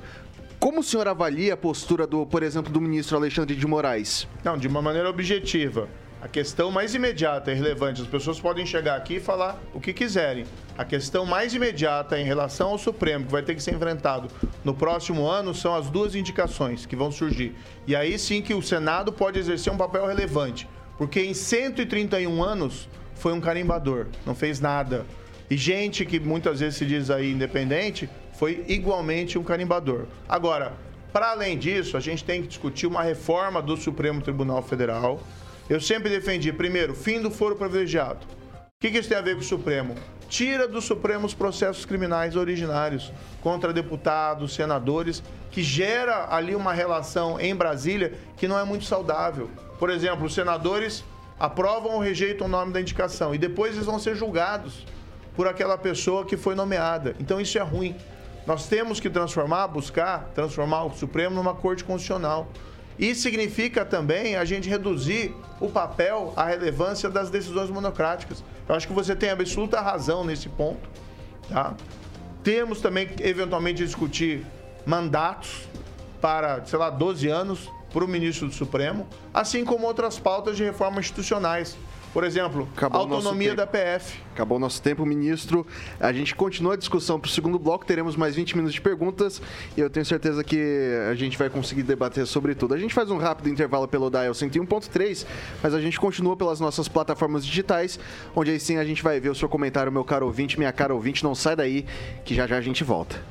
Como 0.59 0.81
o 0.81 0.83
senhor 0.83 1.07
avalia 1.07 1.55
a 1.55 1.57
postura 1.57 2.05
do, 2.05 2.23
por 2.25 2.43
exemplo, 2.43 2.71
do 2.71 2.79
ministro 2.79 3.17
Alexandre 3.17 3.55
de 3.55 3.65
Moraes? 3.65 4.27
Não, 4.43 4.55
de 4.57 4.67
uma 4.67 4.81
maneira 4.81 5.09
objetiva. 5.09 5.87
A 6.21 6.27
questão 6.27 6.69
mais 6.69 6.93
imediata 6.93 7.51
e 7.51 7.55
relevante, 7.55 7.99
as 7.99 8.07
pessoas 8.07 8.39
podem 8.39 8.63
chegar 8.63 8.95
aqui 8.95 9.15
e 9.15 9.19
falar 9.19 9.59
o 9.73 9.81
que 9.81 9.91
quiserem. 9.91 10.45
A 10.77 10.85
questão 10.85 11.25
mais 11.25 11.51
imediata 11.55 12.19
em 12.19 12.23
relação 12.23 12.69
ao 12.69 12.77
Supremo, 12.77 13.25
que 13.25 13.31
vai 13.31 13.41
ter 13.41 13.55
que 13.55 13.63
ser 13.63 13.73
enfrentado 13.73 14.27
no 14.63 14.71
próximo 14.71 15.25
ano, 15.25 15.51
são 15.55 15.73
as 15.73 15.89
duas 15.89 16.13
indicações 16.13 16.85
que 16.85 16.95
vão 16.95 17.11
surgir. 17.11 17.55
E 17.87 17.95
aí 17.95 18.19
sim 18.19 18.39
que 18.39 18.53
o 18.53 18.61
Senado 18.61 19.11
pode 19.11 19.39
exercer 19.39 19.73
um 19.73 19.77
papel 19.77 20.05
relevante, 20.05 20.69
porque 20.95 21.21
em 21.21 21.33
131 21.33 22.43
anos 22.43 22.87
foi 23.15 23.33
um 23.33 23.41
carimbador, 23.41 24.05
não 24.23 24.35
fez 24.35 24.59
nada. 24.59 25.07
E 25.49 25.57
gente 25.57 26.05
que 26.05 26.19
muitas 26.19 26.59
vezes 26.59 26.77
se 26.77 26.85
diz 26.85 27.09
aí 27.09 27.31
independente, 27.31 28.07
foi 28.33 28.63
igualmente 28.67 29.39
um 29.39 29.43
carimbador. 29.43 30.05
Agora, 30.29 30.73
para 31.11 31.31
além 31.31 31.57
disso, 31.57 31.97
a 31.97 31.99
gente 31.99 32.23
tem 32.23 32.43
que 32.43 32.47
discutir 32.47 32.85
uma 32.85 33.01
reforma 33.01 33.59
do 33.59 33.75
Supremo 33.75 34.21
Tribunal 34.21 34.61
Federal 34.61 35.19
eu 35.71 35.79
sempre 35.79 36.09
defendi, 36.09 36.51
primeiro, 36.51 36.93
fim 36.93 37.21
do 37.21 37.31
foro 37.31 37.55
privilegiado. 37.55 38.25
O 38.25 38.81
que, 38.81 38.89
isso 38.89 39.07
tem 39.07 39.17
a 39.17 39.21
ver 39.21 39.35
com 39.35 39.41
o 39.41 39.45
Supremo? 39.45 39.95
Tira 40.27 40.67
do 40.67 40.81
Supremo 40.81 41.25
os 41.25 41.33
processos 41.33 41.85
criminais 41.85 42.35
originários 42.35 43.09
contra 43.41 43.71
deputados, 43.71 44.53
senadores, 44.53 45.23
que 45.49 45.63
gera 45.63 46.27
ali 46.29 46.55
uma 46.55 46.73
relação 46.73 47.39
em 47.39 47.55
Brasília 47.55 48.15
que 48.35 48.49
não 48.49 48.59
é 48.59 48.65
muito 48.65 48.83
saudável. 48.83 49.49
Por 49.79 49.89
exemplo, 49.89 50.25
os 50.25 50.33
senadores 50.33 51.05
aprovam 51.39 51.93
ou 51.93 51.99
rejeitam 51.99 52.47
o 52.47 52.49
nome 52.49 52.73
da 52.73 52.81
indicação 52.81 53.33
e 53.33 53.37
depois 53.37 53.73
eles 53.73 53.85
vão 53.85 53.97
ser 53.97 54.13
julgados 54.13 54.85
por 55.37 55.47
aquela 55.47 55.77
pessoa 55.77 56.25
que 56.25 56.35
foi 56.35 56.53
nomeada. 56.53 57.15
Então 57.17 57.39
isso 57.39 57.57
é 57.57 57.61
ruim. 57.61 57.95
Nós 58.45 58.67
temos 58.67 58.99
que 58.99 59.09
transformar, 59.09 59.67
buscar 59.67 60.31
transformar 60.35 60.83
o 60.83 60.93
Supremo 60.93 61.33
numa 61.33 61.55
corte 61.55 61.85
constitucional. 61.85 62.49
Isso 63.01 63.23
significa 63.23 63.83
também 63.83 64.35
a 64.35 64.45
gente 64.45 64.69
reduzir 64.69 65.33
o 65.59 65.67
papel, 65.67 66.33
a 66.37 66.45
relevância 66.45 67.09
das 67.09 67.31
decisões 67.31 67.71
monocráticas. 67.71 68.43
Eu 68.69 68.75
acho 68.75 68.87
que 68.87 68.93
você 68.93 69.15
tem 69.15 69.31
absoluta 69.31 69.81
razão 69.81 70.23
nesse 70.23 70.47
ponto. 70.47 70.87
Tá? 71.49 71.73
Temos 72.43 72.79
também 72.79 73.07
que, 73.07 73.23
eventualmente, 73.23 73.83
discutir 73.83 74.45
mandatos 74.85 75.67
para, 76.21 76.63
sei 76.63 76.77
lá, 76.77 76.91
12 76.91 77.27
anos 77.27 77.67
para 77.91 78.05
o 78.05 78.07
ministro 78.07 78.47
do 78.47 78.53
Supremo, 78.53 79.07
assim 79.33 79.65
como 79.65 79.87
outras 79.87 80.19
pautas 80.19 80.55
de 80.55 80.63
reforma 80.63 80.99
institucionais. 80.99 81.75
Por 82.13 82.25
exemplo, 82.25 82.67
Acabou 82.75 83.01
autonomia 83.01 83.55
da 83.55 83.65
PF. 83.65 84.19
Acabou 84.33 84.57
o 84.57 84.59
nosso 84.59 84.81
tempo, 84.81 85.05
ministro. 85.05 85.65
A 85.99 86.11
gente 86.11 86.35
continua 86.35 86.73
a 86.73 86.77
discussão 86.77 87.19
para 87.19 87.29
o 87.29 87.31
segundo 87.31 87.57
bloco. 87.57 87.85
Teremos 87.85 88.15
mais 88.15 88.35
20 88.35 88.55
minutos 88.55 88.73
de 88.73 88.81
perguntas 88.81 89.41
e 89.77 89.81
eu 89.81 89.89
tenho 89.89 90.05
certeza 90.05 90.43
que 90.43 90.61
a 91.09 91.15
gente 91.15 91.37
vai 91.37 91.49
conseguir 91.49 91.83
debater 91.83 92.27
sobre 92.27 92.53
tudo. 92.53 92.73
A 92.73 92.77
gente 92.77 92.93
faz 92.93 93.09
um 93.09 93.17
rápido 93.17 93.49
intervalo 93.49 93.87
pelo 93.87 94.09
Dial 94.09 94.33
101.3, 94.33 95.25
mas 95.63 95.73
a 95.73 95.79
gente 95.79 95.99
continua 95.99 96.35
pelas 96.35 96.59
nossas 96.59 96.87
plataformas 96.87 97.45
digitais, 97.45 97.97
onde 98.35 98.51
aí 98.51 98.59
sim 98.59 98.77
a 98.77 98.83
gente 98.83 99.01
vai 99.01 99.19
ver 99.19 99.29
o 99.29 99.35
seu 99.35 99.47
comentário, 99.47 99.91
meu 99.91 100.03
caro 100.03 100.25
ouvinte, 100.25 100.57
minha 100.57 100.73
cara 100.73 100.93
ouvinte. 100.93 101.23
Não 101.23 101.33
sai 101.33 101.55
daí, 101.55 101.85
que 102.25 102.35
já 102.35 102.45
já 102.45 102.57
a 102.57 102.61
gente 102.61 102.83
volta. 102.83 103.21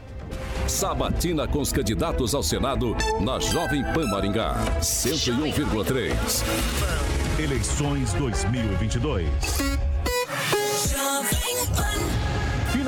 Sabatina 0.67 1.49
com 1.49 1.61
os 1.61 1.73
candidatos 1.73 2.35
ao 2.35 2.43
Senado 2.43 2.97
na 3.21 3.39
Jovem 3.41 3.83
Pan 3.93 4.07
Maringá, 4.07 4.55
101,3. 4.81 7.10
Eleições 7.41 8.13
2022. 8.15 9.90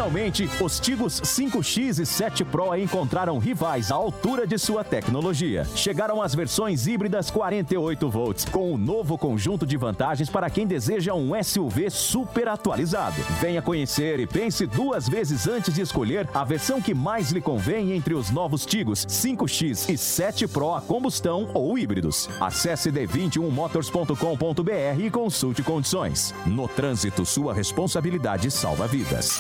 Finalmente, 0.03 0.51
os 0.61 0.81
Tigos 0.81 1.21
5X 1.21 2.01
e 2.01 2.07
7 2.07 2.45
Pro 2.45 2.77
encontraram 2.77 3.39
rivais 3.39 3.93
à 3.93 3.95
altura 3.95 4.49
de 4.49 4.59
sua 4.59 4.83
tecnologia. 4.83 5.65
Chegaram 5.77 6.21
as 6.21 6.35
versões 6.35 6.89
híbridas 6.89 7.31
48 7.31 8.11
volts, 8.11 8.45
com 8.45 8.73
um 8.73 8.77
novo 8.77 9.17
conjunto 9.17 9.65
de 9.65 9.77
vantagens 9.77 10.29
para 10.29 10.51
quem 10.51 10.67
deseja 10.67 11.15
um 11.15 11.41
SUV 11.41 11.89
super 11.89 12.49
atualizado. 12.49 13.15
Venha 13.41 13.63
conhecer 13.63 14.19
e 14.19 14.27
pense 14.27 14.67
duas 14.67 15.09
vezes 15.09 15.47
antes 15.47 15.73
de 15.73 15.83
escolher 15.83 16.29
a 16.35 16.43
versão 16.43 16.83
que 16.83 16.95
mais 16.95 17.31
lhe 17.31 17.41
convém 17.41 17.93
entre 17.93 18.13
os 18.13 18.29
novos 18.29 18.67
Tigos 18.67 19.07
5X 19.07 19.89
e 19.89 19.97
7 19.97 20.49
Pro 20.49 20.75
a 20.75 20.81
combustão 20.81 21.49
ou 21.55 21.79
híbridos. 21.79 22.29
Acesse 22.41 22.91
d21motors.com.br 22.91 25.01
e 25.01 25.11
consulte 25.11 25.63
condições. 25.63 26.35
No 26.45 26.67
trânsito, 26.67 27.25
sua 27.25 27.55
responsabilidade 27.55 28.51
salva 28.51 28.89
vidas. 28.89 29.39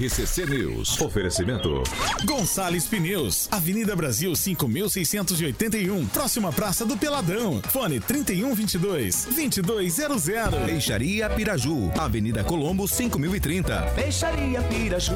RCC 0.00 0.46
News. 0.46 0.98
Oferecimento. 0.98 1.82
Gonçalves 2.24 2.86
Pneus, 2.86 3.46
Avenida 3.50 3.94
Brasil 3.94 4.34
5681, 4.34 6.06
próxima 6.06 6.50
Praça 6.50 6.86
do 6.86 6.96
Peladão. 6.96 7.60
Fone 7.68 8.00
3122 8.00 9.26
2200. 9.26 10.24
Peixaria 10.64 11.28
Piraju, 11.28 11.92
Avenida 11.98 12.42
Colombo 12.42 12.88
5030. 12.88 13.78
Peixaria 13.94 14.62
Piraju. 14.62 15.12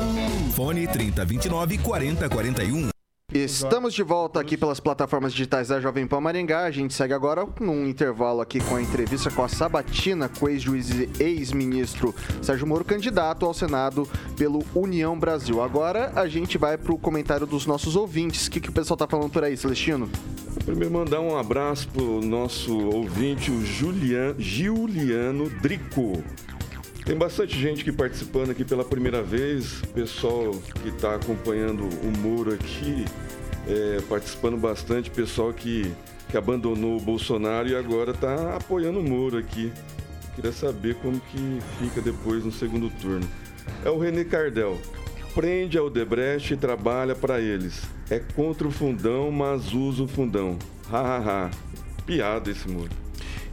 Fone 0.55 0.87
3029 0.87 1.79
4041. 1.79 2.94
Estamos 3.35 3.93
de 3.93 4.03
volta 4.05 4.39
aqui 4.39 4.57
pelas 4.57 4.79
plataformas 4.79 5.33
digitais 5.33 5.67
da 5.67 5.81
Jovem 5.81 6.07
Pan 6.07 6.21
Maringá. 6.21 6.67
A 6.67 6.71
gente 6.71 6.95
segue 6.95 7.13
agora 7.13 7.45
num 7.59 7.85
intervalo 7.85 8.41
aqui 8.41 8.61
com 8.61 8.77
a 8.77 8.81
entrevista 8.81 9.29
com 9.29 9.43
a 9.43 9.49
Sabatina, 9.49 10.29
com 10.29 10.49
ex-juiz 10.49 10.91
e 10.91 11.11
ex-ministro 11.19 12.15
Sérgio 12.41 12.65
Moro, 12.65 12.85
candidato 12.85 13.45
ao 13.45 13.53
Senado 13.53 14.09
pelo 14.37 14.65
União 14.73 15.19
Brasil. 15.19 15.61
Agora 15.61 16.13
a 16.15 16.29
gente 16.29 16.57
vai 16.57 16.79
para 16.79 16.95
o 16.95 16.99
comentário 16.99 17.45
dos 17.45 17.67
nossos 17.67 17.97
ouvintes. 17.97 18.47
O 18.47 18.53
que, 18.53 18.61
que 18.61 18.69
o 18.69 18.73
pessoal 18.73 18.95
está 18.95 19.09
falando 19.09 19.33
por 19.33 19.43
aí, 19.43 19.57
Celestino? 19.57 20.09
Primeiro, 20.65 20.95
mandar 20.95 21.21
um 21.21 21.37
abraço 21.37 21.89
para 21.89 22.05
o 22.05 22.21
nosso 22.21 22.79
ouvinte, 22.87 23.51
o 23.51 23.67
Julian, 23.67 24.37
Giuliano 24.39 25.51
Drico. 25.61 26.23
Tem 27.05 27.15
bastante 27.15 27.59
gente 27.59 27.83
aqui 27.83 27.93
participando 27.93 28.51
aqui 28.51 28.65
pela 28.65 28.83
primeira 28.83 29.23
vez, 29.23 29.83
pessoal 29.93 30.53
que 30.81 30.89
está 30.89 31.15
acompanhando 31.15 31.85
o 31.85 32.19
Muro 32.19 32.55
aqui, 32.55 33.05
é, 33.69 34.01
participando 34.09 34.57
bastante, 34.57 35.11
pessoal 35.11 35.53
que, 35.53 35.93
que 36.31 36.37
abandonou 36.37 36.97
o 36.97 37.01
Bolsonaro 37.01 37.69
e 37.69 37.77
agora 37.77 38.13
está 38.13 38.57
apoiando 38.57 39.01
o 39.01 39.03
Muro 39.03 39.37
aqui. 39.37 39.71
Queria 40.35 40.51
saber 40.51 40.95
como 40.97 41.21
que 41.21 41.59
fica 41.79 42.01
depois 42.01 42.43
no 42.43 42.51
segundo 42.51 42.89
turno. 42.99 43.29
É 43.85 43.91
o 43.91 43.99
René 43.99 44.25
Cardel. 44.25 44.81
Prende 45.35 45.77
a 45.77 45.83
Odebrecht 45.83 46.55
e 46.55 46.57
trabalha 46.57 47.15
para 47.15 47.39
eles. 47.39 47.83
É 48.09 48.19
contra 48.19 48.67
o 48.67 48.71
fundão, 48.71 49.31
mas 49.31 49.75
usa 49.75 50.05
o 50.05 50.09
fundão. 50.09 50.59
Ha, 50.91 50.99
ha, 50.99 51.19
ha. 51.19 51.51
Piada 52.07 52.51
esse 52.51 52.67
muro. 52.67 53.04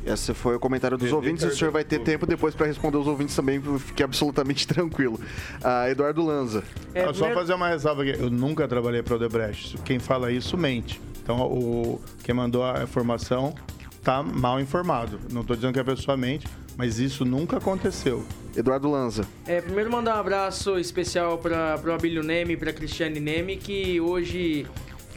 Esse 0.06 0.34
foi 0.34 0.56
o 0.56 0.60
comentário 0.60 0.98
dos 0.98 1.12
ouvintes. 1.12 1.44
O 1.44 1.56
senhor 1.56 1.72
vai 1.72 1.84
ter 1.84 2.00
tempo 2.00 2.26
depois 2.26 2.56
para 2.56 2.66
responder 2.66 2.98
os 2.98 3.08
ouvintes 3.08 3.36
também, 3.36 3.62
fique 3.80 4.02
absolutamente 4.02 4.66
tranquilo. 4.68 5.20
Ah, 5.64 5.90
Eduardo 5.90 6.26
Lanza. 6.26 6.64
É, 6.94 7.04
ah, 7.04 7.14
só 7.14 7.32
fazer 7.32 7.54
uma 7.54 7.68
ressalva 7.68 8.04
aqui. 8.04 8.20
Eu 8.20 8.30
nunca 8.30 8.68
trabalhei 8.68 9.04
para 9.04 9.14
o 9.14 9.16
Odebrecht. 9.18 9.78
Quem 9.86 10.00
fala 10.00 10.32
isso 10.32 10.58
mente. 10.58 11.00
Então, 11.22 11.40
o, 11.42 12.02
quem 12.24 12.34
mandou 12.34 12.64
a 12.64 12.84
informação 12.84 13.54
está 14.02 14.24
mal 14.24 14.60
informado. 14.60 15.20
Não 15.32 15.42
estou 15.42 15.56
dizendo 15.56 15.74
que 15.74 15.80
a 15.80 15.84
pessoa 15.84 16.18
mente, 16.18 16.48
mas 16.76 17.00
isso 17.00 17.24
nunca 17.24 17.58
aconteceu. 17.58 18.26
Eduardo 18.56 18.90
Lanza. 18.90 19.26
É, 19.46 19.62
primeiro 19.62 19.92
mandar 19.92 20.18
um 20.18 20.20
abraço 20.20 20.78
especial 20.78 21.38
para 21.38 21.80
o 21.86 21.92
Abílio 21.92 22.24
Neme 22.24 22.54
e 22.54 22.58
para 22.58 22.74
Cristiane 22.74 23.20
Neme, 23.20 23.56
que 23.56 24.02
hoje 24.02 24.66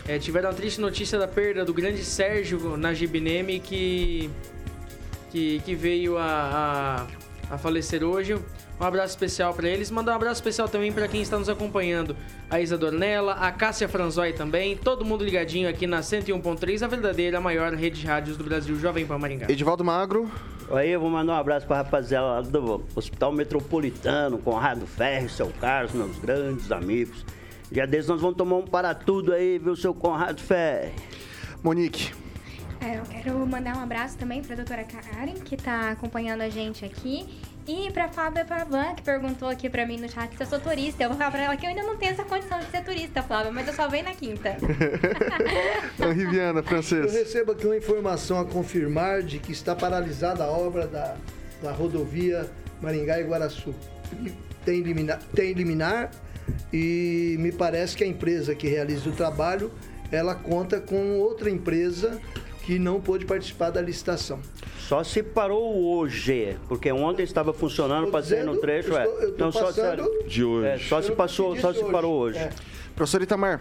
é, 0.07 0.18
tiveram 0.18 0.51
a 0.51 0.53
triste 0.53 0.81
notícia 0.81 1.18
da 1.18 1.27
perda 1.27 1.64
do 1.64 1.73
grande 1.73 2.05
Sérgio 2.05 2.77
Najib 2.77 3.18
Neme, 3.18 3.59
que 3.59 4.31
que, 5.35 5.59
que 5.64 5.75
veio 5.75 6.16
a, 6.16 7.07
a, 7.51 7.55
a 7.55 7.59
falecer 7.59 8.05
hoje. 8.05 8.37
Um 8.81 8.85
abraço 8.85 9.14
especial 9.14 9.53
para 9.53 9.68
eles. 9.68 9.90
Mandar 9.90 10.12
um 10.12 10.14
abraço 10.14 10.37
especial 10.37 10.68
também 10.68 10.92
para 10.92 11.09
quem 11.09 11.23
está 11.23 11.37
nos 11.37 11.49
acompanhando. 11.49 12.16
A 12.49 12.61
Isa 12.61 12.79
Dornella, 12.79 13.33
a 13.33 13.51
Cássia 13.51 13.88
Franzói 13.88 14.33
também. 14.33 14.77
Todo 14.77 15.05
mundo 15.05 15.25
ligadinho 15.25 15.68
aqui 15.68 15.88
na 15.88 16.01
101.3, 16.01 16.83
a 16.83 16.87
verdadeira 16.87 17.40
maior 17.40 17.73
rede 17.73 18.01
de 18.01 18.07
rádios 18.07 18.37
do 18.37 18.44
Brasil, 18.44 18.79
Jovem 18.79 19.05
Pan 19.05 19.18
Maringá. 19.18 19.47
Edivaldo 19.51 19.85
Magro. 19.85 20.31
Aí 20.70 20.90
eu 20.90 21.01
vou 21.01 21.11
mandar 21.11 21.33
um 21.33 21.37
abraço 21.37 21.66
para 21.66 21.81
a 21.81 21.83
rapaziada 21.83 22.42
do 22.49 22.85
Hospital 22.94 23.33
Metropolitano, 23.33 24.38
Conrado 24.38 24.87
Ferro, 24.87 25.29
seu 25.29 25.53
Carlos, 25.61 25.92
meus 25.92 26.16
grandes 26.18 26.70
amigos. 26.70 27.27
Já 27.73 27.87
desde 27.87 28.09
nós 28.09 28.20
vamos 28.20 28.37
tomar 28.37 28.57
um 28.57 28.64
para 28.64 28.94
tudo 28.94 29.33
aí, 29.33 29.59
viu, 29.59 29.75
seu 29.75 29.92
Conrado 29.92 30.40
Ferro. 30.40 30.92
Monique. 31.62 32.23
É, 32.85 32.99
eu 32.99 33.03
quero 33.05 33.47
mandar 33.47 33.79
um 33.79 33.81
abraço 33.81 34.18
também 34.18 34.42
para 34.42 34.53
a 34.53 34.57
doutora 34.57 34.85
Karen, 34.85 35.33
que 35.42 35.55
está 35.55 35.92
acompanhando 35.92 36.42
a 36.42 36.51
gente 36.51 36.85
aqui. 36.85 37.27
E 37.67 37.90
para 37.90 38.04
a 38.04 38.08
Flávia 38.08 38.44
Pavan, 38.44 38.94
que 38.94 39.00
perguntou 39.00 39.48
aqui 39.48 39.71
para 39.71 39.87
mim 39.87 39.96
no 39.96 40.06
chat 40.06 40.37
se 40.37 40.42
eu 40.42 40.46
sou 40.46 40.61
turista. 40.61 41.02
Eu 41.02 41.08
vou 41.08 41.17
falar 41.17 41.31
para 41.31 41.44
ela 41.44 41.56
que 41.56 41.65
eu 41.65 41.71
ainda 41.71 41.83
não 41.83 41.96
tenho 41.96 42.13
essa 42.13 42.25
condição 42.25 42.58
de 42.58 42.67
ser 42.67 42.85
turista, 42.85 43.23
Flávia, 43.23 43.50
mas 43.50 43.67
eu 43.67 43.73
só 43.73 43.88
venho 43.88 44.04
na 44.04 44.13
quinta. 44.13 44.58
Riviana, 46.15 46.63
francês. 46.63 47.06
Eu 47.06 47.21
recebo 47.21 47.52
aqui 47.52 47.65
uma 47.65 47.77
informação 47.77 48.38
a 48.38 48.44
confirmar 48.44 49.23
de 49.23 49.38
que 49.38 49.52
está 49.52 49.75
paralisada 49.75 50.44
a 50.44 50.50
obra 50.50 50.87
da, 50.87 51.17
da 51.63 51.73
rodovia 51.73 52.50
Maringá 52.83 53.19
e 53.19 53.25
Guaraçu. 53.25 53.75
Tem 54.63 54.83
liminar, 54.83 55.21
tem 55.35 55.54
liminar 55.54 56.11
e 56.71 57.37
me 57.38 57.50
parece 57.50 57.96
que 57.96 58.04
a 58.04 58.06
empresa 58.06 58.54
que 58.54 58.69
realiza 58.69 59.08
o 59.08 59.13
trabalho 59.13 59.73
ela 60.13 60.35
conta 60.35 60.81
com 60.81 61.19
outra 61.19 61.50
empresa 61.50 62.21
que 62.67 62.79
não 62.79 63.00
pôde 63.00 63.25
participar 63.25 63.71
da 63.71 63.81
licitação. 63.81 64.38
Só 64.79 65.02
se 65.04 65.23
parou 65.23 65.96
hoje, 65.96 66.56
porque 66.69 66.90
ontem 66.92 67.23
estava 67.23 67.52
funcionando, 67.52 68.10
passei 68.10 68.42
no 68.42 68.56
trecho. 68.58 68.96
é. 68.96 69.04
estou- 69.04 69.15
estou 69.15 69.29
Então, 69.31 69.52
só, 69.52 69.65
passando 69.67 70.10
De 70.27 70.44
hoje. 70.44 70.67
é, 70.69 70.79
só 70.79 71.00
se 71.02 71.12
passou, 71.12 71.56
só 71.58 71.73
se 71.73 71.85
parou 71.85 72.15
hoje. 72.15 72.38
hoje. 72.38 72.46
É. 72.48 72.52
Professor 72.94 73.23
Itamar, 73.23 73.60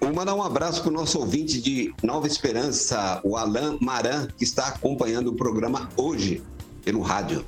Vou 0.00 0.14
mandar 0.14 0.34
um 0.34 0.42
abraço 0.42 0.80
para 0.82 0.88
o 0.88 0.92
nosso 0.94 1.18
ouvinte 1.18 1.60
de 1.60 1.92
Nova 2.02 2.26
Esperança, 2.26 3.20
o 3.22 3.36
Alain 3.36 3.76
Maran, 3.82 4.28
que 4.36 4.44
está 4.44 4.68
acompanhando 4.68 5.28
o 5.28 5.34
programa 5.34 5.90
hoje 5.94 6.42
pelo 6.82 7.00
rádio. 7.02 7.44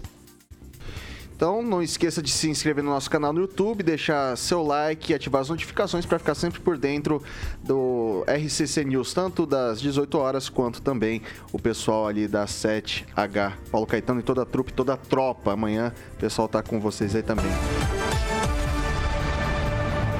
Então 1.34 1.62
não 1.62 1.82
esqueça 1.82 2.22
de 2.22 2.30
se 2.30 2.48
inscrever 2.48 2.84
no 2.84 2.90
nosso 2.90 3.10
canal 3.10 3.32
no 3.32 3.40
YouTube, 3.40 3.82
deixar 3.82 4.36
seu 4.36 4.62
like 4.62 5.12
e 5.12 5.14
ativar 5.14 5.40
as 5.42 5.48
notificações 5.48 6.06
para 6.06 6.18
ficar 6.18 6.34
sempre 6.34 6.60
por 6.60 6.78
dentro 6.78 7.22
do 7.62 8.24
RCC 8.26 8.84
News, 8.84 9.12
tanto 9.12 9.44
das 9.44 9.80
18 9.80 10.18
horas 10.18 10.48
quanto 10.48 10.80
também 10.80 11.22
o 11.52 11.58
pessoal 11.58 12.06
ali 12.06 12.28
da 12.28 12.44
7H, 12.44 13.52
Paulo 13.70 13.86
Caetano 13.86 14.20
e 14.20 14.22
toda 14.22 14.42
a 14.42 14.46
trupe, 14.46 14.72
toda 14.72 14.94
a 14.94 14.96
tropa. 14.96 15.52
Amanhã 15.52 15.92
o 16.14 16.16
pessoal 16.18 16.48
tá 16.48 16.62
com 16.62 16.80
vocês 16.80 17.14
aí 17.14 17.22
também. 17.22 17.46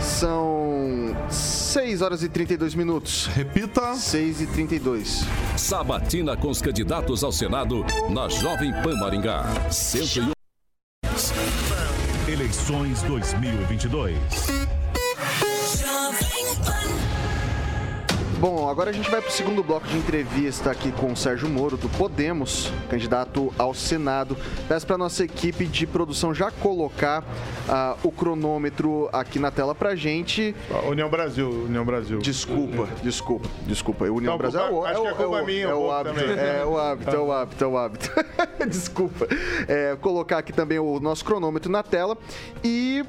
São 0.01 1.17
6 1.29 2.03
horas 2.03 2.23
e 2.23 2.29
32 2.29 2.75
minutos. 2.75 3.27
Repita. 3.27 3.95
6 3.95 4.41
e 4.43 4.47
32. 4.47 5.25
Sabatina 5.57 6.37
com 6.37 6.49
os 6.49 6.61
candidatos 6.61 7.25
ao 7.25 7.33
Senado 7.33 7.85
na 8.11 8.29
Jovem 8.29 8.73
Pan 8.83 8.97
Maringá. 8.97 9.45
101. 9.71 10.42
Eleições 12.63 13.03
2022. 13.03 14.82
Bom, 18.43 18.69
agora 18.69 18.91
a 18.91 18.93
gente 18.93 19.09
vai 19.09 19.21
para 19.21 19.29
o 19.31 19.33
segundo 19.33 19.63
bloco 19.63 19.87
de 19.87 19.97
entrevista 19.97 20.69
aqui 20.73 20.91
com 20.91 21.13
o 21.13 21.17
Sérgio 21.17 21.49
Moro, 21.49 21.77
do 21.77 21.89
Podemos, 21.89 22.73
candidato 22.91 23.55
ao 23.57 23.73
Senado. 23.73 24.37
Peço 24.67 24.85
para 24.85 24.99
nossa 24.99 25.23
equipe 25.23 25.65
de 25.65 25.87
produção 25.87 26.35
já 26.35 26.51
colocar 26.51 27.23
ah, 27.69 27.95
o 28.03 28.11
cronômetro 28.11 29.09
aqui 29.13 29.39
na 29.39 29.53
tela 29.53 29.77
para 29.77 29.95
gente. 29.95 30.57
União 30.89 31.09
Brasil, 31.09 31.49
União 31.49 31.85
Brasil. 31.85 32.19
Desculpa, 32.19 32.89
desculpa, 33.01 33.49
desculpa. 33.65 34.05
União 34.07 34.33
Não, 34.33 34.39
Brasil 34.39 34.59
é 34.61 34.71
o, 34.73 34.87
é 34.87 34.91
acho 34.91 34.99
o, 34.99 35.03
que 35.05 35.09
a 35.09 35.15
culpa 35.15 35.23
é 35.23 35.27
o- 35.29 35.39
é 35.39 35.45
minha 35.47 35.69
um 35.69 35.71
é 35.71 35.75
o 35.77 35.93
hábito, 35.93 36.21
é 36.21 36.67
o 36.67 36.79
hábito, 36.79 37.11
é 37.15 37.19
o 37.21 37.31
hábito, 37.33 37.65
é 37.65 37.67
o 37.69 37.79
hábito. 37.79 38.11
Desculpa. 38.69 39.29
É, 39.69 39.97
colocar 40.01 40.39
aqui 40.39 40.53
também 40.53 40.81
o 40.81 40.99
nosso 40.99 41.25
cronômetro 41.25 41.71
na 41.71 41.85
tela 41.85 42.19
e 42.65 43.05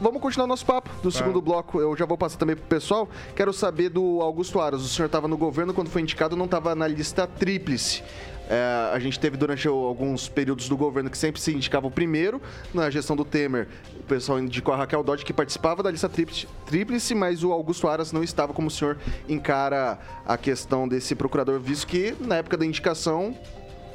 Vamos 0.00 0.22
continuar 0.22 0.44
o 0.44 0.48
nosso 0.48 0.64
papo 0.64 0.88
do 1.02 1.10
segundo 1.10 1.42
bloco. 1.42 1.80
Eu 1.80 1.96
já 1.96 2.06
vou 2.06 2.16
passar 2.16 2.38
também 2.38 2.54
pro 2.54 2.64
pessoal. 2.66 3.08
Quero 3.34 3.52
saber 3.52 3.88
do 3.88 4.22
Augusto 4.22 4.60
Aras. 4.60 4.80
O 4.82 4.88
senhor 4.88 5.06
estava 5.06 5.26
no 5.26 5.36
governo 5.36 5.74
quando 5.74 5.90
foi 5.90 6.02
indicado, 6.02 6.36
não 6.36 6.44
estava 6.44 6.72
na 6.76 6.86
lista 6.86 7.26
tríplice. 7.26 8.04
É, 8.48 8.92
a 8.94 8.98
gente 9.00 9.18
teve 9.18 9.36
durante 9.36 9.66
alguns 9.66 10.28
períodos 10.28 10.68
do 10.68 10.76
governo 10.76 11.10
que 11.10 11.18
sempre 11.18 11.40
se 11.40 11.52
indicava 11.52 11.88
o 11.88 11.90
primeiro. 11.90 12.40
Na 12.72 12.88
gestão 12.90 13.16
do 13.16 13.24
Temer, 13.24 13.66
o 13.98 14.04
pessoal 14.04 14.38
indicou 14.38 14.72
a 14.72 14.76
Raquel 14.76 15.02
Dodge, 15.02 15.24
que 15.24 15.32
participava 15.32 15.82
da 15.82 15.90
lista 15.90 16.08
tríplice, 16.08 16.46
tríplice, 16.64 17.12
mas 17.12 17.42
o 17.42 17.52
Augusto 17.52 17.88
Aras 17.88 18.12
não 18.12 18.22
estava. 18.22 18.54
Como 18.54 18.68
o 18.68 18.70
senhor 18.70 18.98
encara 19.28 19.98
a 20.24 20.38
questão 20.38 20.86
desse 20.86 21.16
procurador, 21.16 21.58
visto 21.58 21.88
que 21.88 22.14
na 22.20 22.36
época 22.36 22.56
da 22.56 22.64
indicação 22.64 23.36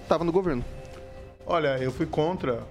estava 0.01 0.25
no 0.25 0.33
governo? 0.33 0.65
Olha, 1.45 1.77
eu 1.77 1.93
fui 1.93 2.05
contra 2.05 2.61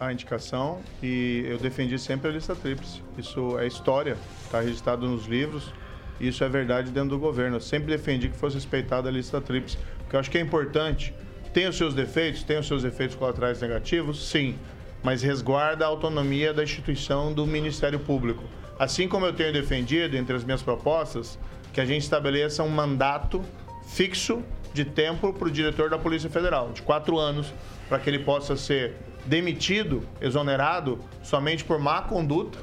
a 0.00 0.12
indicação 0.12 0.80
e 1.00 1.44
eu 1.46 1.56
defendi 1.56 1.96
sempre 2.00 2.28
a 2.28 2.32
lista 2.32 2.56
tríplice. 2.56 3.00
Isso 3.16 3.56
é 3.60 3.66
história, 3.68 4.16
está 4.42 4.60
registrado 4.60 5.06
nos 5.06 5.26
livros. 5.26 5.72
e 6.18 6.26
Isso 6.26 6.42
é 6.42 6.48
verdade 6.48 6.90
dentro 6.90 7.10
do 7.10 7.18
governo. 7.18 7.58
Eu 7.58 7.60
sempre 7.60 7.96
defendi 7.96 8.28
que 8.28 8.36
fosse 8.36 8.56
respeitada 8.56 9.08
a 9.08 9.12
lista 9.12 9.40
tríplice, 9.40 9.78
porque 9.98 10.16
eu 10.16 10.20
acho 10.20 10.28
que 10.28 10.36
é 10.36 10.40
importante. 10.40 11.14
Tem 11.52 11.68
os 11.68 11.76
seus 11.76 11.94
defeitos, 11.94 12.42
tem 12.42 12.58
os 12.58 12.66
seus 12.66 12.82
efeitos 12.82 13.14
colaterais 13.14 13.60
negativos, 13.60 14.28
sim, 14.28 14.56
mas 15.00 15.22
resguarda 15.22 15.84
a 15.84 15.88
autonomia 15.88 16.52
da 16.52 16.64
instituição 16.64 17.32
do 17.32 17.46
Ministério 17.46 18.00
Público. 18.00 18.42
Assim 18.76 19.06
como 19.06 19.24
eu 19.24 19.32
tenho 19.32 19.52
defendido, 19.52 20.16
entre 20.16 20.34
as 20.34 20.42
minhas 20.42 20.60
propostas, 20.60 21.38
que 21.72 21.80
a 21.80 21.84
gente 21.84 22.02
estabeleça 22.02 22.64
um 22.64 22.68
mandato 22.68 23.40
fixo 23.86 24.42
de 24.72 24.84
tempo 24.84 25.32
para 25.32 25.46
o 25.46 25.50
diretor 25.52 25.88
da 25.88 25.96
Polícia 25.96 26.28
Federal, 26.28 26.72
de 26.72 26.82
quatro 26.82 27.16
anos, 27.16 27.54
para 27.88 28.00
que 28.00 28.10
ele 28.10 28.18
possa 28.18 28.56
ser 28.56 28.96
demitido, 29.26 30.02
exonerado, 30.20 30.98
somente 31.22 31.64
por 31.64 31.78
má 31.78 32.02
conduta 32.02 32.58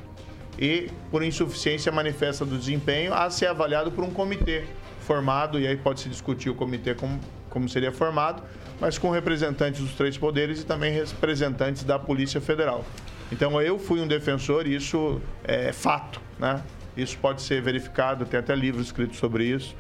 e 0.60 0.90
por 1.10 1.24
insuficiência 1.24 1.92
manifesta 1.92 2.46
do 2.46 2.58
desempenho, 2.58 3.14
a 3.14 3.30
ser 3.30 3.48
avaliado 3.48 3.92
por 3.92 4.04
um 4.04 4.12
comitê 4.12 4.66
formado, 5.02 5.60
e 5.60 5.68
aí 5.68 5.76
pode-se 5.76 6.08
discutir 6.08 6.50
o 6.50 6.56
comitê 6.56 6.94
como, 6.94 7.20
como 7.50 7.68
seria 7.68 7.92
formado, 7.92 8.44
mas 8.80 8.98
com 8.98 9.10
representantes 9.10 9.82
dos 9.82 9.94
três 9.94 10.18
poderes 10.18 10.62
e 10.62 10.66
também 10.66 10.92
representantes 10.94 11.84
da 11.84 11.98
Polícia 11.98 12.40
Federal. 12.40 12.86
Então 13.32 13.62
eu 13.62 13.80
fui 13.80 14.00
um 14.02 14.08
defensor 14.08 14.68
e 14.68 14.76
isso 14.76 15.22
é 15.44 15.72
fato, 15.72 16.22
né? 16.38 16.62
Isso 16.96 17.18
pode 17.18 17.42
ser 17.42 17.62
verificado, 17.62 18.26
tem 18.26 18.40
até 18.40 18.54
livro 18.54 18.82
escrito 18.82 19.16
sobre 19.16 19.46
isso, 19.46 19.74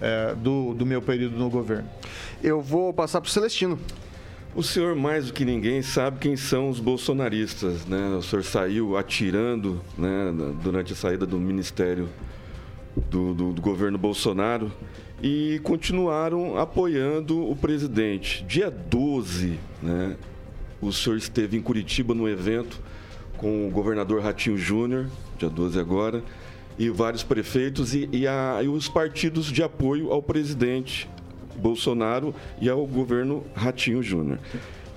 é, 0.00 0.34
do, 0.34 0.74
do 0.74 0.86
meu 0.86 1.02
período 1.02 1.36
no 1.36 1.50
governo. 1.50 1.88
Eu 2.42 2.62
vou 2.62 2.92
passar 2.92 3.20
para 3.20 3.28
o 3.28 3.30
Celestino. 3.30 3.78
O 4.56 4.62
senhor, 4.62 4.96
mais 4.96 5.26
do 5.26 5.32
que 5.34 5.44
ninguém, 5.44 5.82
sabe 5.82 6.18
quem 6.18 6.34
são 6.34 6.70
os 6.70 6.80
bolsonaristas, 6.80 7.84
né? 7.84 8.08
O 8.16 8.22
senhor 8.22 8.42
saiu 8.42 8.96
atirando, 8.96 9.82
né, 9.98 10.32
durante 10.62 10.94
a 10.94 10.96
saída 10.96 11.26
do 11.26 11.38
ministério 11.38 12.08
do, 13.10 13.34
do- 13.34 13.52
do 13.52 13.60
governo 13.60 13.98
Bolsonaro 13.98 14.72
e 15.22 15.60
continuaram 15.62 16.56
apoiando 16.56 17.46
o 17.50 17.54
presidente. 17.54 18.42
Dia 18.44 18.70
12, 18.70 19.58
né, 19.82 20.16
o 20.80 20.90
senhor 20.90 21.16
esteve 21.16 21.58
em 21.58 21.60
Curitiba 21.60 22.14
no 22.14 22.26
evento 22.26 22.80
com 23.36 23.68
o 23.68 23.70
governador 23.70 24.22
Ratinho 24.22 24.56
Júnior, 24.56 25.06
dia 25.38 25.50
12 25.50 25.78
agora, 25.78 26.24
e 26.78 26.88
vários 26.88 27.22
prefeitos 27.22 27.94
e, 27.94 28.08
e 28.10 28.26
a- 28.26 28.60
e 28.64 28.68
os 28.68 28.88
partidos 28.88 29.52
de 29.52 29.62
apoio 29.62 30.10
ao 30.10 30.22
presidente 30.22 31.06
Bolsonaro 31.56 32.34
e 32.60 32.68
ao 32.68 32.86
governo 32.86 33.44
Ratinho 33.54 34.02
Júnior. 34.02 34.38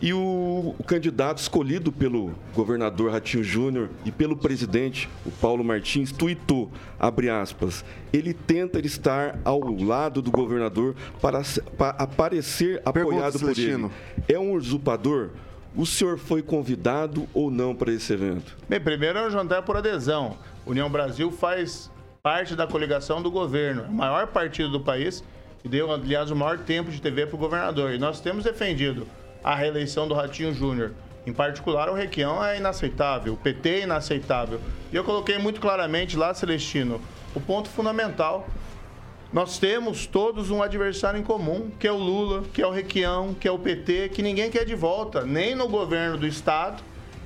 E 0.01 0.13
o, 0.13 0.75
o 0.79 0.83
candidato 0.85 1.39
escolhido 1.39 1.91
pelo 1.91 2.33
governador 2.55 3.11
Ratinho 3.11 3.43
Júnior 3.43 3.89
e 4.05 4.11
pelo 4.11 4.37
presidente, 4.37 5.09
o 5.25 5.31
Paulo 5.31 5.61
Martins, 5.61 6.11
tuitou, 6.11 6.71
abre 6.97 7.29
aspas, 7.29 7.83
ele 8.13 8.33
tenta 8.33 8.79
estar 8.79 9.37
ao 9.43 9.59
lado 9.59 10.21
do 10.21 10.31
governador 10.31 10.95
para, 11.21 11.41
para 11.77 11.89
aparecer 12.01 12.81
apoiado 12.85 13.39
por 13.39 13.49
ele. 13.49 13.55
Celestino. 13.55 13.91
É 14.27 14.39
um 14.39 14.53
usurpador? 14.53 15.31
O 15.75 15.85
senhor 15.85 16.17
foi 16.17 16.41
convidado 16.41 17.27
ou 17.33 17.51
não 17.51 17.75
para 17.75 17.91
esse 17.91 18.13
evento? 18.13 18.57
Bem, 18.67 18.79
primeiro 18.79 19.19
é 19.19 19.27
um 19.27 19.29
jantar 19.29 19.63
por 19.63 19.75
adesão. 19.75 20.37
União 20.65 20.89
Brasil 20.89 21.29
faz 21.29 21.91
parte 22.23 22.55
da 22.55 22.65
coligação 22.65 23.21
do 23.21 23.29
governo, 23.29 23.83
é 23.83 23.87
o 23.87 23.93
maior 23.93 24.27
partido 24.27 24.69
do 24.69 24.79
país 24.79 25.23
e 25.63 25.69
deu, 25.69 25.91
aliás, 25.91 26.31
o 26.31 26.35
maior 26.35 26.59
tempo 26.59 26.91
de 26.91 27.01
TV 27.01 27.25
para 27.25 27.35
o 27.35 27.39
governador. 27.39 27.93
E 27.93 27.97
nós 27.97 28.21
temos 28.21 28.43
defendido 28.43 29.07
a 29.43 29.55
reeleição 29.55 30.07
do 30.07 30.13
Ratinho 30.13 30.53
Júnior. 30.53 30.91
Em 31.25 31.33
particular, 31.33 31.89
o 31.89 31.93
Requião 31.93 32.43
é 32.43 32.57
inaceitável, 32.57 33.33
o 33.33 33.37
PT 33.37 33.69
é 33.69 33.83
inaceitável. 33.83 34.59
E 34.91 34.95
eu 34.95 35.03
coloquei 35.03 35.37
muito 35.37 35.59
claramente 35.59 36.17
lá, 36.17 36.33
Celestino, 36.33 37.01
o 37.35 37.41
ponto 37.41 37.69
fundamental 37.69 38.47
nós 39.31 39.59
temos 39.59 40.07
todos 40.07 40.49
um 40.49 40.63
adversário 40.63 41.19
em 41.19 41.23
comum, 41.23 41.69
que 41.79 41.87
é 41.87 41.91
o 41.91 41.97
Lula, 41.97 42.43
que 42.51 42.63
é 42.63 42.65
o 42.65 42.71
Requião, 42.71 43.35
que 43.35 43.47
é 43.47 43.51
o 43.51 43.59
PT, 43.59 44.09
que 44.09 44.23
ninguém 44.23 44.49
quer 44.49 44.65
de 44.65 44.73
volta, 44.73 45.23
nem 45.23 45.53
no 45.53 45.67
governo 45.67 46.17
do 46.17 46.25
Estado 46.25 46.81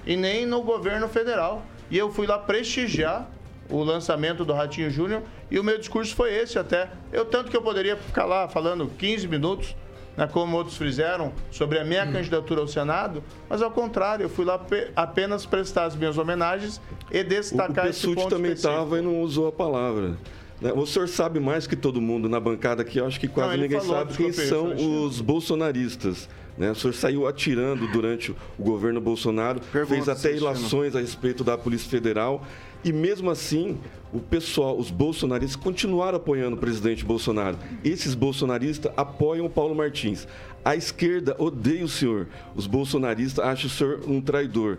e 0.05 0.17
nem 0.17 0.45
no 0.45 0.61
governo 0.63 1.07
federal. 1.07 1.63
E 1.89 1.97
eu 1.97 2.11
fui 2.11 2.27
lá 2.27 2.37
prestigiar 2.37 3.29
o 3.77 3.83
lançamento 3.83 4.43
do 4.45 4.53
Ratinho 4.53 4.89
Júnior 4.89 5.21
e 5.49 5.59
o 5.59 5.63
meu 5.63 5.77
discurso 5.77 6.15
foi 6.15 6.33
esse 6.33 6.57
até. 6.59 6.89
Eu 7.11 7.25
tanto 7.25 7.49
que 7.51 7.57
eu 7.57 7.61
poderia 7.61 7.95
ficar 7.97 8.25
lá 8.25 8.47
falando 8.47 8.87
15 8.97 9.27
minutos, 9.27 9.75
né, 10.15 10.27
como 10.31 10.55
outros 10.57 10.77
fizeram, 10.77 11.33
sobre 11.49 11.79
a 11.79 11.83
minha 11.83 12.05
candidatura 12.11 12.61
ao 12.61 12.67
Senado, 12.67 13.23
mas 13.49 13.61
ao 13.63 13.71
contrário, 13.71 14.23
eu 14.25 14.29
fui 14.29 14.45
lá 14.45 14.59
pe- 14.59 14.89
apenas 14.95 15.45
prestar 15.45 15.85
as 15.85 15.95
minhas 15.95 16.17
homenagens 16.17 16.79
e 17.11 17.17
O, 17.17 17.21
o 17.21 17.23
destacar 17.23 17.87
esse 17.87 18.13
ponto 18.13 18.29
também 18.29 18.51
estava 18.51 18.99
e 18.99 19.01
não 19.01 19.21
usou 19.21 19.47
a 19.47 19.51
palavra. 19.51 20.15
né? 20.61 20.71
O 20.75 20.85
senhor 20.85 21.07
sabe 21.07 21.39
mais 21.39 21.65
que 21.65 21.75
todo 21.75 21.99
mundo 21.99 22.29
na 22.29 22.39
bancada 22.39 22.83
aqui, 22.83 22.99
eu 22.99 23.07
acho 23.07 23.19
que 23.19 23.27
quase 23.27 23.55
Não, 23.55 23.63
ninguém 23.63 23.79
falou, 23.79 23.95
sabe 23.97 24.13
quem 24.13 24.31
são 24.31 24.75
os 25.03 25.19
bolsonaristas. 25.19 26.29
Né? 26.55 26.69
O 26.69 26.75
senhor 26.75 26.93
saiu 26.93 27.27
atirando 27.27 27.87
durante 27.87 28.29
o 28.31 28.63
governo 28.63 29.01
Bolsonaro, 29.01 29.59
fez 29.87 30.07
até 30.07 30.31
ilações 30.35 30.95
a 30.95 30.99
respeito 30.99 31.43
da 31.43 31.57
Polícia 31.57 31.89
Federal. 31.89 32.45
E 32.83 32.91
mesmo 32.91 33.31
assim, 33.31 33.79
o 34.11 34.19
pessoal, 34.19 34.77
os 34.77 34.91
bolsonaristas, 34.91 35.55
continuaram 35.55 36.17
apoiando 36.17 36.55
o 36.55 36.59
presidente 36.59 37.05
Bolsonaro. 37.05 37.57
Esses 37.83 38.13
bolsonaristas 38.13 38.91
apoiam 38.97 39.45
o 39.45 39.49
Paulo 39.49 39.73
Martins. 39.73 40.27
A 40.65 40.75
esquerda 40.75 41.35
odeia 41.39 41.85
o 41.85 41.87
senhor. 41.87 42.27
Os 42.55 42.67
bolsonaristas 42.67 43.43
acham 43.43 43.67
o 43.67 43.69
senhor 43.69 44.01
um 44.07 44.21
traidor. 44.21 44.77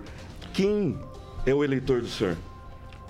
Quem 0.52 0.98
é 1.46 1.54
o 1.54 1.64
eleitor 1.64 2.00
do 2.00 2.08
senhor? 2.08 2.36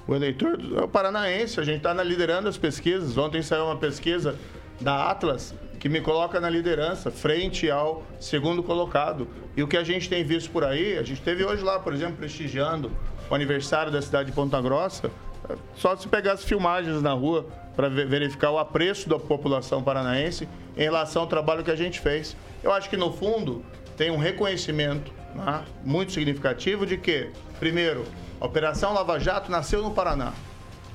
O 0.06 0.14
eleitor 0.14 0.58
é 0.76 0.82
o 0.82 0.88
paranaense, 0.88 1.58
a 1.58 1.64
gente 1.64 1.78
está 1.78 1.92
liderando 2.02 2.48
as 2.48 2.56
pesquisas. 2.56 3.16
Ontem 3.16 3.42
saiu 3.42 3.64
uma 3.64 3.76
pesquisa 3.76 4.38
da 4.80 5.10
Atlas 5.10 5.54
que 5.80 5.88
me 5.88 6.00
coloca 6.00 6.40
na 6.40 6.48
liderança, 6.48 7.10
frente 7.10 7.70
ao 7.70 8.02
segundo 8.18 8.62
colocado. 8.62 9.28
E 9.56 9.62
o 9.62 9.68
que 9.68 9.76
a 9.76 9.84
gente 9.84 10.08
tem 10.08 10.24
visto 10.24 10.50
por 10.50 10.64
aí, 10.64 10.96
a 10.96 11.02
gente 11.02 11.20
teve 11.20 11.44
hoje 11.44 11.62
lá, 11.62 11.78
por 11.78 11.92
exemplo, 11.92 12.16
prestigiando 12.16 12.90
o 13.30 13.34
aniversário 13.34 13.90
da 13.90 14.00
cidade 14.00 14.30
de 14.30 14.32
Ponta 14.34 14.60
Grossa, 14.60 15.10
só 15.76 15.96
se 15.96 16.08
pegar 16.08 16.32
as 16.32 16.44
filmagens 16.44 17.02
na 17.02 17.12
rua 17.12 17.46
para 17.76 17.88
verificar 17.88 18.50
o 18.50 18.58
apreço 18.58 19.08
da 19.08 19.18
população 19.18 19.82
paranaense 19.82 20.48
em 20.76 20.82
relação 20.82 21.22
ao 21.22 21.28
trabalho 21.28 21.64
que 21.64 21.70
a 21.70 21.76
gente 21.76 22.00
fez. 22.00 22.36
Eu 22.62 22.72
acho 22.72 22.88
que, 22.88 22.96
no 22.96 23.12
fundo, 23.12 23.64
tem 23.96 24.10
um 24.10 24.16
reconhecimento 24.16 25.12
né, 25.34 25.64
muito 25.84 26.12
significativo 26.12 26.86
de 26.86 26.96
que, 26.96 27.30
primeiro, 27.58 28.04
a 28.40 28.46
Operação 28.46 28.92
Lava 28.92 29.18
Jato 29.18 29.50
nasceu 29.50 29.82
no 29.82 29.90
Paraná. 29.90 30.32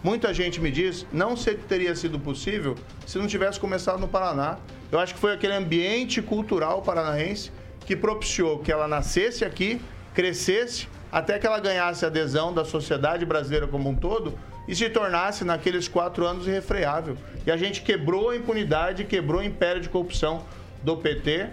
Muita 0.01 0.33
gente 0.33 0.61
me 0.61 0.71
diz, 0.71 1.05
não 1.11 1.35
teria 1.67 1.93
sido 1.93 2.17
possível 2.17 2.75
se 3.05 3.17
não 3.17 3.27
tivesse 3.27 3.59
começado 3.59 3.99
no 3.99 4.07
Paraná. 4.07 4.57
Eu 4.89 4.97
acho 4.97 5.13
que 5.13 5.19
foi 5.19 5.33
aquele 5.33 5.53
ambiente 5.53 6.21
cultural 6.21 6.81
paranaense 6.81 7.51
que 7.85 7.95
propiciou 7.95 8.59
que 8.59 8.71
ela 8.71 8.87
nascesse 8.87 9.43
aqui, 9.43 9.81
crescesse, 10.13 10.87
até 11.11 11.39
que 11.39 11.47
ela 11.47 11.59
ganhasse 11.59 12.05
adesão 12.05 12.53
da 12.53 12.63
sociedade 12.63 13.25
brasileira 13.25 13.67
como 13.67 13.89
um 13.89 13.95
todo 13.95 14.37
e 14.67 14.75
se 14.75 14.87
tornasse, 14.89 15.43
naqueles 15.43 15.87
quatro 15.87 16.25
anos, 16.25 16.45
irrefreável. 16.45 17.17
E 17.45 17.49
a 17.49 17.57
gente 17.57 17.81
quebrou 17.81 18.29
a 18.29 18.35
impunidade, 18.35 19.03
quebrou 19.03 19.41
o 19.41 19.43
império 19.43 19.81
de 19.81 19.89
corrupção 19.89 20.45
do 20.83 20.95
PT 20.95 21.47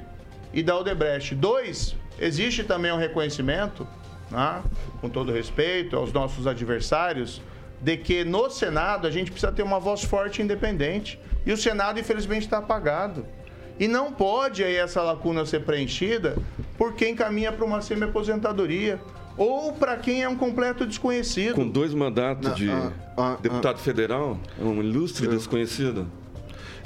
e 0.53 0.63
da 0.63 0.77
Odebrecht. 0.77 1.35
Dois, 1.35 1.97
existe 2.19 2.63
também 2.63 2.93
um 2.93 2.99
reconhecimento, 2.99 3.89
né, 4.31 4.63
com 5.01 5.09
todo 5.09 5.33
respeito 5.33 5.97
aos 5.97 6.13
nossos 6.13 6.47
adversários, 6.47 7.41
de 7.81 7.97
que 7.97 8.23
no 8.23 8.51
Senado 8.51 9.07
a 9.07 9.11
gente 9.11 9.31
precisa 9.31 9.53
ter 9.53 9.63
uma 9.63 9.81
voz 9.81 10.03
forte 10.03 10.41
e 10.41 10.45
independente. 10.45 11.19
E 11.47 11.53
o 11.53 11.57
Senado, 11.57 11.99
infelizmente, 11.99 12.43
está 12.43 12.59
apagado. 12.59 13.25
E 13.79 13.89
não 13.89 14.13
pode 14.13 14.65
aí 14.65 14.77
essa 14.77 15.03
lacuna 15.03 15.47
ser 15.47 15.61
preenchida 15.61 16.37
por 16.77 16.95
quem 16.95 17.15
caminha 17.15 17.53
para 17.53 17.65
uma 17.65 17.81
semi-aposentadoria 17.81 18.99
ou 19.37 19.73
para 19.73 19.97
quem 19.97 20.23
é 20.23 20.29
um 20.29 20.37
completo 20.37 20.87
desconhecido. 20.87 21.55
Com 21.55 21.69
dois 21.69 21.93
mandatos 21.93 22.55
de 22.55 22.71
ah, 22.71 22.93
ah, 23.17 23.37
deputado 23.41 23.79
federal, 23.79 24.39
é 24.61 24.65
um 24.65 24.83
ilustre 24.83 25.27
desconhecido. 25.27 26.07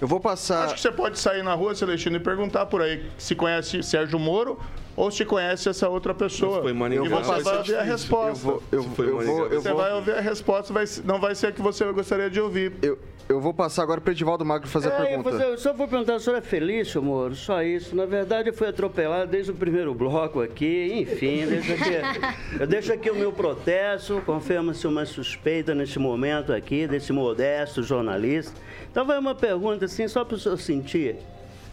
Eu 0.00 0.08
vou 0.08 0.18
passar. 0.18 0.64
Acho 0.64 0.74
que 0.74 0.80
você 0.80 0.90
pode 0.90 1.18
sair 1.18 1.42
na 1.42 1.52
rua, 1.52 1.74
Celestino, 1.74 2.16
e 2.16 2.20
perguntar 2.20 2.66
por 2.66 2.80
aí 2.80 3.04
se 3.18 3.34
conhece 3.34 3.82
Sérgio 3.82 4.18
Moro 4.18 4.58
ou 5.00 5.10
se 5.10 5.24
conhece 5.24 5.66
essa 5.66 5.88
outra 5.88 6.12
pessoa. 6.12 6.60
Foi 6.60 6.72
e 6.72 7.08
você 7.08 7.42
vai 7.42 7.56
ouvir 7.56 7.74
a 7.74 7.82
resposta. 7.82 8.48
Eu 8.48 8.52
vou, 8.52 8.62
eu, 8.70 8.78
eu 8.78 9.24
vou, 9.24 9.46
eu 9.46 9.62
você 9.62 9.68
vou... 9.70 9.78
vai 9.78 9.94
ouvir 9.94 10.14
a 10.14 10.20
resposta, 10.20 10.74
vai, 10.74 10.84
não 11.04 11.18
vai 11.18 11.34
ser 11.34 11.46
a 11.46 11.52
que 11.52 11.62
você 11.62 11.90
gostaria 11.90 12.28
de 12.28 12.38
ouvir. 12.38 12.74
Eu, 12.82 12.98
eu 13.26 13.40
vou 13.40 13.54
passar 13.54 13.82
agora 13.82 13.98
para 13.98 14.10
o 14.10 14.12
Edivaldo 14.12 14.44
Magro 14.44 14.68
fazer 14.68 14.90
é, 14.90 14.92
a 14.92 15.00
pergunta. 15.00 15.30
Eu 15.30 15.56
só 15.56 15.72
vou 15.72 15.88
perguntar, 15.88 16.16
o 16.16 16.20
senhor 16.20 16.36
é 16.36 16.42
feliz, 16.42 16.88
seu 16.88 17.00
Moro? 17.00 17.34
Só 17.34 17.62
isso. 17.62 17.96
Na 17.96 18.04
verdade, 18.04 18.50
eu 18.50 18.52
fui 18.52 18.68
atropelado 18.68 19.30
desde 19.30 19.50
o 19.50 19.54
primeiro 19.54 19.94
bloco 19.94 20.42
aqui. 20.42 20.92
Enfim, 20.92 21.46
deixa 21.46 21.72
aqui, 21.72 22.60
eu 22.60 22.66
deixo 22.66 22.92
aqui 22.92 23.10
o 23.10 23.14
meu 23.14 23.32
protesto. 23.32 24.22
Confirma-se 24.26 24.86
uma 24.86 25.06
suspeita 25.06 25.74
nesse 25.74 25.98
momento 25.98 26.52
aqui, 26.52 26.86
desse 26.86 27.10
modesto 27.10 27.82
jornalista. 27.82 28.52
Então, 28.90 29.06
vai 29.06 29.18
uma 29.18 29.34
pergunta 29.34 29.86
assim, 29.86 30.06
só 30.06 30.26
para 30.26 30.34
o 30.34 30.38
senhor 30.38 30.58
sentir 30.58 31.16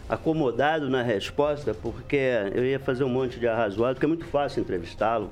acomodado 0.09 0.89
na 0.89 1.01
resposta, 1.01 1.73
porque 1.73 2.17
eu 2.53 2.65
ia 2.65 2.79
fazer 2.79 3.03
um 3.03 3.09
monte 3.09 3.39
de 3.39 3.47
arrazoado, 3.47 3.95
porque 3.95 4.05
é 4.05 4.09
muito 4.09 4.25
fácil 4.25 4.61
entrevistá-lo. 4.61 5.29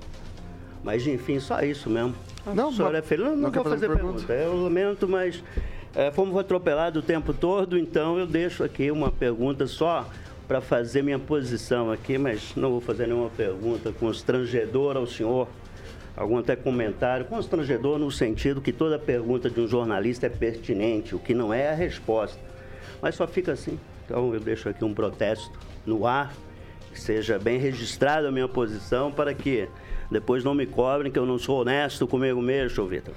Mas, 0.84 1.08
enfim, 1.08 1.40
só 1.40 1.62
isso 1.62 1.90
mesmo. 1.90 2.14
Não, 2.54 2.70
o 2.70 2.74
senhor 2.74 2.94
é? 2.94 3.02
Não, 3.18 3.36
não, 3.36 3.52
vou 3.52 3.64
fazer, 3.64 3.88
fazer 3.88 3.88
pergunta. 3.88 4.24
pergunta. 4.24 4.34
Eu 4.34 4.64
lamento, 4.64 5.08
mas 5.08 5.42
é, 5.96 6.12
fomos 6.12 6.38
atropelados 6.38 7.04
o 7.04 7.06
tempo 7.06 7.34
todo, 7.34 7.78
então 7.78 8.20
eu 8.20 8.28
deixo 8.28 8.64
aqui 8.64 8.92
uma 8.92 9.10
pergunta 9.12 9.66
só 9.66 10.08
para 10.48 10.62
fazer 10.62 11.02
minha 11.02 11.18
posição 11.18 11.92
aqui, 11.92 12.18
mas 12.18 12.54
não 12.56 12.70
vou 12.70 12.82
fazer 12.82 13.08
nenhuma 13.08 13.30
pergunta 13.30 13.92
constrangedora 13.92 15.00
ao 15.00 15.08
senhor, 15.08 15.48
algum 16.16 16.38
até 16.38 16.56
comentário, 16.56 17.26
constrangedor 17.26 17.98
no 17.98 18.12
sentido 18.12 18.62
que 18.62 18.72
toda 18.72 19.00
pergunta 19.00 19.50
de 19.50 19.60
um 19.60 19.68
jornalista 19.68 20.28
é 20.28 20.30
pertinente, 20.30 21.16
o 21.16 21.20
que 21.20 21.34
não 21.34 21.52
é 21.52 21.70
a 21.70 21.74
resposta. 21.74 22.40
Mas 23.02 23.16
só 23.16 23.26
fica 23.26 23.54
assim. 23.54 23.80
Então 24.06 24.34
eu 24.34 24.40
deixo 24.40 24.70
aqui 24.70 24.86
um 24.86 24.94
protesto 24.94 25.52
no 25.86 26.06
ar, 26.06 26.34
que 26.94 27.00
seja 27.00 27.38
bem 27.38 27.58
registrada 27.58 28.30
a 28.30 28.32
minha 28.32 28.48
posição 28.48 29.12
para 29.12 29.34
que 29.34 29.68
depois 30.10 30.44
não 30.44 30.54
me 30.54 30.66
cobrem 30.66 31.12
que 31.12 31.20
eu 31.20 31.26
não 31.26 31.38
sou 31.38 31.62
honesto 31.62 32.08
comigo 32.08 32.42
mesmo, 32.42 32.86
Vitor. 32.88 33.14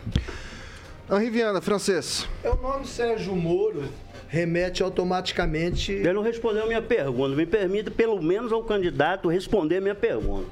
Henri 1.10 1.30
Viana, 1.30 1.60
francês. 1.60 2.28
É 2.42 2.50
o 2.50 2.56
nome 2.56 2.86
Sérgio 2.86 3.34
Moro 3.34 3.84
remete 4.28 4.82
automaticamente. 4.82 5.90
Ele 5.90 6.12
não 6.12 6.22
respondeu 6.22 6.64
a 6.64 6.66
minha 6.66 6.82
pergunta. 6.82 7.34
Me 7.34 7.46
permita, 7.46 7.90
pelo 7.90 8.22
menos, 8.22 8.52
ao 8.52 8.62
candidato 8.62 9.28
responder 9.28 9.78
a 9.78 9.80
minha 9.80 9.94
pergunta. 9.94 10.46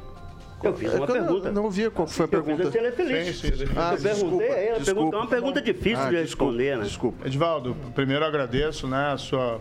Eu 0.63 0.75
fiz 0.75 0.93
uma 0.95 1.05
é 1.05 1.07
pergunta. 1.07 1.53
Não, 1.53 1.65
não 1.65 1.71
vi 1.71 1.91
qual 1.91 2.09
foi 2.09 2.25
a 2.25 2.29
pergunta. 2.29 2.63
Eu 2.63 2.73
fiz 2.73 2.75
ele 2.75 2.89
é 2.89 2.93
feliz. 2.93 3.37
Sim, 3.37 3.51
sim, 3.51 3.57
sim. 3.57 3.73
Ah, 3.77 3.95
eu 3.95 4.03
perguntei 4.03 4.51
a 4.51 4.77
ele. 4.77 4.85
Pergunta, 4.85 5.17
é 5.17 5.19
uma 5.21 5.29
pergunta 5.29 5.61
difícil 5.61 5.99
ah, 5.99 6.11
de 6.11 6.23
desculpa, 6.23 6.53
responder, 6.53 6.79
né? 6.79 6.85
Desculpa. 6.85 7.27
Edivaldo, 7.27 7.77
primeiro 7.95 8.25
agradeço 8.25 8.89
né, 8.89 9.13
a 9.13 9.19
sua 9.19 9.61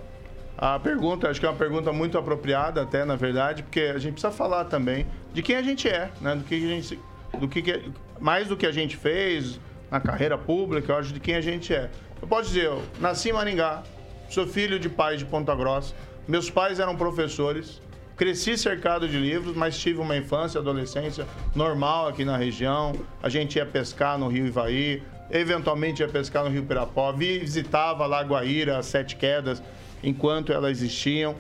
a 0.74 0.80
pergunta. 0.80 1.30
Acho 1.30 1.40
que 1.40 1.46
é 1.46 1.50
uma 1.50 1.58
pergunta 1.58 1.94
muito 1.94 2.18
apropriada, 2.18 2.82
até, 2.82 3.06
na 3.06 3.16
verdade, 3.16 3.62
porque 3.62 3.82
a 3.82 4.00
gente 4.00 4.14
precisa 4.14 4.32
falar 4.32 4.66
também 4.66 5.06
de 5.34 5.44
quem 5.44 5.56
a 5.56 5.62
gente 5.62 5.88
é, 5.88 6.10
né? 6.20 6.36
Do 6.36 6.44
que 6.44 6.56
a 6.56 6.60
gente. 6.60 7.00
Do 7.40 7.48
que, 7.48 7.92
mais 8.20 8.48
do 8.48 8.56
que 8.56 8.66
a 8.66 8.72
gente 8.72 8.96
fez, 8.96 9.60
na 9.92 10.00
carreira 10.00 10.38
pública, 10.38 10.92
eu 10.92 10.98
acho 10.98 11.14
de 11.14 11.20
quem 11.20 11.36
a 11.36 11.42
gente 11.42 11.74
é. 11.74 11.90
Eu 12.22 12.28
posso 12.28 12.50
dizer, 12.50 12.66
eu 12.66 12.82
nasci 13.00 13.30
em 13.30 13.34
Maringá, 13.34 13.84
sou 14.30 14.48
filho 14.48 14.80
de 14.80 14.90
pais 14.90 15.20
de 15.20 15.26
Ponta 15.26 15.54
Grossa, 15.54 15.94
meus 16.28 16.50
pais 16.50 16.80
eram 16.80 16.96
professores, 16.96 17.82
cresci 18.16 18.58
cercado 18.58 19.08
de 19.08 19.18
livros, 19.18 19.56
mas 19.56 19.78
tive 19.78 20.00
uma 20.00 20.16
infância, 20.16 20.60
adolescência 20.60 21.28
normal 21.54 22.08
aqui 22.08 22.24
na 22.24 22.38
região. 22.38 22.94
A 23.22 23.30
gente 23.30 23.58
ia 23.58 23.66
pescar 23.66 24.18
no 24.18 24.28
Rio 24.28 24.48
Ivaí, 24.48 25.04
eventualmente 25.30 26.02
ia 26.02 26.08
pescar 26.08 26.44
no 26.44 26.50
Rio 26.50 26.64
Pirapó, 26.64 27.12
visitava 27.12 28.06
Lagoaíra, 28.06 28.82
Sete 28.82 29.16
Quedas, 29.16 29.62
enquanto 30.06 30.54
elas 30.54 30.72
existiam. 30.72 31.36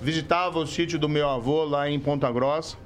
Visitava 0.00 0.58
o 0.58 0.66
sítio 0.66 0.98
do 0.98 1.08
meu 1.08 1.28
avô 1.28 1.64
lá 1.64 1.90
em 1.90 1.98
Ponta 1.98 2.30
Grossa. 2.30 2.76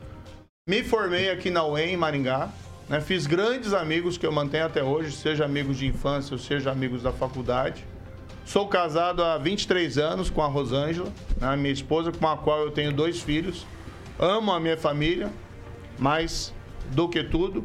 Me 0.67 0.83
formei 0.83 1.31
aqui 1.31 1.51
na 1.51 1.67
UEM, 1.67 1.93
em 1.93 1.97
Maringá. 1.97 2.49
Né? 2.89 3.01
Fiz 3.01 3.27
grandes 3.27 3.73
amigos 3.73 4.17
que 4.17 4.27
eu 4.27 4.33
mantenho 4.33 4.67
até 4.67 4.83
hoje, 4.83 5.13
seja 5.13 5.45
amigos 5.45 5.77
de 5.77 5.87
infância 5.87 6.35
ou 6.35 6.39
seja 6.39 6.71
amigos 6.71 7.03
da 7.03 7.13
faculdade. 7.13 7.85
Sou 8.47 8.69
casado 8.69 9.23
há 9.23 9.39
23 9.39 9.99
anos 9.99 10.31
com 10.31 10.43
a 10.43 10.47
Rosângela, 10.47 11.11
né? 11.41 11.57
minha 11.57 11.73
esposa, 11.73 12.13
com 12.13 12.29
a 12.29 12.37
qual 12.37 12.61
eu 12.61 12.71
tenho 12.71 12.93
dois 12.93 13.21
filhos. 13.21 13.67
Amo 14.19 14.53
a 14.53 14.61
minha 14.61 14.77
família, 14.77 15.31
mais 15.99 16.53
do 16.93 17.09
que 17.09 17.25
tudo. 17.25 17.65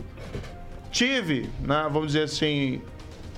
Tive, 0.91 1.49
né, 1.61 1.87
vamos 1.91 2.07
dizer 2.07 2.23
assim, 2.23 2.81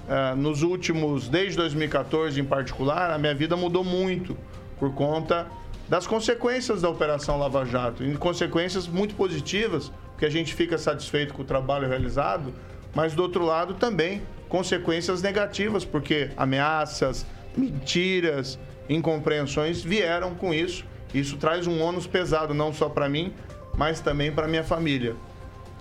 uh, 0.08 0.36
nos 0.36 0.64
últimos, 0.64 1.28
desde 1.28 1.58
2014 1.58 2.40
em 2.40 2.46
particular, 2.46 3.12
a 3.12 3.18
minha 3.18 3.36
vida 3.36 3.56
mudou 3.56 3.84
muito 3.84 4.38
por 4.80 4.94
conta 4.94 5.48
das 5.88 6.08
consequências 6.08 6.82
da 6.82 6.90
Operação 6.90 7.38
Lava 7.38 7.66
Jato, 7.66 8.04
e 8.04 8.16
consequências 8.16 8.88
muito 8.88 9.14
positivas, 9.16 9.92
que 10.18 10.26
a 10.26 10.30
gente 10.30 10.54
fica 10.54 10.78
satisfeito 10.78 11.34
com 11.34 11.42
o 11.42 11.46
trabalho 11.46 11.88
realizado, 11.88 12.54
mas 12.94 13.14
do 13.14 13.22
outro 13.22 13.46
lado 13.46 13.74
também 13.74 14.22
consequências 14.48 15.22
negativas, 15.22 15.86
porque 15.86 16.30
ameaças, 16.36 17.26
mentiras, 17.56 18.60
incompreensões 18.90 19.82
vieram 19.82 20.36
com 20.36 20.54
isso. 20.54 20.86
Isso 21.14 21.38
traz 21.38 21.68
um 21.68 21.82
ônus 21.82 22.06
pesado 22.08 22.54
não 22.54 22.74
só 22.74 22.90
para 22.90 23.08
mim, 23.08 23.34
mas 23.78 24.00
também 24.00 24.32
para 24.32 24.48
minha 24.48 24.64
família. 24.64 25.16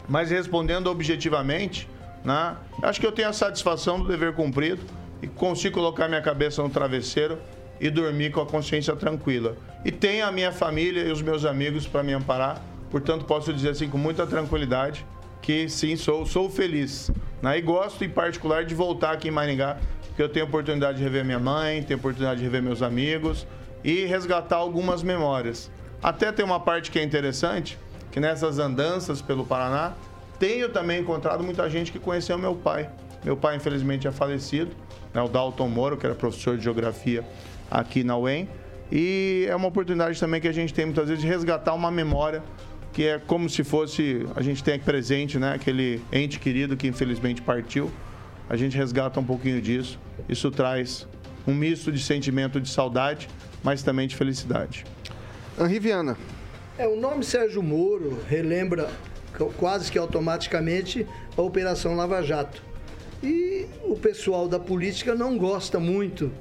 Mas 0.08 0.30
respondendo 0.30 0.88
objetivamente, 0.88 1.88
né, 2.24 2.56
acho 2.82 3.00
que 3.00 3.06
eu 3.06 3.12
tenho 3.12 3.28
a 3.28 3.32
satisfação 3.32 4.00
do 4.00 4.08
dever 4.08 4.34
cumprido 4.34 4.82
e 5.22 5.26
consigo 5.26 5.74
colocar 5.74 6.08
minha 6.08 6.22
cabeça 6.22 6.62
no 6.62 6.70
travesseiro 6.70 7.38
e 7.80 7.88
dormir 7.88 8.30
com 8.30 8.40
a 8.40 8.46
consciência 8.46 8.94
tranquila. 8.94 9.56
E 9.84 9.90
tenho 9.90 10.26
a 10.26 10.32
minha 10.32 10.52
família 10.52 11.02
e 11.02 11.10
os 11.12 11.22
meus 11.22 11.44
amigos 11.44 11.86
para 11.86 12.02
me 12.02 12.12
amparar 12.12 12.62
Portanto, 12.90 13.24
posso 13.24 13.52
dizer 13.52 13.70
assim 13.70 13.88
com 13.88 13.96
muita 13.96 14.26
tranquilidade 14.26 15.06
que 15.40 15.68
sim, 15.68 15.96
sou, 15.96 16.26
sou 16.26 16.50
feliz. 16.50 17.10
Né? 17.40 17.58
E 17.58 17.62
gosto, 17.62 18.04
em 18.04 18.10
particular, 18.10 18.64
de 18.64 18.74
voltar 18.74 19.12
aqui 19.12 19.28
em 19.28 19.30
Maringá, 19.30 19.78
porque 20.08 20.22
eu 20.22 20.28
tenho 20.28 20.44
a 20.44 20.48
oportunidade 20.48 20.98
de 20.98 21.04
rever 21.04 21.24
minha 21.24 21.38
mãe, 21.38 21.82
tenho 21.82 21.98
a 21.98 22.00
oportunidade 22.00 22.40
de 22.40 22.44
rever 22.44 22.62
meus 22.62 22.82
amigos 22.82 23.46
e 23.82 24.04
resgatar 24.04 24.56
algumas 24.56 25.02
memórias. 25.02 25.70
Até 26.02 26.30
tem 26.30 26.44
uma 26.44 26.60
parte 26.60 26.90
que 26.90 26.98
é 26.98 27.02
interessante, 27.02 27.78
que 28.10 28.20
nessas 28.20 28.58
andanças 28.58 29.22
pelo 29.22 29.46
Paraná, 29.46 29.94
tenho 30.40 30.70
também 30.70 31.02
encontrado 31.02 31.44
muita 31.44 31.68
gente 31.68 31.92
que 31.92 31.98
conheceu 31.98 32.36
meu 32.38 32.56
pai. 32.56 32.90
Meu 33.22 33.36
pai, 33.36 33.56
infelizmente, 33.56 34.08
é 34.08 34.10
falecido, 34.10 34.74
né? 35.12 35.20
o 35.20 35.28
Dalton 35.28 35.68
Moro, 35.68 35.98
que 35.98 36.06
era 36.06 36.14
professor 36.14 36.56
de 36.56 36.64
geografia 36.64 37.22
aqui 37.70 38.02
na 38.02 38.16
UEM. 38.16 38.48
E 38.90 39.46
é 39.48 39.54
uma 39.54 39.68
oportunidade 39.68 40.18
também 40.18 40.40
que 40.40 40.48
a 40.48 40.52
gente 40.52 40.72
tem 40.72 40.86
muitas 40.86 41.08
vezes 41.08 41.22
de 41.22 41.28
resgatar 41.28 41.74
uma 41.74 41.90
memória 41.90 42.42
que 42.92 43.06
é 43.06 43.20
como 43.20 43.48
se 43.48 43.62
fosse 43.62 44.26
a 44.34 44.42
gente 44.42 44.64
tem 44.64 44.74
aqui 44.74 44.84
presente, 44.84 45.38
né, 45.38 45.54
aquele 45.54 46.02
ente 46.10 46.40
querido 46.40 46.76
que 46.76 46.88
infelizmente 46.88 47.40
partiu. 47.40 47.88
a 48.48 48.56
gente 48.56 48.76
resgata 48.76 49.20
um 49.20 49.24
pouquinho 49.24 49.60
disso. 49.60 49.96
Isso 50.28 50.50
traz 50.50 51.06
um 51.46 51.54
misto 51.54 51.92
de 51.92 52.02
sentimento 52.02 52.60
de 52.60 52.68
saudade, 52.68 53.28
mas 53.62 53.82
também 53.82 54.08
de 54.08 54.16
felicidade. 54.16 54.84
Henri 55.58 55.78
Viana. 55.78 56.16
É, 56.76 56.88
o 56.88 56.96
nome 56.96 57.22
Sérgio 57.22 57.62
Moro 57.62 58.18
relembra 58.28 58.90
quase 59.46 59.90
que 59.90 59.98
automaticamente 59.98 61.06
a 61.36 61.42
Operação 61.42 61.94
Lava 61.94 62.22
Jato. 62.22 62.62
E 63.22 63.66
o 63.84 63.96
pessoal 63.96 64.48
da 64.48 64.58
política 64.58 65.14
não 65.14 65.36
gosta 65.36 65.78
muito 65.78 66.32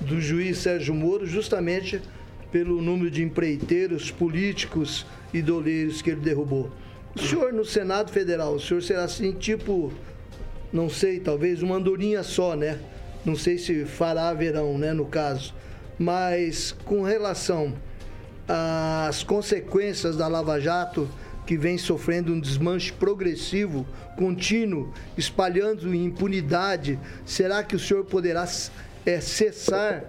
do 0.00 0.20
juiz 0.20 0.58
Sérgio 0.58 0.94
Moro, 0.94 1.26
justamente 1.26 2.00
pelo 2.50 2.82
número 2.82 3.10
de 3.10 3.22
empreiteiros 3.22 4.10
políticos 4.10 5.06
e 5.32 5.40
doleiros 5.40 6.02
que 6.02 6.10
ele 6.10 6.20
derrubou. 6.20 6.70
O 7.14 7.20
senhor 7.20 7.52
no 7.52 7.64
Senado 7.64 8.10
Federal, 8.10 8.54
o 8.54 8.60
senhor 8.60 8.82
será 8.82 9.04
assim, 9.04 9.32
tipo, 9.32 9.92
não 10.72 10.88
sei, 10.88 11.20
talvez 11.20 11.62
uma 11.62 11.76
andorinha 11.76 12.22
só, 12.22 12.54
né? 12.54 12.78
Não 13.24 13.36
sei 13.36 13.56
se 13.56 13.84
fará 13.84 14.32
verão, 14.34 14.76
né, 14.76 14.92
no 14.92 15.06
caso. 15.06 15.54
Mas 15.98 16.72
com 16.84 17.02
relação 17.02 17.74
às 18.48 19.22
consequências 19.22 20.16
da 20.16 20.26
Lava 20.26 20.60
Jato, 20.60 21.08
que 21.46 21.56
vem 21.56 21.76
sofrendo 21.76 22.32
um 22.32 22.40
desmanche 22.40 22.92
progressivo, 22.92 23.86
contínuo, 24.16 24.92
espalhando 25.16 25.94
impunidade, 25.94 26.98
será 27.24 27.62
que 27.62 27.74
o 27.74 27.78
senhor 27.78 28.04
poderá 28.04 28.46
é, 29.04 29.20
cessar 29.20 30.04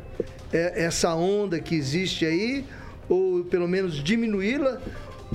é, 0.52 0.84
essa 0.84 1.16
onda 1.16 1.60
que 1.60 1.76
existe 1.76 2.26
aí, 2.26 2.66
ou 3.10 3.44
pelo 3.46 3.68
menos 3.68 4.04
diminuí-la, 4.04 4.82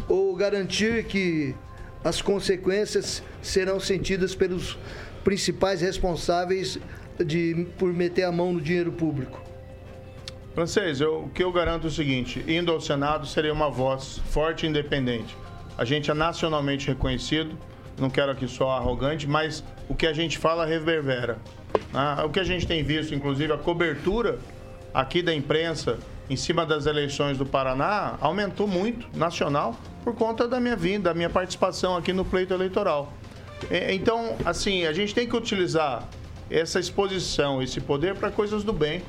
ou 0.09 0.34
garantir 0.36 1.05
que 1.05 1.55
as 2.05 2.22
consequências 2.22 3.22
serão 3.42 3.80
sentidas 3.80 4.34
pelos 4.34 4.78
principais 5.24 5.80
responsáveis 5.80 6.78
de, 7.18 7.66
por 7.76 7.92
meter 7.92 8.22
a 8.22 8.32
mão 8.32 8.53
no 8.53 8.61
dinheiro 8.61 8.92
público? 8.92 9.42
Francês, 10.55 11.01
eu, 11.01 11.24
o 11.24 11.30
que 11.30 11.42
eu 11.42 11.53
garanto 11.53 11.86
é 11.86 11.88
o 11.88 11.90
seguinte: 11.90 12.44
indo 12.49 12.72
ao 12.72 12.80
Senado 12.80 13.26
seria 13.26 13.53
uma 13.53 13.70
voz 13.70 14.18
forte 14.30 14.66
e 14.66 14.68
independente. 14.68 15.36
A 15.79 15.85
gente 15.85 16.11
é 16.11 16.14
nacionalmente 16.14 16.89
reconhecido, 16.89 17.57
não 17.97 18.11
quero 18.11 18.33
aqui 18.33 18.49
só 18.49 18.72
arrogante, 18.72 19.29
mas 19.29 19.62
o 19.89 19.95
que 19.95 20.09
a 20.09 20.12
gente 20.12 20.37
fala 20.37 20.66
reverbera. 20.66 21.39
Ah, 21.95 22.24
o 22.26 22.31
que 22.31 22.41
a 22.41 22.45
gente 22.45 22.66
tem 22.66 22.83
visto, 22.83 23.14
inclusive, 23.14 23.53
a 23.53 23.57
cobertura 23.57 24.41
aqui 24.93 25.22
da 25.22 25.33
imprensa 25.33 25.99
em 26.29 26.35
cima 26.35 26.66
das 26.66 26.87
eleições 26.87 27.39
do 27.39 27.47
Paraná 27.47 28.16
aumentou 28.20 28.66
muito, 28.66 29.09
nacional, 29.16 29.76
por 30.03 30.16
conta 30.16 30.49
da 30.49 30.59
minha 30.59 30.74
vinda, 30.74 31.11
da 31.11 31.14
minha 31.14 31.31
participação 31.31 31.97
aqui 31.97 32.12
no 32.12 32.24
pleito 32.24 32.53
eleitoral. 32.53 33.12
Então, 33.91 34.37
assim, 34.45 34.85
a 34.85 34.93
gente 34.93 35.14
tem 35.14 35.29
que 35.29 35.37
utilizar 35.37 36.09
essa 36.51 36.81
exposição, 36.81 37.62
esse 37.62 37.81
poder 37.81 38.16
para 38.16 38.31
coisas 38.33 38.64
do 38.64 38.72
bem. 38.72 39.03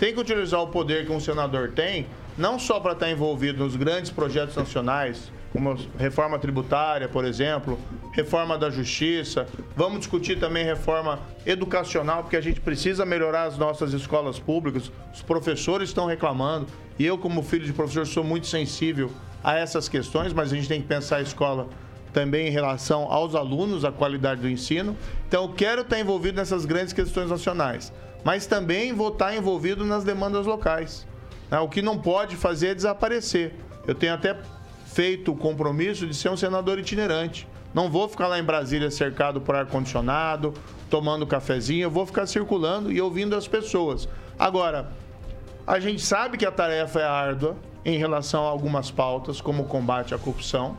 Tem 0.00 0.12
que 0.12 0.20
utilizar 0.20 0.60
o 0.60 0.66
poder 0.68 1.06
que 1.06 1.12
um 1.12 1.20
senador 1.20 1.72
tem, 1.72 2.06
não 2.36 2.58
só 2.58 2.80
para 2.80 2.92
estar 2.92 3.10
envolvido 3.10 3.64
nos 3.64 3.76
grandes 3.76 4.10
projetos 4.10 4.56
nacionais, 4.56 5.30
como 5.52 5.76
reforma 5.98 6.38
tributária, 6.38 7.08
por 7.08 7.24
exemplo, 7.24 7.78
reforma 8.12 8.58
da 8.58 8.70
justiça. 8.70 9.46
Vamos 9.74 10.00
discutir 10.00 10.38
também 10.38 10.64
reforma 10.64 11.20
educacional, 11.46 12.22
porque 12.22 12.36
a 12.36 12.40
gente 12.40 12.60
precisa 12.60 13.04
melhorar 13.04 13.44
as 13.44 13.56
nossas 13.56 13.92
escolas 13.92 14.38
públicas. 14.38 14.90
Os 15.12 15.22
professores 15.22 15.88
estão 15.88 16.06
reclamando, 16.06 16.66
e 16.98 17.06
eu, 17.06 17.16
como 17.16 17.42
filho 17.42 17.64
de 17.64 17.72
professor, 17.72 18.06
sou 18.06 18.24
muito 18.24 18.46
sensível 18.46 19.10
a 19.42 19.56
essas 19.56 19.88
questões, 19.88 20.32
mas 20.32 20.52
a 20.52 20.56
gente 20.56 20.68
tem 20.68 20.82
que 20.82 20.88
pensar 20.88 21.16
a 21.16 21.22
escola 21.22 21.68
também 22.12 22.48
em 22.48 22.50
relação 22.50 23.10
aos 23.10 23.34
alunos, 23.34 23.84
a 23.84 23.92
qualidade 23.92 24.40
do 24.40 24.48
ensino. 24.48 24.96
Então, 25.26 25.44
eu 25.44 25.52
quero 25.52 25.82
estar 25.82 25.98
envolvido 25.98 26.36
nessas 26.36 26.66
grandes 26.66 26.92
questões 26.92 27.30
nacionais, 27.30 27.92
mas 28.24 28.46
também 28.46 28.92
vou 28.92 29.08
estar 29.08 29.34
envolvido 29.34 29.84
nas 29.84 30.04
demandas 30.04 30.46
locais. 30.46 31.06
Né? 31.50 31.58
O 31.58 31.68
que 31.68 31.80
não 31.80 31.98
pode 31.98 32.36
fazer 32.36 32.68
é 32.68 32.74
desaparecer. 32.74 33.54
Eu 33.86 33.94
tenho 33.94 34.14
até 34.14 34.36
feito 34.92 35.32
o 35.32 35.36
compromisso 35.36 36.06
de 36.06 36.14
ser 36.14 36.30
um 36.30 36.36
senador 36.36 36.78
itinerante. 36.78 37.46
Não 37.74 37.90
vou 37.90 38.08
ficar 38.08 38.26
lá 38.26 38.38
em 38.38 38.42
Brasília 38.42 38.90
cercado 38.90 39.40
por 39.40 39.54
ar-condicionado, 39.54 40.54
tomando 40.88 41.26
cafezinho, 41.26 41.84
eu 41.84 41.90
vou 41.90 42.06
ficar 42.06 42.26
circulando 42.26 42.90
e 42.90 43.00
ouvindo 43.00 43.36
as 43.36 43.46
pessoas. 43.46 44.08
Agora, 44.38 44.90
a 45.66 45.78
gente 45.78 46.00
sabe 46.00 46.38
que 46.38 46.46
a 46.46 46.50
tarefa 46.50 47.00
é 47.00 47.04
árdua 47.04 47.56
em 47.84 47.98
relação 47.98 48.46
a 48.46 48.50
algumas 48.50 48.90
pautas, 48.90 49.40
como 49.40 49.64
o 49.64 49.66
combate 49.66 50.14
à 50.14 50.18
corrupção 50.18 50.76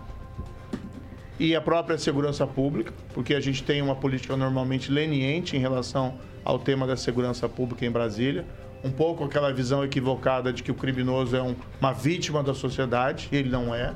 e 1.40 1.56
a 1.56 1.62
própria 1.62 1.98
segurança 1.98 2.46
pública, 2.46 2.92
porque 3.14 3.34
a 3.34 3.40
gente 3.40 3.64
tem 3.64 3.82
uma 3.82 3.96
política 3.96 4.36
normalmente 4.36 4.92
leniente 4.92 5.56
em 5.56 5.60
relação 5.60 6.16
ao 6.44 6.58
tema 6.58 6.88
da 6.88 6.98
segurança 6.98 7.48
pública 7.48 7.86
em 7.86 7.92
Brasília 7.92 8.46
um 8.84 8.92
pouco 8.92 9.24
aquela 9.24 9.52
visão 9.52 9.84
equivocada 9.84 10.54
de 10.54 10.64
que 10.64 10.72
o 10.72 10.76
criminoso 10.76 11.36
é 11.36 11.42
um, 11.42 11.56
uma 11.80 11.92
vítima 11.94 12.42
da 12.42 12.54
sociedade, 12.54 13.28
ele 13.32 13.50
não 13.50 13.74
é. 13.74 13.94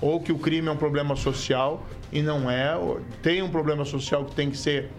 Ou 0.00 0.20
que 0.20 0.32
o 0.32 0.38
crime 0.38 0.68
é 0.68 0.70
um 0.70 0.76
problema 0.76 1.16
social 1.16 1.86
e 2.12 2.22
não 2.22 2.50
é. 2.50 2.74
Tem 3.22 3.42
um 3.42 3.48
problema 3.48 3.84
social 3.84 4.24
que 4.24 4.34
tem 4.34 4.50
que 4.50 4.56
ser 4.56 4.90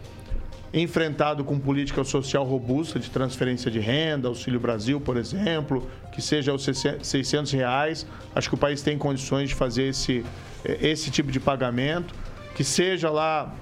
enfrentado 0.74 1.44
com 1.44 1.58
política 1.60 2.04
social 2.04 2.44
robusta 2.44 3.00
de 3.00 3.10
transferência 3.10 3.72
de 3.72 3.80
renda, 3.80 4.28
Auxílio 4.28 4.60
Brasil, 4.60 5.00
por 5.00 5.18
exemplo, 5.18 5.88
que 6.12 6.22
seja 6.22 6.54
os 6.54 6.64
600 6.64 7.52
reais. 7.52 8.06
Acho 8.36 8.50
que 8.50 8.56
o 8.56 8.58
país 8.58 8.82
tem 8.82 8.98
condições 8.98 9.50
de 9.50 9.56
fazer 9.56 9.84
esse, 9.84 10.26
esse 10.66 11.10
tipo 11.10 11.32
de 11.32 11.40
pagamento, 11.40 12.14
que 12.56 12.64
seja 12.64 13.10
lá 13.10 13.54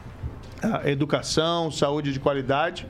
educação, 0.86 1.70
saúde 1.70 2.12
de 2.12 2.20
qualidade. 2.20 2.88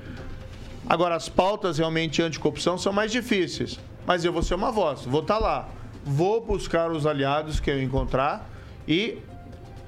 Agora, 0.88 1.16
as 1.16 1.28
pautas 1.28 1.78
realmente 1.78 2.22
anticorrupção 2.22 2.78
são 2.78 2.94
mais 2.94 3.12
difíceis. 3.12 3.80
Mas 4.06 4.24
eu 4.24 4.32
vou 4.32 4.44
ser 4.44 4.54
uma 4.54 4.72
voz, 4.72 5.04
vou 5.04 5.22
estar 5.22 5.36
tá 5.36 5.40
lá. 5.40 5.70
Vou 6.04 6.40
buscar 6.40 6.92
os 6.92 7.08
aliados 7.08 7.60
que 7.60 7.72
eu 7.72 7.82
encontrar 7.82 8.48
e 8.88 9.18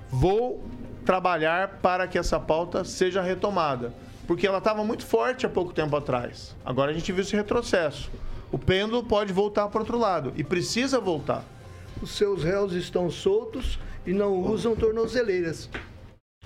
vou 0.09 0.63
trabalhar 1.05 1.79
para 1.81 2.07
que 2.07 2.17
essa 2.17 2.39
pauta 2.39 2.83
seja 2.83 3.21
retomada. 3.21 3.93
Porque 4.25 4.47
ela 4.47 4.57
estava 4.57 4.83
muito 4.83 5.05
forte 5.05 5.45
há 5.45 5.49
pouco 5.49 5.71
tempo 5.71 5.95
atrás. 5.95 6.55
Agora 6.65 6.91
a 6.91 6.93
gente 6.93 7.11
viu 7.11 7.21
esse 7.21 7.35
retrocesso. 7.35 8.09
O 8.51 8.57
pêndulo 8.57 9.03
pode 9.03 9.31
voltar 9.31 9.67
para 9.67 9.81
outro 9.81 9.97
lado 9.97 10.33
e 10.35 10.43
precisa 10.43 10.99
voltar. 10.99 11.43
Os 12.01 12.11
seus 12.11 12.43
réus 12.43 12.73
estão 12.73 13.09
soltos 13.09 13.79
e 14.05 14.13
não 14.13 14.33
usam 14.33 14.75
tornozeleiras. 14.75 15.69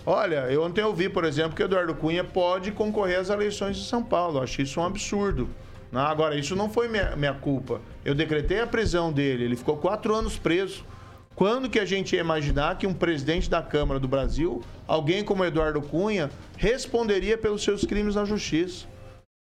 Olha, 0.06 0.52
eu 0.52 0.64
ontem 0.64 0.84
ouvi, 0.84 1.08
por 1.08 1.24
exemplo, 1.24 1.56
que 1.56 1.62
Eduardo 1.62 1.94
Cunha 1.94 2.24
pode 2.24 2.72
concorrer 2.72 3.20
às 3.20 3.30
eleições 3.30 3.78
de 3.78 3.86
São 3.86 4.02
Paulo. 4.04 4.40
Eu 4.40 4.44
acho 4.44 4.62
isso 4.62 4.80
um 4.80 4.86
absurdo. 4.86 5.48
Agora, 5.94 6.36
isso 6.36 6.56
não 6.56 6.70
foi 6.70 6.88
minha, 6.88 7.16
minha 7.16 7.34
culpa. 7.34 7.82
Eu 8.04 8.16
decretei 8.16 8.62
a 8.62 8.68
prisão 8.68 9.12
dele, 9.12 9.44
ele 9.44 9.56
ficou 9.56 9.78
quatro 9.78 10.16
anos 10.16 10.38
preso. 10.38 10.84
Quando 11.36 11.70
que 11.70 11.80
a 11.80 11.86
gente 11.86 12.16
ia 12.16 12.22
imaginar 12.22 12.78
que 12.78 12.88
um 12.88 12.94
presidente 12.94 13.50
da 13.50 13.62
Câmara 13.62 14.00
do 14.00 14.08
Brasil, 14.08 14.62
alguém 14.88 15.24
como 15.24 15.46
Eduardo 15.46 15.82
Cunha, 15.82 16.32
responderia 16.58 17.38
pelos 17.38 17.64
seus 17.64 17.86
crimes 17.86 18.16
na 18.16 18.26
justiça? 18.26 18.86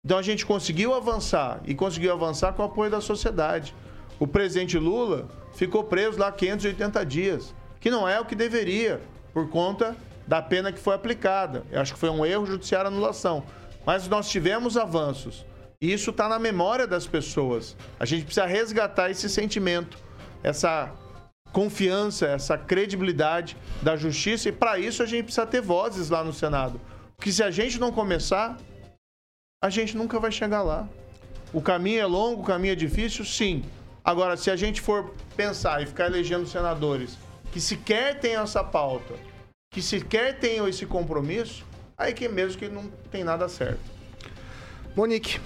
Então 0.04 0.18
a 0.18 0.22
gente 0.22 0.44
conseguiu 0.44 0.94
avançar 0.94 1.60
e 1.66 1.74
conseguiu 1.74 2.12
avançar 2.12 2.52
com 2.52 2.62
o 2.62 2.66
apoio 2.66 2.90
da 2.90 3.00
sociedade. 3.00 3.74
O 4.18 4.26
presidente 4.26 4.76
Lula 4.78 5.28
ficou 5.54 5.84
preso 5.84 6.18
lá 6.18 6.30
580 6.30 7.04
dias, 7.06 7.54
que 7.80 7.90
não 7.90 8.08
é 8.08 8.20
o 8.20 8.24
que 8.24 8.34
deveria, 8.34 9.00
por 9.32 9.48
conta 9.48 9.96
da 10.30 10.40
pena 10.40 10.70
que 10.70 10.78
foi 10.78 10.94
aplicada. 10.94 11.64
Eu 11.72 11.80
acho 11.80 11.92
que 11.92 11.98
foi 11.98 12.08
um 12.08 12.24
erro 12.24 12.46
judiciário 12.46 12.86
anulação. 12.86 13.42
Mas 13.84 14.06
nós 14.06 14.30
tivemos 14.30 14.76
avanços. 14.76 15.44
E 15.80 15.92
isso 15.92 16.10
está 16.10 16.28
na 16.28 16.38
memória 16.38 16.86
das 16.86 17.04
pessoas. 17.04 17.76
A 17.98 18.04
gente 18.04 18.26
precisa 18.26 18.46
resgatar 18.46 19.10
esse 19.10 19.28
sentimento, 19.28 19.98
essa 20.40 20.92
confiança, 21.52 22.28
essa 22.28 22.56
credibilidade 22.56 23.56
da 23.82 23.96
justiça. 23.96 24.48
E 24.48 24.52
para 24.52 24.78
isso 24.78 25.02
a 25.02 25.06
gente 25.06 25.24
precisa 25.24 25.44
ter 25.48 25.60
vozes 25.60 26.10
lá 26.10 26.22
no 26.22 26.32
Senado. 26.32 26.80
Porque 27.16 27.32
se 27.32 27.42
a 27.42 27.50
gente 27.50 27.80
não 27.80 27.90
começar, 27.90 28.56
a 29.60 29.68
gente 29.68 29.96
nunca 29.96 30.20
vai 30.20 30.30
chegar 30.30 30.62
lá. 30.62 30.88
O 31.52 31.60
caminho 31.60 32.02
é 32.02 32.06
longo, 32.06 32.42
o 32.42 32.44
caminho 32.44 32.70
é 32.70 32.76
difícil, 32.76 33.24
sim. 33.24 33.64
Agora, 34.04 34.36
se 34.36 34.48
a 34.48 34.54
gente 34.54 34.80
for 34.80 35.12
pensar 35.36 35.82
e 35.82 35.86
ficar 35.86 36.06
elegendo 36.06 36.46
senadores 36.46 37.18
que 37.50 37.60
sequer 37.60 38.20
têm 38.20 38.36
essa 38.36 38.62
pauta, 38.62 39.28
que 39.70 39.80
sequer 39.80 40.36
tenham 40.40 40.66
esse 40.66 40.84
compromisso, 40.84 41.64
aí 41.96 42.12
que 42.12 42.28
mesmo 42.28 42.58
que 42.58 42.68
não 42.68 42.90
tem 43.08 43.22
nada 43.22 43.48
certo. 43.48 43.80
Monique. 44.96 45.40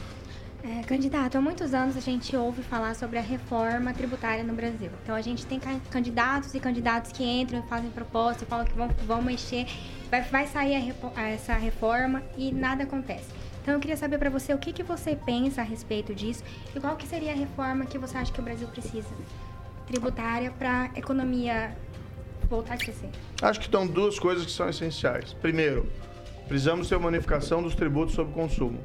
É, 0.62 0.82
candidato, 0.84 1.36
há 1.36 1.42
muitos 1.42 1.74
anos 1.74 1.94
a 1.94 2.00
gente 2.00 2.34
ouve 2.34 2.62
falar 2.62 2.94
sobre 2.94 3.18
a 3.18 3.20
reforma 3.20 3.92
tributária 3.92 4.42
no 4.42 4.54
Brasil. 4.54 4.90
Então 5.02 5.14
a 5.14 5.20
gente 5.20 5.44
tem 5.44 5.60
candidatos 5.90 6.54
e 6.54 6.58
candidatos 6.58 7.12
que 7.12 7.22
entram 7.22 7.58
e 7.58 7.68
fazem 7.68 7.90
proposta, 7.90 8.46
falam 8.46 8.64
que 8.64 8.72
vão, 8.72 8.88
vão 9.06 9.20
mexer, 9.20 9.66
vai, 10.10 10.22
vai 10.22 10.46
sair 10.46 10.94
a, 11.16 11.28
essa 11.28 11.52
reforma 11.52 12.22
e 12.38 12.50
nada 12.50 12.84
acontece. 12.84 13.28
Então 13.60 13.74
eu 13.74 13.80
queria 13.80 13.96
saber 13.96 14.16
para 14.16 14.30
você 14.30 14.54
o 14.54 14.58
que, 14.58 14.72
que 14.72 14.82
você 14.82 15.14
pensa 15.14 15.60
a 15.60 15.64
respeito 15.64 16.14
disso 16.14 16.42
e 16.74 16.80
qual 16.80 16.96
que 16.96 17.06
seria 17.06 17.32
a 17.32 17.36
reforma 17.36 17.84
que 17.84 17.98
você 17.98 18.16
acha 18.16 18.32
que 18.32 18.40
o 18.40 18.42
Brasil 18.42 18.68
precisa 18.68 19.08
tributária 19.86 20.50
para 20.50 20.90
a 20.94 20.98
economia 20.98 21.76
voltar 22.46 22.74
a 22.74 22.76
crescer? 22.76 23.10
Acho 23.42 23.60
que 23.60 23.66
estão 23.66 23.86
duas 23.86 24.18
coisas 24.18 24.44
que 24.44 24.52
são 24.52 24.68
essenciais. 24.68 25.32
Primeiro, 25.34 25.86
precisamos 26.48 26.88
ter 26.88 26.96
uma 26.96 27.08
unificação 27.08 27.62
dos 27.62 27.74
tributos 27.74 28.14
sobre 28.14 28.32
consumo. 28.32 28.80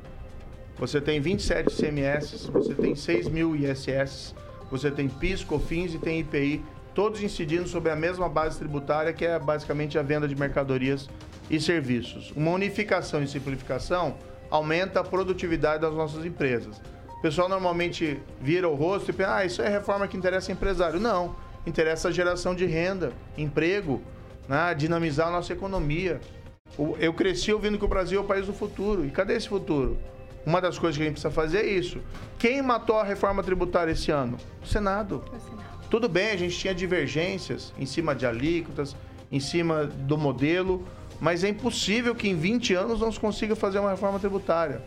Você 0.77 1.01
tem 1.01 1.19
27 1.19 1.75
CMS, 1.75 2.47
você 2.47 2.73
tem 2.73 2.95
6 2.95 3.27
mil 3.27 3.55
ISS, 3.55 4.33
você 4.71 4.89
tem 4.89 5.09
PIS, 5.09 5.43
COFINS 5.43 5.95
e 5.95 5.99
tem 5.99 6.19
IPI, 6.19 6.63
todos 6.93 7.21
incidindo 7.21 7.67
sobre 7.67 7.91
a 7.91 7.95
mesma 7.95 8.29
base 8.29 8.57
tributária, 8.57 9.11
que 9.11 9.25
é 9.25 9.37
basicamente 9.37 9.97
a 9.97 10.01
venda 10.01 10.27
de 10.27 10.35
mercadorias 10.35 11.09
e 11.49 11.59
serviços. 11.59 12.31
Uma 12.35 12.51
unificação 12.51 13.21
e 13.21 13.27
simplificação 13.27 14.15
aumenta 14.49 15.01
a 15.01 15.03
produtividade 15.03 15.81
das 15.81 15.93
nossas 15.93 16.25
empresas. 16.25 16.81
O 17.17 17.21
pessoal 17.21 17.49
normalmente 17.49 18.17
vira 18.39 18.69
o 18.69 18.75
rosto 18.75 19.11
e 19.11 19.13
pensa, 19.13 19.35
ah, 19.35 19.45
isso 19.45 19.61
é 19.61 19.67
reforma 19.67 20.07
que 20.07 20.15
interessa 20.15 20.51
empresário. 20.51 20.99
Não, 20.99 21.35
interessa 21.65 22.09
a 22.09 22.11
geração 22.11 22.55
de 22.55 22.65
renda, 22.65 23.13
emprego, 23.37 24.01
né? 24.47 24.73
dinamizar 24.73 25.27
a 25.27 25.31
nossa 25.31 25.53
economia. 25.53 26.19
Eu 26.99 27.13
cresci 27.13 27.51
ouvindo 27.51 27.77
que 27.77 27.85
o 27.85 27.87
Brasil 27.87 28.19
é 28.19 28.23
o 28.23 28.25
país 28.25 28.45
do 28.45 28.53
futuro. 28.53 29.05
E 29.05 29.11
cadê 29.11 29.35
esse 29.35 29.49
futuro? 29.49 29.97
Uma 30.45 30.61
das 30.61 30.79
coisas 30.79 30.97
que 30.97 31.03
a 31.03 31.05
gente 31.05 31.15
precisa 31.15 31.33
fazer 31.33 31.59
é 31.59 31.67
isso. 31.67 31.99
Quem 32.37 32.61
matou 32.61 32.97
a 32.97 33.03
reforma 33.03 33.43
tributária 33.43 33.91
esse 33.91 34.11
ano? 34.11 34.37
O 34.63 34.65
Senado. 34.65 35.23
O 35.31 35.39
Senado. 35.39 35.69
Tudo 35.89 36.07
bem, 36.07 36.29
a 36.29 36.37
gente 36.37 36.57
tinha 36.57 36.73
divergências 36.73 37.73
em 37.77 37.85
cima 37.85 38.15
de 38.15 38.25
alíquotas, 38.25 38.95
em 39.31 39.39
cima 39.39 39.85
do 39.85 40.17
modelo, 40.17 40.85
mas 41.19 41.43
é 41.43 41.49
impossível 41.49 42.15
que 42.15 42.29
em 42.29 42.35
20 42.35 42.73
anos 42.75 42.99
não 42.99 43.11
se 43.11 43.19
consiga 43.19 43.55
fazer 43.55 43.79
uma 43.79 43.89
reforma 43.89 44.19
tributária. 44.19 44.81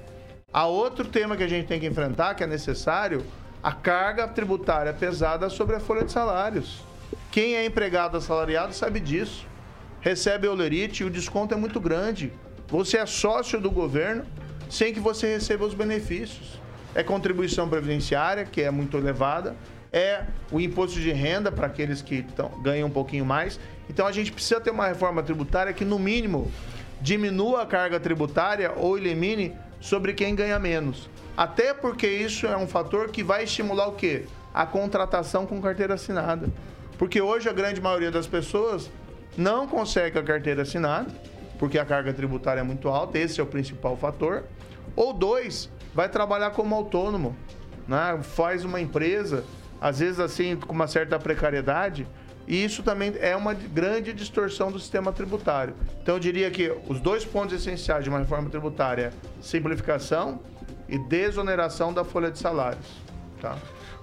Há 0.52 0.66
outro 0.66 1.06
tema 1.08 1.36
que 1.36 1.42
a 1.42 1.48
gente 1.48 1.66
tem 1.66 1.80
que 1.80 1.86
enfrentar, 1.86 2.34
que 2.34 2.44
é 2.44 2.46
necessário, 2.46 3.24
a 3.62 3.72
carga 3.72 4.26
tributária 4.26 4.92
pesada 4.92 5.48
sobre 5.48 5.76
a 5.76 5.80
folha 5.80 6.04
de 6.04 6.10
salários. 6.10 6.82
Quem 7.30 7.54
é 7.54 7.64
empregado 7.64 8.16
assalariado 8.16 8.74
sabe 8.74 8.98
disso. 8.98 9.46
Recebe 10.00 10.48
olerite 10.48 11.02
e 11.02 11.06
o 11.06 11.10
desconto 11.10 11.54
é 11.54 11.56
muito 11.56 11.78
grande. 11.78 12.32
Você 12.68 12.96
é 12.96 13.06
sócio 13.06 13.60
do 13.60 13.70
governo 13.70 14.24
sem 14.68 14.92
que 14.92 14.98
você 14.98 15.34
receba 15.34 15.64
os 15.64 15.74
benefícios. 15.74 16.60
É 16.94 17.02
contribuição 17.02 17.68
previdenciária, 17.68 18.44
que 18.44 18.60
é 18.60 18.70
muito 18.70 18.96
elevada, 18.96 19.54
é 19.92 20.24
o 20.50 20.60
imposto 20.60 20.98
de 20.98 21.12
renda 21.12 21.52
para 21.52 21.66
aqueles 21.66 22.02
que 22.02 22.22
tão, 22.22 22.48
ganham 22.62 22.88
um 22.88 22.90
pouquinho 22.90 23.24
mais. 23.24 23.60
Então 23.88 24.06
a 24.06 24.12
gente 24.12 24.32
precisa 24.32 24.60
ter 24.60 24.70
uma 24.70 24.86
reforma 24.86 25.22
tributária 25.22 25.72
que, 25.72 25.84
no 25.84 25.98
mínimo, 25.98 26.50
diminua 27.00 27.62
a 27.62 27.66
carga 27.66 28.00
tributária 28.00 28.72
ou 28.76 28.98
elimine 28.98 29.54
sobre 29.82 30.14
quem 30.14 30.34
ganha 30.34 30.58
menos. 30.58 31.10
Até 31.36 31.74
porque 31.74 32.06
isso 32.06 32.46
é 32.46 32.56
um 32.56 32.66
fator 32.66 33.10
que 33.10 33.22
vai 33.22 33.44
estimular 33.44 33.88
o 33.88 33.92
quê? 33.92 34.24
A 34.54 34.64
contratação 34.64 35.44
com 35.44 35.60
carteira 35.60 35.94
assinada. 35.94 36.48
Porque 36.96 37.20
hoje 37.20 37.48
a 37.48 37.52
grande 37.52 37.80
maioria 37.80 38.10
das 38.10 38.26
pessoas 38.26 38.90
não 39.36 39.66
consegue 39.66 40.18
a 40.18 40.22
carteira 40.22 40.62
assinada, 40.62 41.12
porque 41.58 41.78
a 41.78 41.84
carga 41.84 42.14
tributária 42.14 42.60
é 42.60 42.64
muito 42.64 42.88
alta, 42.88 43.18
esse 43.18 43.40
é 43.40 43.42
o 43.42 43.46
principal 43.46 43.96
fator. 43.96 44.44
Ou 44.94 45.12
dois, 45.12 45.68
vai 45.92 46.08
trabalhar 46.08 46.50
como 46.52 46.74
autônomo, 46.74 47.36
né? 47.88 48.20
faz 48.22 48.64
uma 48.64 48.80
empresa 48.80 49.44
às 49.82 49.98
vezes 49.98 50.20
assim, 50.20 50.54
com 50.54 50.72
uma 50.72 50.86
certa 50.86 51.18
precariedade, 51.18 52.06
e 52.46 52.64
isso 52.64 52.82
também 52.82 53.14
é 53.20 53.36
uma 53.36 53.54
grande 53.54 54.12
distorção 54.12 54.70
do 54.70 54.78
sistema 54.78 55.12
tributário. 55.12 55.74
Então 56.02 56.16
eu 56.16 56.20
diria 56.20 56.50
que 56.50 56.74
os 56.88 57.00
dois 57.00 57.24
pontos 57.24 57.54
essenciais 57.54 58.04
de 58.04 58.10
uma 58.10 58.18
reforma 58.18 58.50
tributária 58.50 59.12
é 59.12 59.42
simplificação 59.42 60.40
e 60.88 60.98
desoneração 60.98 61.92
da 61.92 62.04
folha 62.04 62.30
de 62.30 62.38
salários. 62.38 62.86
Tá? 63.40 63.56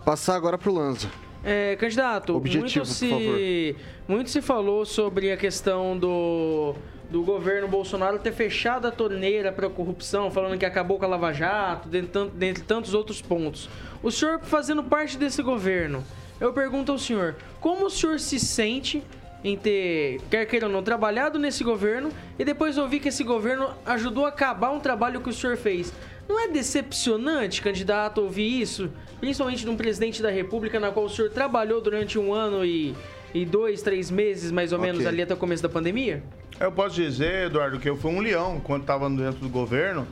Passar 0.06 0.36
agora 0.36 0.58
para 0.58 0.70
o 0.70 0.74
Lanza. 0.74 1.10
É, 1.44 1.76
candidato, 1.78 2.36
Objetivo, 2.36 2.86
muito, 2.86 2.86
se, 2.86 3.76
muito 4.08 4.30
se 4.30 4.42
falou 4.42 4.86
sobre 4.86 5.32
a 5.32 5.38
questão 5.38 5.98
do 5.98 6.76
do 7.10 7.24
governo 7.24 7.68
Bolsonaro 7.68 8.20
ter 8.20 8.32
fechado 8.32 8.88
a 8.88 8.92
torneira 8.92 9.52
para 9.52 9.68
a 9.68 9.70
corrupção, 9.70 10.30
falando 10.30 10.58
que 10.58 10.66
acabou 10.66 11.00
com 11.00 11.06
a 11.06 11.08
Lava 11.08 11.34
Jato, 11.34 11.90
dentre 11.90 12.64
tantos 12.64 12.94
outros 12.94 13.22
pontos. 13.22 13.68
O 14.04 14.12
senhor 14.12 14.40
fazendo 14.42 14.84
parte 14.84 15.18
desse 15.18 15.42
governo, 15.42 16.04
eu 16.40 16.54
pergunto 16.54 16.92
ao 16.92 16.98
senhor, 16.98 17.36
como 17.60 17.86
o 17.86 17.90
senhor 17.90 18.20
se 18.20 18.40
sente 18.40 19.04
em 19.44 19.56
ter, 19.56 20.20
quer 20.30 20.46
queira 20.46 20.68
ou 20.68 20.72
não, 20.72 20.84
trabalhado 20.84 21.40
nesse 21.40 21.64
governo 21.64 22.12
e 22.38 22.44
depois 22.44 22.78
ouvir 22.78 23.00
que 23.00 23.08
esse 23.10 23.24
governo 23.24 23.70
ajudou 23.86 24.26
a 24.26 24.30
acabar 24.30 24.72
um 24.72 24.80
trabalho 24.80 25.22
que 25.22 25.30
o 25.30 25.34
senhor 25.34 25.58
fez? 25.58 25.94
Não 26.28 26.40
é 26.40 26.48
decepcionante, 26.48 27.62
candidato, 27.62 28.22
ouvir 28.22 28.62
isso? 28.62 28.92
Principalmente 29.20 29.64
de 29.64 29.70
um 29.70 29.76
presidente 29.76 30.22
da 30.22 30.30
República 30.30 30.80
na 30.80 30.92
qual 30.92 31.06
o 31.06 31.10
senhor 31.10 31.32
trabalhou 31.32 31.82
durante 31.82 32.20
um 32.20 32.34
ano 32.34 32.64
e, 32.64 32.94
e 33.34 33.46
dois, 33.46 33.82
três 33.82 34.12
meses, 34.12 34.52
mais 34.52 34.72
ou 34.72 34.78
okay. 34.80 34.92
menos, 34.92 35.08
ali 35.08 35.22
até 35.22 35.34
o 35.34 35.38
começo 35.38 35.64
da 35.64 35.70
pandemia? 35.70 36.22
Eu 36.60 36.72
posso 36.72 36.96
dizer, 36.96 37.48
Eduardo, 37.48 37.80
que 37.80 37.90
eu 37.90 37.96
fui 37.96 38.12
um 38.12 38.20
leão 38.20 38.60
quando 38.60 38.82
estava 38.82 39.10
dentro 39.10 39.40
do 39.40 39.50
governo 39.50 40.06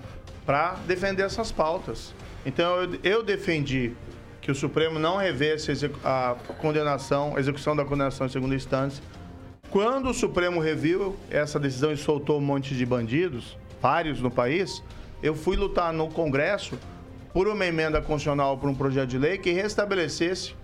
para 0.46 0.76
defender 0.88 1.24
essas 1.24 1.52
pautas. 1.52 2.14
Então 2.46 2.82
eu, 2.82 3.00
eu, 3.04 3.24
defendi 3.24 3.92
que 4.48 4.52
o 4.52 4.56
Supremo 4.56 4.98
não 4.98 5.18
revesse 5.18 5.74
a 6.06 6.38
condenação, 6.60 7.36
a 7.36 7.40
execução 7.42 7.76
da 7.76 7.84
condenação 7.84 8.28
em 8.28 8.30
segunda 8.30 8.56
instância. 8.56 9.04
Quando 9.70 10.10
o 10.10 10.14
Supremo 10.14 10.62
reviu 10.62 11.18
essa 11.30 11.60
decisão 11.60 11.92
e 11.92 11.98
soltou 11.98 12.38
um 12.38 12.42
monte 12.42 12.74
de 12.74 12.86
bandidos, 12.86 13.58
vários 13.82 14.22
no 14.22 14.32
país, 14.32 14.82
eu 15.22 15.36
fui 15.36 15.58
lutar 15.58 15.92
no 15.92 16.08
Congresso 16.08 16.80
por 17.34 17.46
uma 17.50 17.66
emenda 17.66 18.02
constitucional 18.02 18.58
por 18.58 18.70
um 18.70 18.74
projeto 18.74 19.10
de 19.10 19.18
lei 19.18 19.38
que 19.38 19.52
restabelecesse 19.52 20.56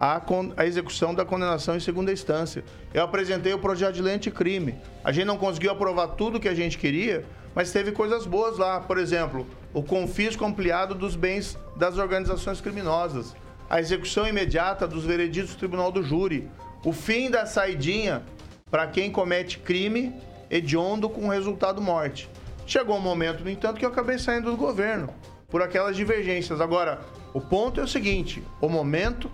a, 0.00 0.18
a, 0.56 0.66
execução 0.66 1.14
da 1.14 1.22
condenação 1.22 1.76
em 1.76 1.80
segunda 1.80 2.10
instância. 2.10 2.64
Eu 2.94 3.02
apresentei 3.02 3.52
o 3.52 3.58
projeto 3.58 3.96
de 3.96 4.00
lei 4.00 4.14
anticrime. 4.14 4.76
A 5.04 5.12
gente 5.12 5.26
não 5.26 5.36
conseguiu 5.36 5.72
aprovar 5.72 6.08
tudo 6.16 6.40
que 6.40 6.48
a 6.48 6.54
gente 6.54 6.78
queria, 6.78 7.22
mas 7.54 7.70
teve 7.70 7.92
coisas 7.92 8.24
boas 8.24 8.56
lá. 8.56 8.80
Por 8.80 8.96
exemplo, 8.96 9.46
o 9.76 9.82
confisco 9.82 10.42
ampliado 10.42 10.94
dos 10.94 11.14
bens 11.14 11.58
das 11.76 11.98
organizações 11.98 12.62
criminosas, 12.62 13.36
a 13.68 13.78
execução 13.78 14.26
imediata 14.26 14.88
dos 14.88 15.04
vereditos 15.04 15.52
do 15.52 15.58
Tribunal 15.58 15.92
do 15.92 16.02
Júri, 16.02 16.48
o 16.82 16.94
fim 16.94 17.30
da 17.30 17.44
saidinha 17.44 18.22
para 18.70 18.86
quem 18.86 19.12
comete 19.12 19.58
crime 19.58 20.14
hediondo 20.50 21.10
com 21.10 21.28
resultado 21.28 21.82
morte. 21.82 22.26
Chegou 22.66 22.96
um 22.96 23.02
momento, 23.02 23.44
no 23.44 23.50
entanto, 23.50 23.78
que 23.78 23.84
eu 23.84 23.90
acabei 23.90 24.18
saindo 24.18 24.50
do 24.50 24.56
governo 24.56 25.12
por 25.46 25.60
aquelas 25.60 25.94
divergências. 25.94 26.58
Agora, 26.58 27.02
o 27.34 27.40
ponto 27.40 27.78
é 27.78 27.84
o 27.84 27.88
seguinte: 27.88 28.42
o 28.62 28.70
momento 28.70 29.30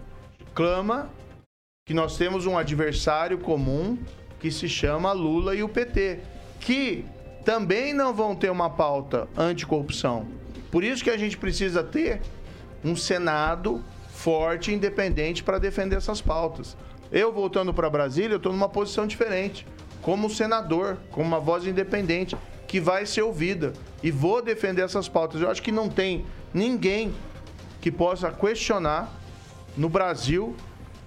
clama 0.52 1.08
que 1.86 1.94
nós 1.94 2.16
temos 2.16 2.46
um 2.46 2.58
adversário 2.58 3.38
comum 3.38 3.96
que 4.40 4.50
se 4.50 4.68
chama 4.68 5.12
Lula 5.12 5.54
e 5.54 5.62
o 5.62 5.68
PT, 5.68 6.18
que 6.58 7.04
também 7.44 7.92
não 7.92 8.14
vão 8.14 8.34
ter 8.34 8.50
uma 8.50 8.70
pauta 8.70 9.28
anticorrupção. 9.36 10.26
Por 10.70 10.84
isso 10.84 11.02
que 11.02 11.10
a 11.10 11.16
gente 11.16 11.36
precisa 11.36 11.82
ter 11.82 12.20
um 12.84 12.96
Senado 12.96 13.82
forte 14.08 14.70
e 14.70 14.74
independente 14.74 15.42
para 15.42 15.58
defender 15.58 15.96
essas 15.96 16.20
pautas. 16.20 16.76
Eu, 17.10 17.32
voltando 17.32 17.74
para 17.74 17.90
Brasília, 17.90 18.34
eu 18.34 18.36
estou 18.36 18.52
numa 18.52 18.68
posição 18.68 19.06
diferente, 19.06 19.66
como 20.00 20.30
senador, 20.30 20.96
como 21.10 21.26
uma 21.26 21.40
voz 21.40 21.66
independente, 21.66 22.36
que 22.66 22.80
vai 22.80 23.04
ser 23.04 23.22
ouvida. 23.22 23.72
E 24.02 24.10
vou 24.10 24.40
defender 24.40 24.82
essas 24.82 25.08
pautas. 25.08 25.40
Eu 25.40 25.50
acho 25.50 25.62
que 25.62 25.72
não 25.72 25.88
tem 25.88 26.24
ninguém 26.54 27.12
que 27.80 27.90
possa 27.90 28.30
questionar 28.30 29.12
no 29.76 29.88
Brasil 29.88 30.56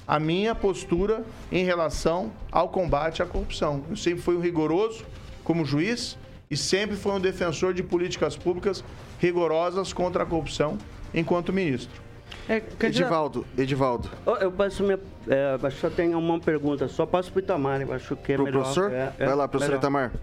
a 0.08 0.20
minha 0.20 0.54
postura 0.54 1.26
em 1.52 1.64
relação 1.64 2.32
ao 2.52 2.70
combate 2.70 3.24
à 3.24 3.26
corrupção. 3.26 3.84
Eu 3.90 3.96
sempre 3.96 4.22
fui 4.22 4.40
rigoroso 4.40 5.04
como 5.44 5.66
juiz 5.66 6.18
e 6.56 6.58
sempre 6.58 6.96
fui 6.96 7.12
um 7.12 7.20
defensor 7.20 7.74
de 7.74 7.84
políticas 7.84 8.38
públicas 8.38 8.82
rigorosas 9.20 9.92
contra 9.92 10.24
a 10.24 10.26
corrupção 10.26 10.78
enquanto 11.14 11.52
ministro. 11.52 12.02
É, 12.48 12.64
Edivaldo, 12.82 13.46
Edivaldo. 13.58 14.10
Eu 14.40 14.52
passo 14.52 14.82
minha. 14.82 14.98
É, 15.28 15.70
só 15.72 15.90
tenho 15.90 16.18
uma 16.18 16.40
pergunta, 16.40 16.88
só 16.88 17.06
passo 17.06 17.30
para 17.30 17.40
o 17.42 17.44
Itamar, 17.44 17.82
eu 17.82 17.92
acho 17.92 18.16
que 18.16 18.32
é 18.32 18.36
Pro 18.36 18.46
melhor. 18.46 18.62
professor? 18.62 18.92
É, 18.92 19.14
é, 19.20 19.26
Vai 19.26 19.36
lá, 19.36 19.48
professor 19.50 19.72
melhor. 19.72 19.80
Itamar. 19.80 20.14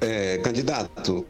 É, 0.00 0.38
candidato, 0.38 1.26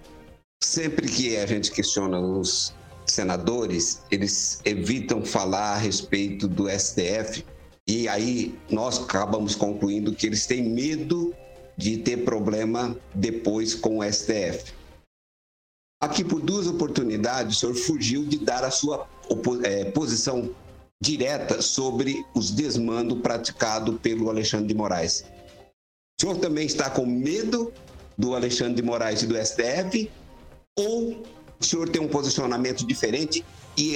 sempre 0.63 1.09
que 1.09 1.37
a 1.39 1.47
gente 1.47 1.71
questiona 1.71 2.21
os 2.21 2.75
senadores, 3.07 4.03
eles 4.11 4.61
evitam 4.65 5.25
falar 5.25 5.73
a 5.73 5.77
respeito 5.77 6.47
do 6.47 6.69
STF 6.69 7.45
e 7.89 8.09
aí 8.09 8.59
nós 8.71 9.03
acabamos 9.03 9.55
concluindo 9.55 10.13
que 10.13 10.27
eles 10.27 10.47
têm 10.47 10.63
medo 10.63 11.35
de 11.77 11.99
ter 11.99 12.25
problema 12.25 12.97
depois 13.15 13.75
com 13.75 13.99
o 13.99 14.05
STF. 14.05 14.73
Aqui, 16.03 16.25
por 16.25 16.41
duas 16.41 16.67
oportunidades, 16.67 17.57
o 17.57 17.61
senhor 17.61 17.75
fugiu 17.75 18.25
de 18.25 18.39
dar 18.39 18.65
a 18.65 18.71
sua 18.71 19.09
é, 19.63 19.85
posição 19.85 20.51
direta 21.01 21.63
sobre 21.63 22.25
os 22.35 22.51
desmandos 22.51 23.21
praticados 23.21 23.99
pelo 24.01 24.29
Alexandre 24.29 24.67
de 24.67 24.75
Moraes. 24.75 25.25
O 26.19 26.23
senhor 26.23 26.37
também 26.39 26.67
está 26.67 26.91
com 26.91 27.07
medo 27.07 27.73
do 28.17 28.35
Alexandre 28.35 28.75
de 28.75 28.83
Moraes 28.83 29.23
e 29.23 29.27
do 29.27 29.37
STF? 29.37 30.11
Ou 30.79 31.23
o 31.61 31.65
senhor 31.65 31.89
tem 31.89 32.01
um 32.01 32.09
posicionamento 32.09 32.87
diferente 32.87 33.45
e 33.77 33.95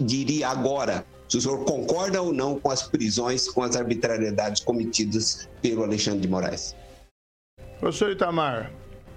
diria 0.00 0.48
agora 0.48 1.04
se 1.28 1.36
o 1.36 1.40
senhor 1.40 1.64
concorda 1.64 2.22
ou 2.22 2.32
não 2.32 2.58
com 2.58 2.70
as 2.70 2.82
prisões, 2.82 3.48
com 3.48 3.62
as 3.62 3.76
arbitrariedades 3.76 4.62
cometidas 4.62 5.48
pelo 5.60 5.82
Alexandre 5.82 6.20
de 6.20 6.28
Moraes. 6.28 6.74
Professor 7.80 8.10
Itamar, 8.10 8.72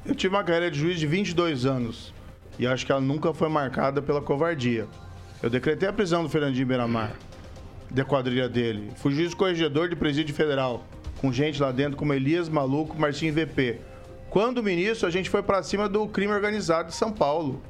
Eu 0.05 0.13
tive 0.13 0.35
uma 0.35 0.43
carreira 0.43 0.69
de 0.69 0.79
juiz 0.79 0.99
de 0.99 1.07
22 1.07 1.65
anos 1.65 2.13
e 2.59 2.67
acho 2.67 2.85
que 2.85 2.91
ela 2.91 3.01
nunca 3.01 3.33
foi 3.33 3.49
marcada 3.49 4.03
pela 4.03 4.21
covardia. 4.21 4.87
Eu 5.41 5.49
decretei 5.49 5.89
a 5.89 5.93
prisão 5.93 6.21
do 6.21 6.29
Fernandinho 6.29 6.67
Beiramar, 6.67 7.15
da 7.89 8.05
quadrilha 8.05 8.47
dele. 8.47 8.91
Fui 8.97 9.13
juiz 9.13 9.33
corregedor 9.33 9.89
de 9.89 9.95
presídio 9.95 10.35
federal, 10.35 10.85
com 11.19 11.33
gente 11.33 11.59
lá 11.59 11.71
dentro 11.71 11.97
como 11.97 12.13
Elias 12.13 12.49
Maluco, 12.49 12.99
Marcinho 12.99 13.33
VP. 13.33 13.79
Quando 14.29 14.61
ministro, 14.61 15.07
a 15.07 15.11
gente 15.11 15.29
foi 15.29 15.41
para 15.41 15.63
cima 15.63 15.89
do 15.89 16.07
crime 16.07 16.33
organizado 16.33 16.89
de 16.89 16.95
São 16.95 17.11
Paulo. 17.11 17.63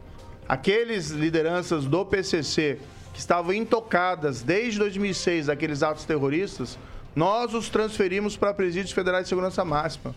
Aqueles 0.48 1.10
lideranças 1.10 1.86
do 1.86 2.06
PCC 2.06 2.80
que 3.14 3.20
estavam 3.20 3.54
intocadas 3.54 4.42
desde 4.42 4.80
2006 4.80 5.46
daqueles 5.46 5.84
atos 5.84 6.04
terroristas, 6.04 6.78
nós 7.16 7.54
os 7.54 7.70
transferimos 7.70 8.36
para 8.36 8.54
presídios 8.54 8.92
federais 8.92 9.24
de 9.24 9.30
segurança 9.30 9.64
máxima. 9.64 10.14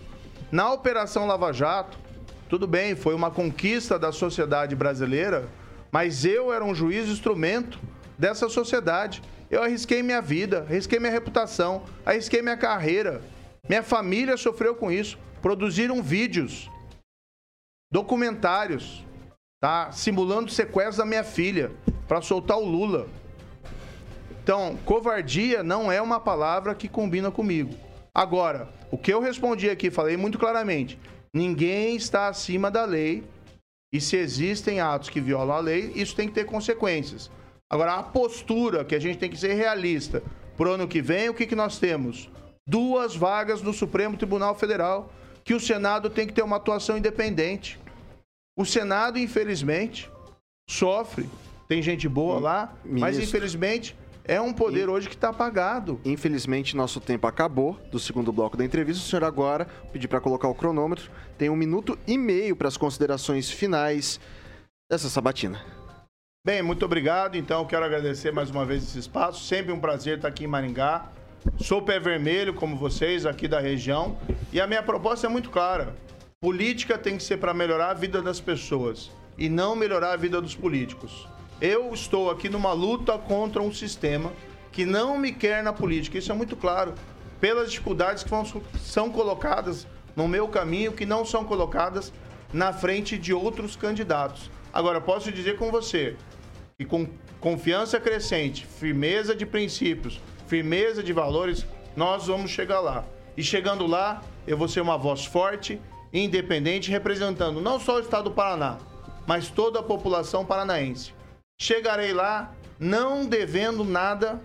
Na 0.54 0.72
Operação 0.72 1.26
Lava 1.26 1.52
Jato, 1.52 1.98
tudo 2.48 2.64
bem, 2.64 2.94
foi 2.94 3.12
uma 3.12 3.28
conquista 3.28 3.98
da 3.98 4.12
sociedade 4.12 4.76
brasileira, 4.76 5.48
mas 5.90 6.24
eu 6.24 6.52
era 6.52 6.64
um 6.64 6.72
juiz 6.72 7.08
instrumento 7.08 7.76
dessa 8.16 8.48
sociedade. 8.48 9.20
Eu 9.50 9.64
arrisquei 9.64 10.00
minha 10.00 10.22
vida, 10.22 10.60
arrisquei 10.60 11.00
minha 11.00 11.10
reputação, 11.10 11.82
arrisquei 12.06 12.40
minha 12.40 12.56
carreira. 12.56 13.20
Minha 13.68 13.82
família 13.82 14.36
sofreu 14.36 14.76
com 14.76 14.92
isso. 14.92 15.18
Produziram 15.42 16.00
vídeos, 16.00 16.70
documentários, 17.92 19.04
tá? 19.60 19.90
Simulando 19.90 20.52
sequestro 20.52 20.98
da 20.98 21.04
minha 21.04 21.24
filha 21.24 21.72
para 22.06 22.22
soltar 22.22 22.58
o 22.58 22.64
Lula. 22.64 23.08
Então, 24.40 24.78
covardia 24.84 25.64
não 25.64 25.90
é 25.90 26.00
uma 26.00 26.20
palavra 26.20 26.76
que 26.76 26.88
combina 26.88 27.28
comigo. 27.32 27.74
Agora, 28.14 28.68
o 28.92 28.96
que 28.96 29.12
eu 29.12 29.20
respondi 29.20 29.68
aqui, 29.68 29.90
falei 29.90 30.16
muito 30.16 30.38
claramente: 30.38 30.98
ninguém 31.32 31.96
está 31.96 32.28
acima 32.28 32.70
da 32.70 32.84
lei. 32.84 33.24
E 33.92 34.00
se 34.00 34.16
existem 34.16 34.80
atos 34.80 35.08
que 35.08 35.20
violam 35.20 35.56
a 35.56 35.60
lei, 35.60 35.92
isso 35.94 36.16
tem 36.16 36.26
que 36.26 36.34
ter 36.34 36.44
consequências. 36.44 37.30
Agora, 37.70 37.94
a 37.94 38.02
postura 38.02 38.84
que 38.84 38.94
a 38.94 38.98
gente 38.98 39.18
tem 39.18 39.30
que 39.30 39.36
ser 39.36 39.54
realista. 39.54 40.22
Pro 40.56 40.72
ano 40.72 40.86
que 40.86 41.02
vem, 41.02 41.28
o 41.28 41.34
que, 41.34 41.46
que 41.46 41.56
nós 41.56 41.78
temos? 41.78 42.30
Duas 42.66 43.16
vagas 43.16 43.62
no 43.62 43.72
Supremo 43.72 44.16
Tribunal 44.16 44.54
Federal, 44.54 45.12
que 45.44 45.54
o 45.54 45.60
Senado 45.60 46.08
tem 46.08 46.26
que 46.26 46.32
ter 46.32 46.42
uma 46.42 46.56
atuação 46.56 46.96
independente. 46.96 47.78
O 48.56 48.64
Senado, 48.64 49.18
infelizmente, 49.18 50.10
sofre. 50.68 51.28
Tem 51.68 51.82
gente 51.82 52.08
boa 52.08 52.38
lá, 52.38 52.76
mas 52.84 53.16
Ministro. 53.16 53.22
infelizmente 53.24 53.96
é 54.24 54.40
um 54.40 54.52
poder 54.52 54.88
hoje 54.88 55.08
que 55.08 55.14
está 55.14 55.28
apagado. 55.28 56.00
Infelizmente, 56.04 56.76
nosso 56.76 57.00
tempo 57.00 57.26
acabou 57.26 57.78
do 57.90 57.98
segundo 57.98 58.32
bloco 58.32 58.56
da 58.56 58.64
entrevista. 58.64 59.04
O 59.04 59.06
senhor 59.06 59.24
agora, 59.24 59.66
pedir 59.92 60.08
para 60.08 60.20
colocar 60.20 60.48
o 60.48 60.54
cronômetro, 60.54 61.10
tem 61.36 61.50
um 61.50 61.56
minuto 61.56 61.98
e 62.06 62.16
meio 62.16 62.56
para 62.56 62.68
as 62.68 62.76
considerações 62.76 63.50
finais 63.50 64.18
dessa 64.90 65.08
sabatina. 65.08 65.62
Bem, 66.44 66.62
muito 66.62 66.84
obrigado. 66.84 67.36
Então, 67.36 67.66
quero 67.66 67.84
agradecer 67.84 68.32
mais 68.32 68.50
uma 68.50 68.64
vez 68.64 68.82
esse 68.82 68.98
espaço. 68.98 69.44
Sempre 69.44 69.72
um 69.72 69.80
prazer 69.80 70.16
estar 70.16 70.28
aqui 70.28 70.44
em 70.44 70.48
Maringá. 70.48 71.10
Sou 71.58 71.82
pé 71.82 72.00
vermelho, 72.00 72.54
como 72.54 72.76
vocês, 72.76 73.26
aqui 73.26 73.46
da 73.46 73.60
região. 73.60 74.18
E 74.52 74.60
a 74.60 74.66
minha 74.66 74.82
proposta 74.82 75.26
é 75.26 75.30
muito 75.30 75.50
clara. 75.50 75.94
Política 76.40 76.98
tem 76.98 77.16
que 77.16 77.22
ser 77.22 77.38
para 77.38 77.54
melhorar 77.54 77.90
a 77.90 77.94
vida 77.94 78.20
das 78.22 78.40
pessoas 78.40 79.10
e 79.36 79.48
não 79.48 79.74
melhorar 79.74 80.12
a 80.12 80.16
vida 80.16 80.40
dos 80.40 80.54
políticos. 80.54 81.26
Eu 81.60 81.92
estou 81.94 82.30
aqui 82.30 82.48
numa 82.48 82.72
luta 82.72 83.16
contra 83.16 83.62
um 83.62 83.72
sistema 83.72 84.32
que 84.72 84.84
não 84.84 85.16
me 85.18 85.32
quer 85.32 85.62
na 85.62 85.72
política. 85.72 86.18
Isso 86.18 86.32
é 86.32 86.34
muito 86.34 86.56
claro. 86.56 86.94
Pelas 87.40 87.70
dificuldades 87.70 88.24
que 88.24 88.30
vão- 88.30 88.44
são 88.80 89.10
colocadas 89.10 89.86
no 90.16 90.26
meu 90.26 90.48
caminho, 90.48 90.92
que 90.92 91.06
não 91.06 91.24
são 91.24 91.44
colocadas 91.44 92.12
na 92.52 92.72
frente 92.72 93.16
de 93.16 93.32
outros 93.32 93.76
candidatos. 93.76 94.50
Agora, 94.72 95.00
posso 95.00 95.30
dizer 95.30 95.56
com 95.56 95.70
você 95.70 96.16
que 96.76 96.84
com 96.84 97.06
confiança 97.40 98.00
crescente, 98.00 98.66
firmeza 98.66 99.34
de 99.34 99.46
princípios, 99.46 100.20
firmeza 100.46 101.02
de 101.02 101.12
valores, 101.12 101.64
nós 101.96 102.26
vamos 102.26 102.50
chegar 102.50 102.80
lá. 102.80 103.04
E 103.36 103.42
chegando 103.42 103.86
lá, 103.86 104.22
eu 104.46 104.56
vou 104.56 104.68
ser 104.68 104.80
uma 104.80 104.98
voz 104.98 105.24
forte, 105.24 105.80
independente, 106.12 106.90
representando 106.90 107.60
não 107.60 107.78
só 107.78 107.96
o 107.96 108.00
estado 108.00 108.24
do 108.24 108.30
Paraná, 108.32 108.78
mas 109.26 109.48
toda 109.48 109.78
a 109.78 109.82
população 109.82 110.44
paranaense. 110.44 111.13
Chegarei 111.64 112.12
lá 112.12 112.52
não 112.78 113.24
devendo 113.24 113.84
nada 113.84 114.38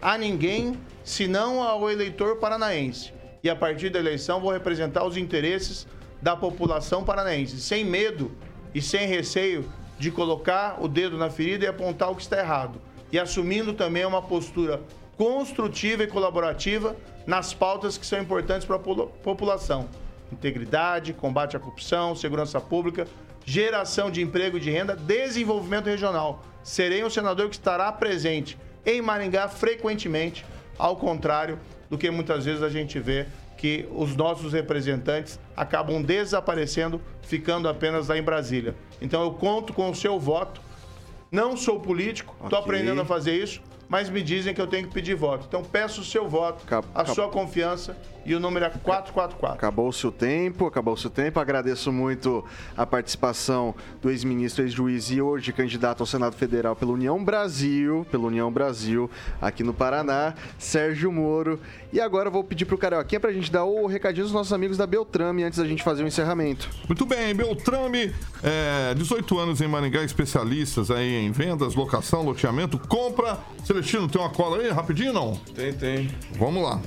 a 0.00 0.16
ninguém, 0.16 0.78
senão 1.02 1.60
ao 1.60 1.90
eleitor 1.90 2.36
paranaense. 2.36 3.12
E 3.42 3.50
a 3.50 3.56
partir 3.56 3.90
da 3.90 3.98
eleição 3.98 4.40
vou 4.40 4.52
representar 4.52 5.04
os 5.04 5.16
interesses 5.16 5.88
da 6.20 6.36
população 6.36 7.02
paranaense, 7.02 7.60
sem 7.60 7.84
medo 7.84 8.30
e 8.72 8.80
sem 8.80 9.08
receio 9.08 9.68
de 9.98 10.12
colocar 10.12 10.80
o 10.80 10.86
dedo 10.86 11.18
na 11.18 11.30
ferida 11.30 11.64
e 11.64 11.68
apontar 11.68 12.12
o 12.12 12.14
que 12.14 12.22
está 12.22 12.38
errado. 12.38 12.80
E 13.10 13.18
assumindo 13.18 13.72
também 13.72 14.04
uma 14.04 14.22
postura 14.22 14.80
construtiva 15.16 16.04
e 16.04 16.06
colaborativa 16.06 16.94
nas 17.26 17.52
pautas 17.52 17.98
que 17.98 18.06
são 18.06 18.20
importantes 18.20 18.64
para 18.64 18.76
a 18.76 18.78
população. 18.78 19.88
Integridade, 20.30 21.12
combate 21.12 21.56
à 21.56 21.60
corrupção, 21.60 22.14
segurança 22.14 22.60
pública, 22.60 23.06
geração 23.44 24.10
de 24.10 24.22
emprego 24.22 24.56
e 24.56 24.60
de 24.60 24.70
renda, 24.70 24.94
desenvolvimento 24.96 25.86
regional. 25.86 26.44
Serei 26.62 27.04
um 27.04 27.10
senador 27.10 27.48
que 27.48 27.56
estará 27.56 27.90
presente 27.92 28.56
em 28.86 29.00
Maringá 29.02 29.48
frequentemente, 29.48 30.44
ao 30.78 30.96
contrário 30.96 31.58
do 31.90 31.98
que 31.98 32.10
muitas 32.10 32.44
vezes 32.44 32.62
a 32.62 32.68
gente 32.68 32.98
vê 32.98 33.26
que 33.56 33.86
os 33.92 34.16
nossos 34.16 34.52
representantes 34.52 35.38
acabam 35.56 36.02
desaparecendo, 36.02 37.00
ficando 37.22 37.68
apenas 37.68 38.08
lá 38.08 38.16
em 38.18 38.22
Brasília. 38.22 38.74
Então 39.00 39.22
eu 39.22 39.32
conto 39.32 39.72
com 39.72 39.88
o 39.90 39.94
seu 39.94 40.18
voto. 40.18 40.60
Não 41.30 41.56
sou 41.56 41.78
político, 41.80 42.32
estou 42.44 42.58
Ok. 42.58 42.72
aprendendo 42.74 43.00
a 43.00 43.04
fazer 43.04 43.34
isso, 43.34 43.60
mas 43.88 44.10
me 44.10 44.22
dizem 44.22 44.52
que 44.54 44.60
eu 44.60 44.66
tenho 44.66 44.88
que 44.88 44.92
pedir 44.94 45.14
voto. 45.14 45.46
Então 45.48 45.62
peço 45.62 46.00
o 46.00 46.04
seu 46.04 46.28
voto, 46.28 46.62
a 46.70 46.80
acab- 47.00 47.14
sua 47.14 47.28
confiança 47.28 47.96
e 48.24 48.34
o 48.34 48.40
número 48.40 48.64
é 48.64 48.70
444. 48.70 49.56
Acabou-se 49.56 50.06
o 50.06 50.12
tempo, 50.12 50.66
acabou-se 50.66 51.06
o 51.06 51.10
tempo. 51.10 51.40
Agradeço 51.40 51.92
muito 51.92 52.44
a 52.76 52.86
participação 52.86 53.74
do 54.00 54.10
ex-ministro, 54.10 54.62
ex-juiz 54.62 55.10
e 55.10 55.20
hoje 55.20 55.52
candidato 55.52 56.00
ao 56.00 56.06
Senado 56.06 56.36
Federal 56.36 56.76
pela 56.76 56.92
União 56.92 57.22
Brasil, 57.22 58.06
pela 58.10 58.24
União 58.24 58.50
Brasil, 58.50 59.10
aqui 59.40 59.62
no 59.62 59.74
Paraná, 59.74 60.34
Sérgio 60.58 61.10
Moro. 61.10 61.60
E 61.92 62.00
agora 62.00 62.28
eu 62.28 62.32
vou 62.32 62.42
pedir 62.44 62.64
pro 62.64 62.78
Carioquinha 62.78 63.20
pra 63.20 63.32
gente 63.32 63.50
dar 63.50 63.64
o 63.64 63.86
recadinho 63.86 64.24
dos 64.24 64.32
nossos 64.32 64.52
amigos 64.52 64.76
da 64.76 64.86
Beltrame 64.86 65.44
antes 65.44 65.58
da 65.58 65.66
gente 65.66 65.82
fazer 65.82 66.02
o 66.02 66.06
encerramento. 66.06 66.70
Muito 66.88 67.04
bem, 67.04 67.34
Beltrame, 67.34 68.12
é, 68.42 68.94
18 68.94 69.38
anos 69.38 69.60
em 69.60 69.68
Maringá, 69.68 70.02
especialistas 70.02 70.90
aí 70.90 71.24
em 71.24 71.30
vendas, 71.30 71.74
locação, 71.74 72.22
loteamento, 72.22 72.78
compra. 72.78 73.38
Celestino, 73.64 74.08
tem 74.08 74.20
uma 74.20 74.30
cola 74.30 74.58
aí, 74.58 74.70
rapidinho 74.70 75.12
não? 75.12 75.34
Tem, 75.54 75.72
tem. 75.72 76.10
Vamos 76.38 76.62
lá. 76.62 76.80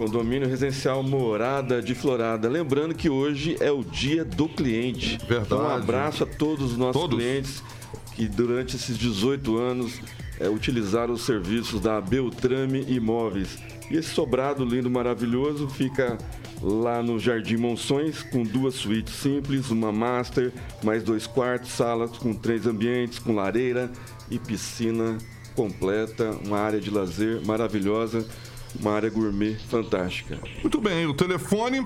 Condomínio 0.00 0.48
residencial 0.48 1.02
Morada 1.02 1.82
de 1.82 1.94
Florada. 1.94 2.48
Lembrando 2.48 2.94
que 2.94 3.10
hoje 3.10 3.58
é 3.60 3.70
o 3.70 3.84
dia 3.84 4.24
do 4.24 4.48
cliente. 4.48 5.18
Verdade. 5.18 5.44
Então, 5.44 5.62
um 5.62 5.68
abraço 5.68 6.24
a 6.24 6.26
todos 6.26 6.72
os 6.72 6.78
nossos 6.78 7.06
clientes 7.06 7.62
que 8.14 8.26
durante 8.26 8.76
esses 8.76 8.96
18 8.96 9.58
anos 9.58 10.00
é, 10.40 10.48
utilizaram 10.48 11.12
os 11.12 11.20
serviços 11.20 11.82
da 11.82 12.00
Beltrame 12.00 12.82
Imóveis. 12.88 13.58
E 13.90 13.96
esse 13.98 14.08
sobrado 14.08 14.64
lindo, 14.64 14.90
maravilhoso, 14.90 15.68
fica 15.68 16.16
lá 16.62 17.02
no 17.02 17.18
Jardim 17.18 17.58
Monções, 17.58 18.22
com 18.22 18.42
duas 18.42 18.76
suítes 18.76 19.12
simples, 19.12 19.70
uma 19.70 19.92
master, 19.92 20.50
mais 20.82 21.02
dois 21.02 21.26
quartos, 21.26 21.72
salas 21.72 22.16
com 22.16 22.32
três 22.32 22.66
ambientes, 22.66 23.18
com 23.18 23.34
lareira 23.34 23.90
e 24.30 24.38
piscina 24.38 25.18
completa, 25.54 26.30
uma 26.42 26.58
área 26.58 26.80
de 26.80 26.88
lazer 26.90 27.44
maravilhosa, 27.44 28.26
uma 28.78 28.92
área 28.92 29.10
gourmet 29.10 29.56
fantástica. 29.68 30.38
Muito 30.62 30.80
bem, 30.80 31.06
o 31.06 31.14
telefone, 31.14 31.84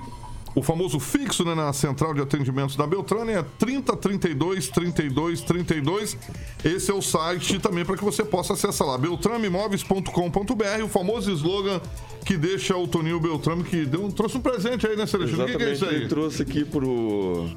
o 0.55 0.61
famoso 0.61 0.99
fixo 0.99 1.43
né, 1.43 1.53
na 1.53 1.73
central 1.73 2.13
de 2.13 2.21
atendimentos 2.21 2.75
da 2.75 2.87
Beltrame 2.87 3.33
é 3.33 3.43
30 3.59 3.95
32 3.97 4.69
32 4.69 5.41
32. 5.41 6.17
Esse 6.63 6.91
é 6.91 6.93
o 6.93 7.01
site 7.01 7.59
também 7.59 7.83
para 7.83 7.97
que 7.97 8.03
você 8.03 8.23
possa 8.23 8.53
acessar 8.53 8.87
lá, 8.87 8.97
beltrameimóveis.com.br, 8.97 10.83
o 10.83 10.87
famoso 10.87 11.31
slogan 11.31 11.81
que 12.25 12.37
deixa 12.37 12.75
o 12.75 12.87
Toninho 12.87 13.19
Beltrame, 13.19 13.63
que 13.63 13.85
deu, 13.85 14.11
trouxe 14.11 14.37
um 14.37 14.41
presente 14.41 14.87
aí, 14.87 14.95
né, 14.95 15.05
Celestino? 15.05 15.43
O 15.43 15.45
que, 15.45 15.57
que 15.57 15.63
é 15.63 15.73
isso 15.73 15.85
aí? 15.85 15.95
ele 15.95 16.07
trouxe 16.07 16.41
aqui 16.41 16.65
pro 16.65 17.47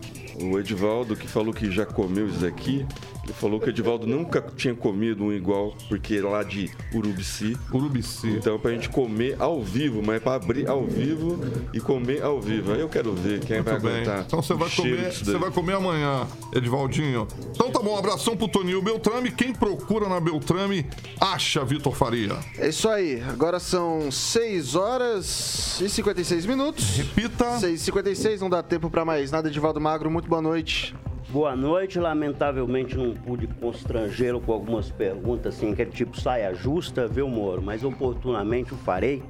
o 0.43 0.59
Edivaldo, 0.59 1.17
que 1.17 1.27
falou 1.29 1.53
que 1.53 1.71
já 1.71 1.85
comeu 1.87 2.29
isso 2.29 2.45
aqui. 2.47 2.87
Ele 3.25 3.33
falou 3.35 3.61
que 3.61 3.67
o 3.67 3.69
Edivaldo 3.71 4.07
nunca 4.07 4.41
tinha 4.57 4.75
comido 4.75 5.23
um 5.23 5.31
igual, 5.33 5.75
porque 5.89 6.17
é 6.17 6.23
lá 6.23 6.43
de 6.43 6.71
Urubici. 6.95 7.57
Urubici. 7.71 8.27
Então, 8.29 8.59
pra 8.59 8.71
gente 8.71 8.89
comer 8.89 9.37
ao 9.39 9.63
vivo, 9.63 10.03
mas 10.03 10.23
pra 10.23 10.35
abrir 10.37 10.67
ao 10.67 10.87
vivo 10.87 11.39
e 11.75 11.79
comer 11.81 12.23
ao 12.23 12.41
vivo. 12.41 12.73
Aí 12.73 12.81
eu 12.81 12.89
quero 12.89 13.13
ver 13.13 13.41
quem 13.41 13.61
vai 13.61 13.75
Muito 13.75 13.85
bem. 13.85 13.95
aguentar. 13.97 14.25
Então 14.27 14.41
você 14.41 14.55
vai 14.55 14.71
comer, 14.71 15.13
você 15.13 15.37
vai 15.37 15.51
comer 15.51 15.75
amanhã, 15.75 16.27
Edivaldinho. 16.55 17.29
Então 17.51 17.71
tá 17.71 17.81
bom, 17.81 17.95
um 17.95 17.99
abração 17.99 18.35
pro 18.35 18.49
Toninho 18.49 18.81
Beltrame. 18.81 19.31
Quem 19.31 19.53
procura 19.53 20.09
na 20.09 20.19
Beltrame, 20.21 20.87
acha 21.21 21.63
Vitor 21.67 21.95
Faria. 21.95 22.37
É 22.57 22.69
isso 22.71 22.89
aí. 22.89 23.23
Agora 23.29 23.61
são 23.61 24.11
6 24.11 24.75
horas 24.75 25.81
e 25.83 25.89
56 25.89 26.47
minutos. 26.47 26.97
Repita. 26.97 27.59
6 27.59 27.81
e 27.81 27.85
56 27.85 28.41
não 28.41 28.49
dá 28.49 28.63
tempo 28.63 28.89
pra 28.89 29.05
mais 29.05 29.31
nada. 29.31 29.49
Edivaldo 29.49 29.81
Magro, 29.81 30.11
muito 30.11 30.28
boa 30.29 30.43
noite. 30.43 30.95
Boa 31.31 31.57
noite, 31.57 31.99
lamentavelmente 31.99 32.97
não 32.97 33.15
pude 33.15 33.47
constrangê-lo 33.47 34.41
com 34.41 34.53
algumas 34.53 34.91
perguntas, 34.91 35.57
assim, 35.57 35.73
aquele 35.73 35.91
tipo 35.91 36.21
saia 36.21 36.53
justa, 36.55 37.09
viu, 37.09 37.29
Moro? 37.29 37.63
Mas 37.63 37.83
oportunamente 37.83 38.75
o 38.75 38.77
farei. 38.77 39.23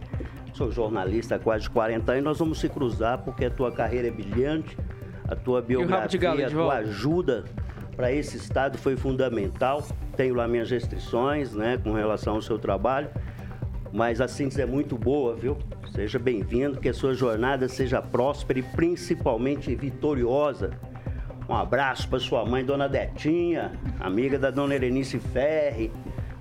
Sou 0.53 0.73
jornalista 0.73 1.37
há 1.37 1.39
quase 1.39 1.71
40 1.71 2.13
anos, 2.13 2.25
nós 2.25 2.39
vamos 2.39 2.59
se 2.59 2.69
cruzar 2.69 3.19
porque 3.19 3.45
a 3.45 3.51
tua 3.51 3.71
carreira 3.71 4.09
é 4.09 4.11
brilhante, 4.11 4.77
a 5.29 5.37
tua 5.37 5.61
galo, 5.61 5.67
biografia, 5.67 6.47
a 6.47 6.51
tua 6.51 6.75
ajuda 6.79 7.45
para 7.95 8.13
esse 8.13 8.37
estado 8.37 8.77
foi 8.77 8.97
fundamental. 8.97 9.87
Tenho 10.17 10.35
lá 10.35 10.49
minhas 10.49 10.69
restrições, 10.69 11.55
né, 11.55 11.79
com 11.79 11.93
relação 11.93 12.35
ao 12.35 12.43
seu 12.43 12.59
trabalho, 12.59 13.09
mas 13.93 14.21
a 14.21 14.27
síntese 14.27 14.63
é 14.63 14.67
muito 14.67 14.99
boa, 14.99 15.37
viu? 15.37 15.57
Seja 15.99 16.17
bem-vindo, 16.17 16.79
que 16.79 16.89
a 16.89 16.95
sua 16.95 17.13
jornada 17.13 17.67
seja 17.67 18.01
próspera 18.01 18.61
e 18.61 18.63
principalmente 18.63 19.75
vitoriosa. 19.75 20.71
Um 21.49 21.55
abraço 21.57 22.09
para 22.09 22.21
sua 22.21 22.47
mãe, 22.47 22.65
Dona 22.65 22.89
Detinha, 22.89 23.73
amiga 23.99 24.39
da 24.39 24.49
Dona 24.49 24.77
Erenice 24.77 25.19
Ferri, 25.19 25.91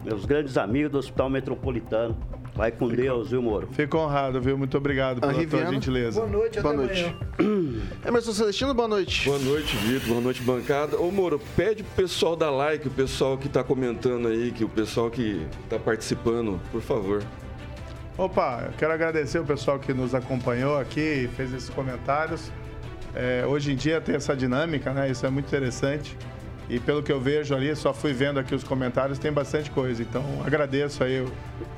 meus 0.06 0.26
grandes 0.26 0.60
amigos 0.60 0.92
do 0.92 1.00
Hospital 1.00 1.32
Metropolitano. 1.32 2.16
Vai 2.54 2.72
com 2.72 2.88
Deus, 2.88 3.32
viu, 3.32 3.42
Moro? 3.42 3.68
Fico 3.72 3.98
honrado, 3.98 4.40
viu? 4.40 4.56
Muito 4.60 4.78
obrigado 4.78 5.22
pela 5.22 5.34
Henri 5.34 5.48
tua 5.48 5.66
gentileza. 5.66 6.22
Boa 6.22 6.32
noite, 6.32 6.62
Boa 6.62 6.76
até 6.76 6.84
noite. 6.86 7.16
amanhã. 7.40 7.82
Emerson 8.06 8.34
Celestino, 8.34 8.76
boa 8.76 8.88
noite. 8.88 9.28
Boa 9.28 9.40
noite, 9.40 9.76
Vitor. 9.78 10.08
Boa 10.08 10.22
noite, 10.22 10.42
bancada. 10.44 11.00
Ô, 11.02 11.10
Moro, 11.10 11.42
pede 11.56 11.82
pro 11.82 12.04
pessoal 12.04 12.36
dar 12.36 12.52
like, 12.52 12.88
o 12.88 12.92
pessoal 12.92 13.40
que 13.40 13.50
tá 13.50 13.64
comentando 13.64 14.28
aí, 14.28 14.52
que 14.52 14.64
o 14.64 14.70
pessoal 14.70 15.10
que 15.10 15.48
tá 15.68 15.80
participando, 15.80 16.60
por 16.72 16.82
favor. 16.82 17.24
Opa, 18.18 18.64
eu 18.66 18.74
quero 18.74 18.92
agradecer 18.92 19.38
o 19.38 19.46
pessoal 19.46 19.78
que 19.78 19.94
nos 19.94 20.16
acompanhou 20.16 20.80
aqui 20.80 21.00
e 21.00 21.28
fez 21.28 21.54
esses 21.54 21.70
comentários. 21.70 22.52
É, 23.14 23.46
hoje 23.46 23.74
em 23.74 23.76
dia 23.76 24.02
tem 24.02 24.16
essa 24.16 24.36
dinâmica, 24.36 24.92
né? 24.92 25.08
Isso 25.08 25.24
é 25.24 25.30
muito 25.30 25.46
interessante. 25.46 26.18
E 26.68 26.80
pelo 26.80 27.04
que 27.04 27.12
eu 27.12 27.22
vejo 27.22 27.54
ali, 27.54 27.76
só 27.76 27.94
fui 27.94 28.14
vendo 28.14 28.40
aqui 28.40 28.56
os 28.56 28.64
comentários, 28.64 29.20
tem 29.20 29.32
bastante 29.32 29.70
coisa. 29.70 30.02
Então 30.02 30.24
agradeço 30.44 31.04
aí 31.04 31.24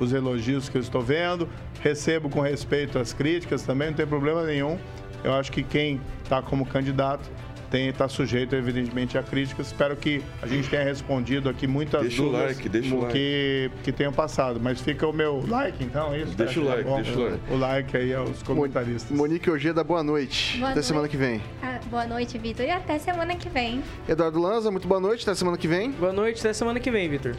os 0.00 0.14
elogios 0.14 0.70
que 0.70 0.78
eu 0.78 0.80
estou 0.80 1.02
vendo. 1.02 1.46
Recebo 1.82 2.30
com 2.30 2.40
respeito 2.40 2.98
as 2.98 3.12
críticas 3.12 3.62
também, 3.62 3.88
não 3.88 3.94
tem 3.94 4.06
problema 4.06 4.42
nenhum. 4.42 4.78
Eu 5.22 5.34
acho 5.34 5.52
que 5.52 5.62
quem 5.62 6.00
está 6.24 6.40
como 6.40 6.64
candidato 6.64 7.30
está 7.78 8.08
sujeito, 8.08 8.54
evidentemente, 8.56 9.16
a 9.16 9.22
críticas. 9.22 9.68
Espero 9.68 9.96
que 9.96 10.22
a 10.42 10.46
gente 10.46 10.68
tenha 10.68 10.82
respondido 10.82 11.48
aqui 11.48 11.66
muitas 11.66 12.02
Deixa 12.02 12.22
o 12.22 12.26
dúvidas 12.26 12.56
like, 12.56 12.68
deixa 12.68 12.94
o 12.94 13.00
like. 13.02 13.12
que, 13.12 13.70
que 13.84 13.92
tenham 13.92 14.12
passado. 14.12 14.58
Mas 14.60 14.80
fica 14.80 15.06
o 15.06 15.12
meu 15.12 15.44
like, 15.46 15.82
então, 15.84 16.12
é 16.12 16.20
isso? 16.22 16.36
Deixa 16.36 16.60
o 16.60 16.64
Tá 16.64 16.70
like, 16.74 16.84
bom? 16.84 17.02
deixa 17.02 17.18
o 17.18 17.22
like. 17.30 17.40
O 17.52 17.56
like 17.56 17.96
aí 17.96 18.14
aos 18.14 18.42
comentaristas. 18.42 19.16
Monique 19.16 19.50
Ojeda, 19.50 19.84
boa 19.84 20.02
noite. 20.02 20.56
Boa 20.58 20.68
Até 20.70 20.74
noite. 20.76 20.86
semana 20.86 21.08
que 21.08 21.16
vem. 21.16 21.40
Ah, 21.62 21.78
boa 21.90 22.06
noite, 22.06 22.36
Vitor. 22.38 22.64
E 22.66 22.70
até 22.70 22.98
semana 22.98 23.34
que 23.36 23.48
vem. 23.48 23.82
Eduardo 24.08 24.40
Lanza, 24.40 24.70
muito 24.70 24.88
boa 24.88 25.00
noite. 25.00 25.22
Até 25.22 25.34
semana 25.34 25.56
que 25.56 25.68
vem. 25.68 25.90
Boa 25.92 26.12
noite, 26.12 26.40
até 26.40 26.52
semana 26.52 26.80
que 26.80 26.90
vem, 26.90 27.08
Vitor. 27.08 27.34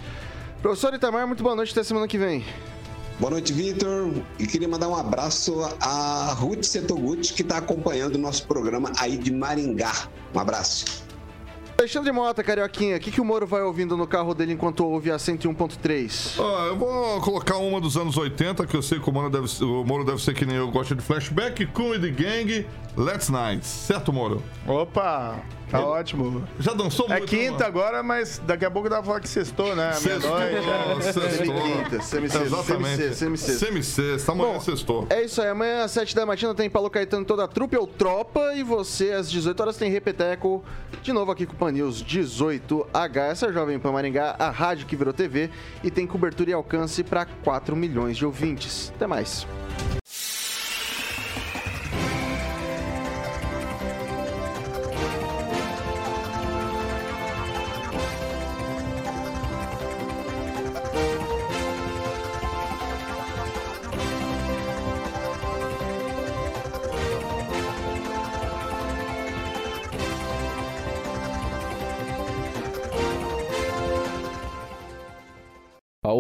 Professor 0.62 0.94
Itamar, 0.94 1.28
muito 1.28 1.42
boa 1.44 1.56
noite. 1.56 1.72
Até 1.72 1.84
semana 1.84 2.08
que 2.08 2.18
vem. 2.18 2.44
Boa 3.22 3.30
noite, 3.32 3.54
Vitor. 3.54 4.12
E 4.40 4.48
queria 4.48 4.68
mandar 4.68 4.88
um 4.90 4.96
abraço 4.96 5.54
a 5.80 6.34
Ruth 6.34 6.64
Setoguchi, 6.64 7.34
que 7.34 7.44
está 7.44 7.58
acompanhando 7.58 8.16
o 8.16 8.18
nosso 8.18 8.48
programa 8.48 8.92
aí 8.98 9.16
de 9.16 9.32
Maringá. 9.32 9.94
Um 10.34 10.40
abraço. 10.40 11.04
Alexandre 11.78 12.12
Mota, 12.12 12.44
Carioquinha, 12.44 12.98
o 12.98 13.00
que, 13.00 13.10
que 13.12 13.22
o 13.22 13.26
Moro 13.26 13.46
vai 13.48 13.62
ouvindo 13.64 13.96
no 13.98 14.06
carro 14.06 14.34
dele 14.36 14.54
enquanto 14.54 14.86
ouve 14.86 15.10
a 15.12 15.16
101.3? 15.18 16.34
Ó, 16.40 16.66
eu 16.68 16.78
vou 16.78 17.22
colocar 17.22 17.58
uma 17.58 17.80
dos 17.80 17.96
anos 17.98 18.18
80, 18.18 18.68
que 18.68 18.76
eu 18.76 18.82
sei 18.84 19.00
que 19.00 19.10
o 19.10 19.14
Moro 19.14 19.30
deve, 19.32 19.48
ser- 19.48 19.64
o 19.64 19.84
Moro 19.84 20.04
deve 20.04 20.22
ser 20.22 20.34
que 20.36 20.46
nem 20.46 20.58
eu, 20.58 20.70
gosta 20.70 20.96
de 20.96 21.02
flashback, 21.02 21.66
com 21.68 21.92
The 22.00 22.10
Gang, 22.10 22.68
Let's 22.98 23.30
Night. 23.30 23.66
Certo, 23.66 24.12
Moro? 24.12 24.44
Opa, 24.68 25.40
tá 25.70 25.78
Ele- 25.78 25.88
ótimo. 25.88 26.44
Já 26.60 26.74
dançou 26.74 27.06
É 27.10 27.18
muito? 27.20 27.28
quinta 27.30 27.52
mano? 27.52 27.66
agora, 27.66 28.04
mas 28.04 28.42
daqui 28.46 28.66
a 28.66 28.70
pouco 28.72 28.90
dá 28.90 28.98
pra 28.98 29.06
falar 29.06 29.20
que 29.22 29.30
sextou, 29.30 29.74
né? 29.76 29.94
Sextou, 29.94 30.38
Meia-noite. 30.38 31.08
é. 31.08 31.12
sextou. 31.14 31.62
Quinta, 31.62 32.02
sexta, 32.02 32.44
Exatamente. 32.44 32.98
sexta, 33.16 33.54
Semicesta, 33.58 34.32
amanhã 34.34 34.54
Bom, 34.54 34.60
sextou. 34.60 35.08
É 35.10 35.24
isso 35.24 35.42
aí, 35.42 35.48
amanhã 35.48 35.86
às 35.86 35.92
7 35.92 36.14
da 36.14 36.26
matina 36.26 36.54
tem 36.54 36.70
Paulo 36.70 36.90
Caetano 36.90 37.24
toda 37.26 37.46
a 37.46 37.48
trupe 37.48 37.78
ou 37.78 37.88
tropa 37.88 38.54
e 38.56 38.62
você 38.64 39.12
às 39.14 39.32
18 39.32 39.60
horas 39.62 39.78
tem 39.78 39.90
Repeteco 39.90 40.64
de 41.02 41.14
novo 41.14 41.32
aqui 41.32 41.46
com 41.46 41.54
o 41.54 41.56
Pan 41.56 41.72
News 41.72 42.04
18H. 42.04 43.18
Essa 43.32 43.46
é 43.48 43.54
Jovem 43.54 43.80
Pan 43.80 43.94
Maringá, 43.94 44.36
a 44.38 44.50
rádio 44.50 44.86
que 44.86 44.98
virou 44.98 45.14
TV 45.14 45.50
e 45.82 45.90
tem 45.90 46.06
cobertura 46.06 46.50
e 46.50 46.54
alcance 46.54 47.04
para 47.04 47.26
4 47.26 47.74
milhões 47.76 48.18
de 48.18 48.26
ouvintes. 48.26 48.92
Até 48.96 49.08
mais. 49.08 49.48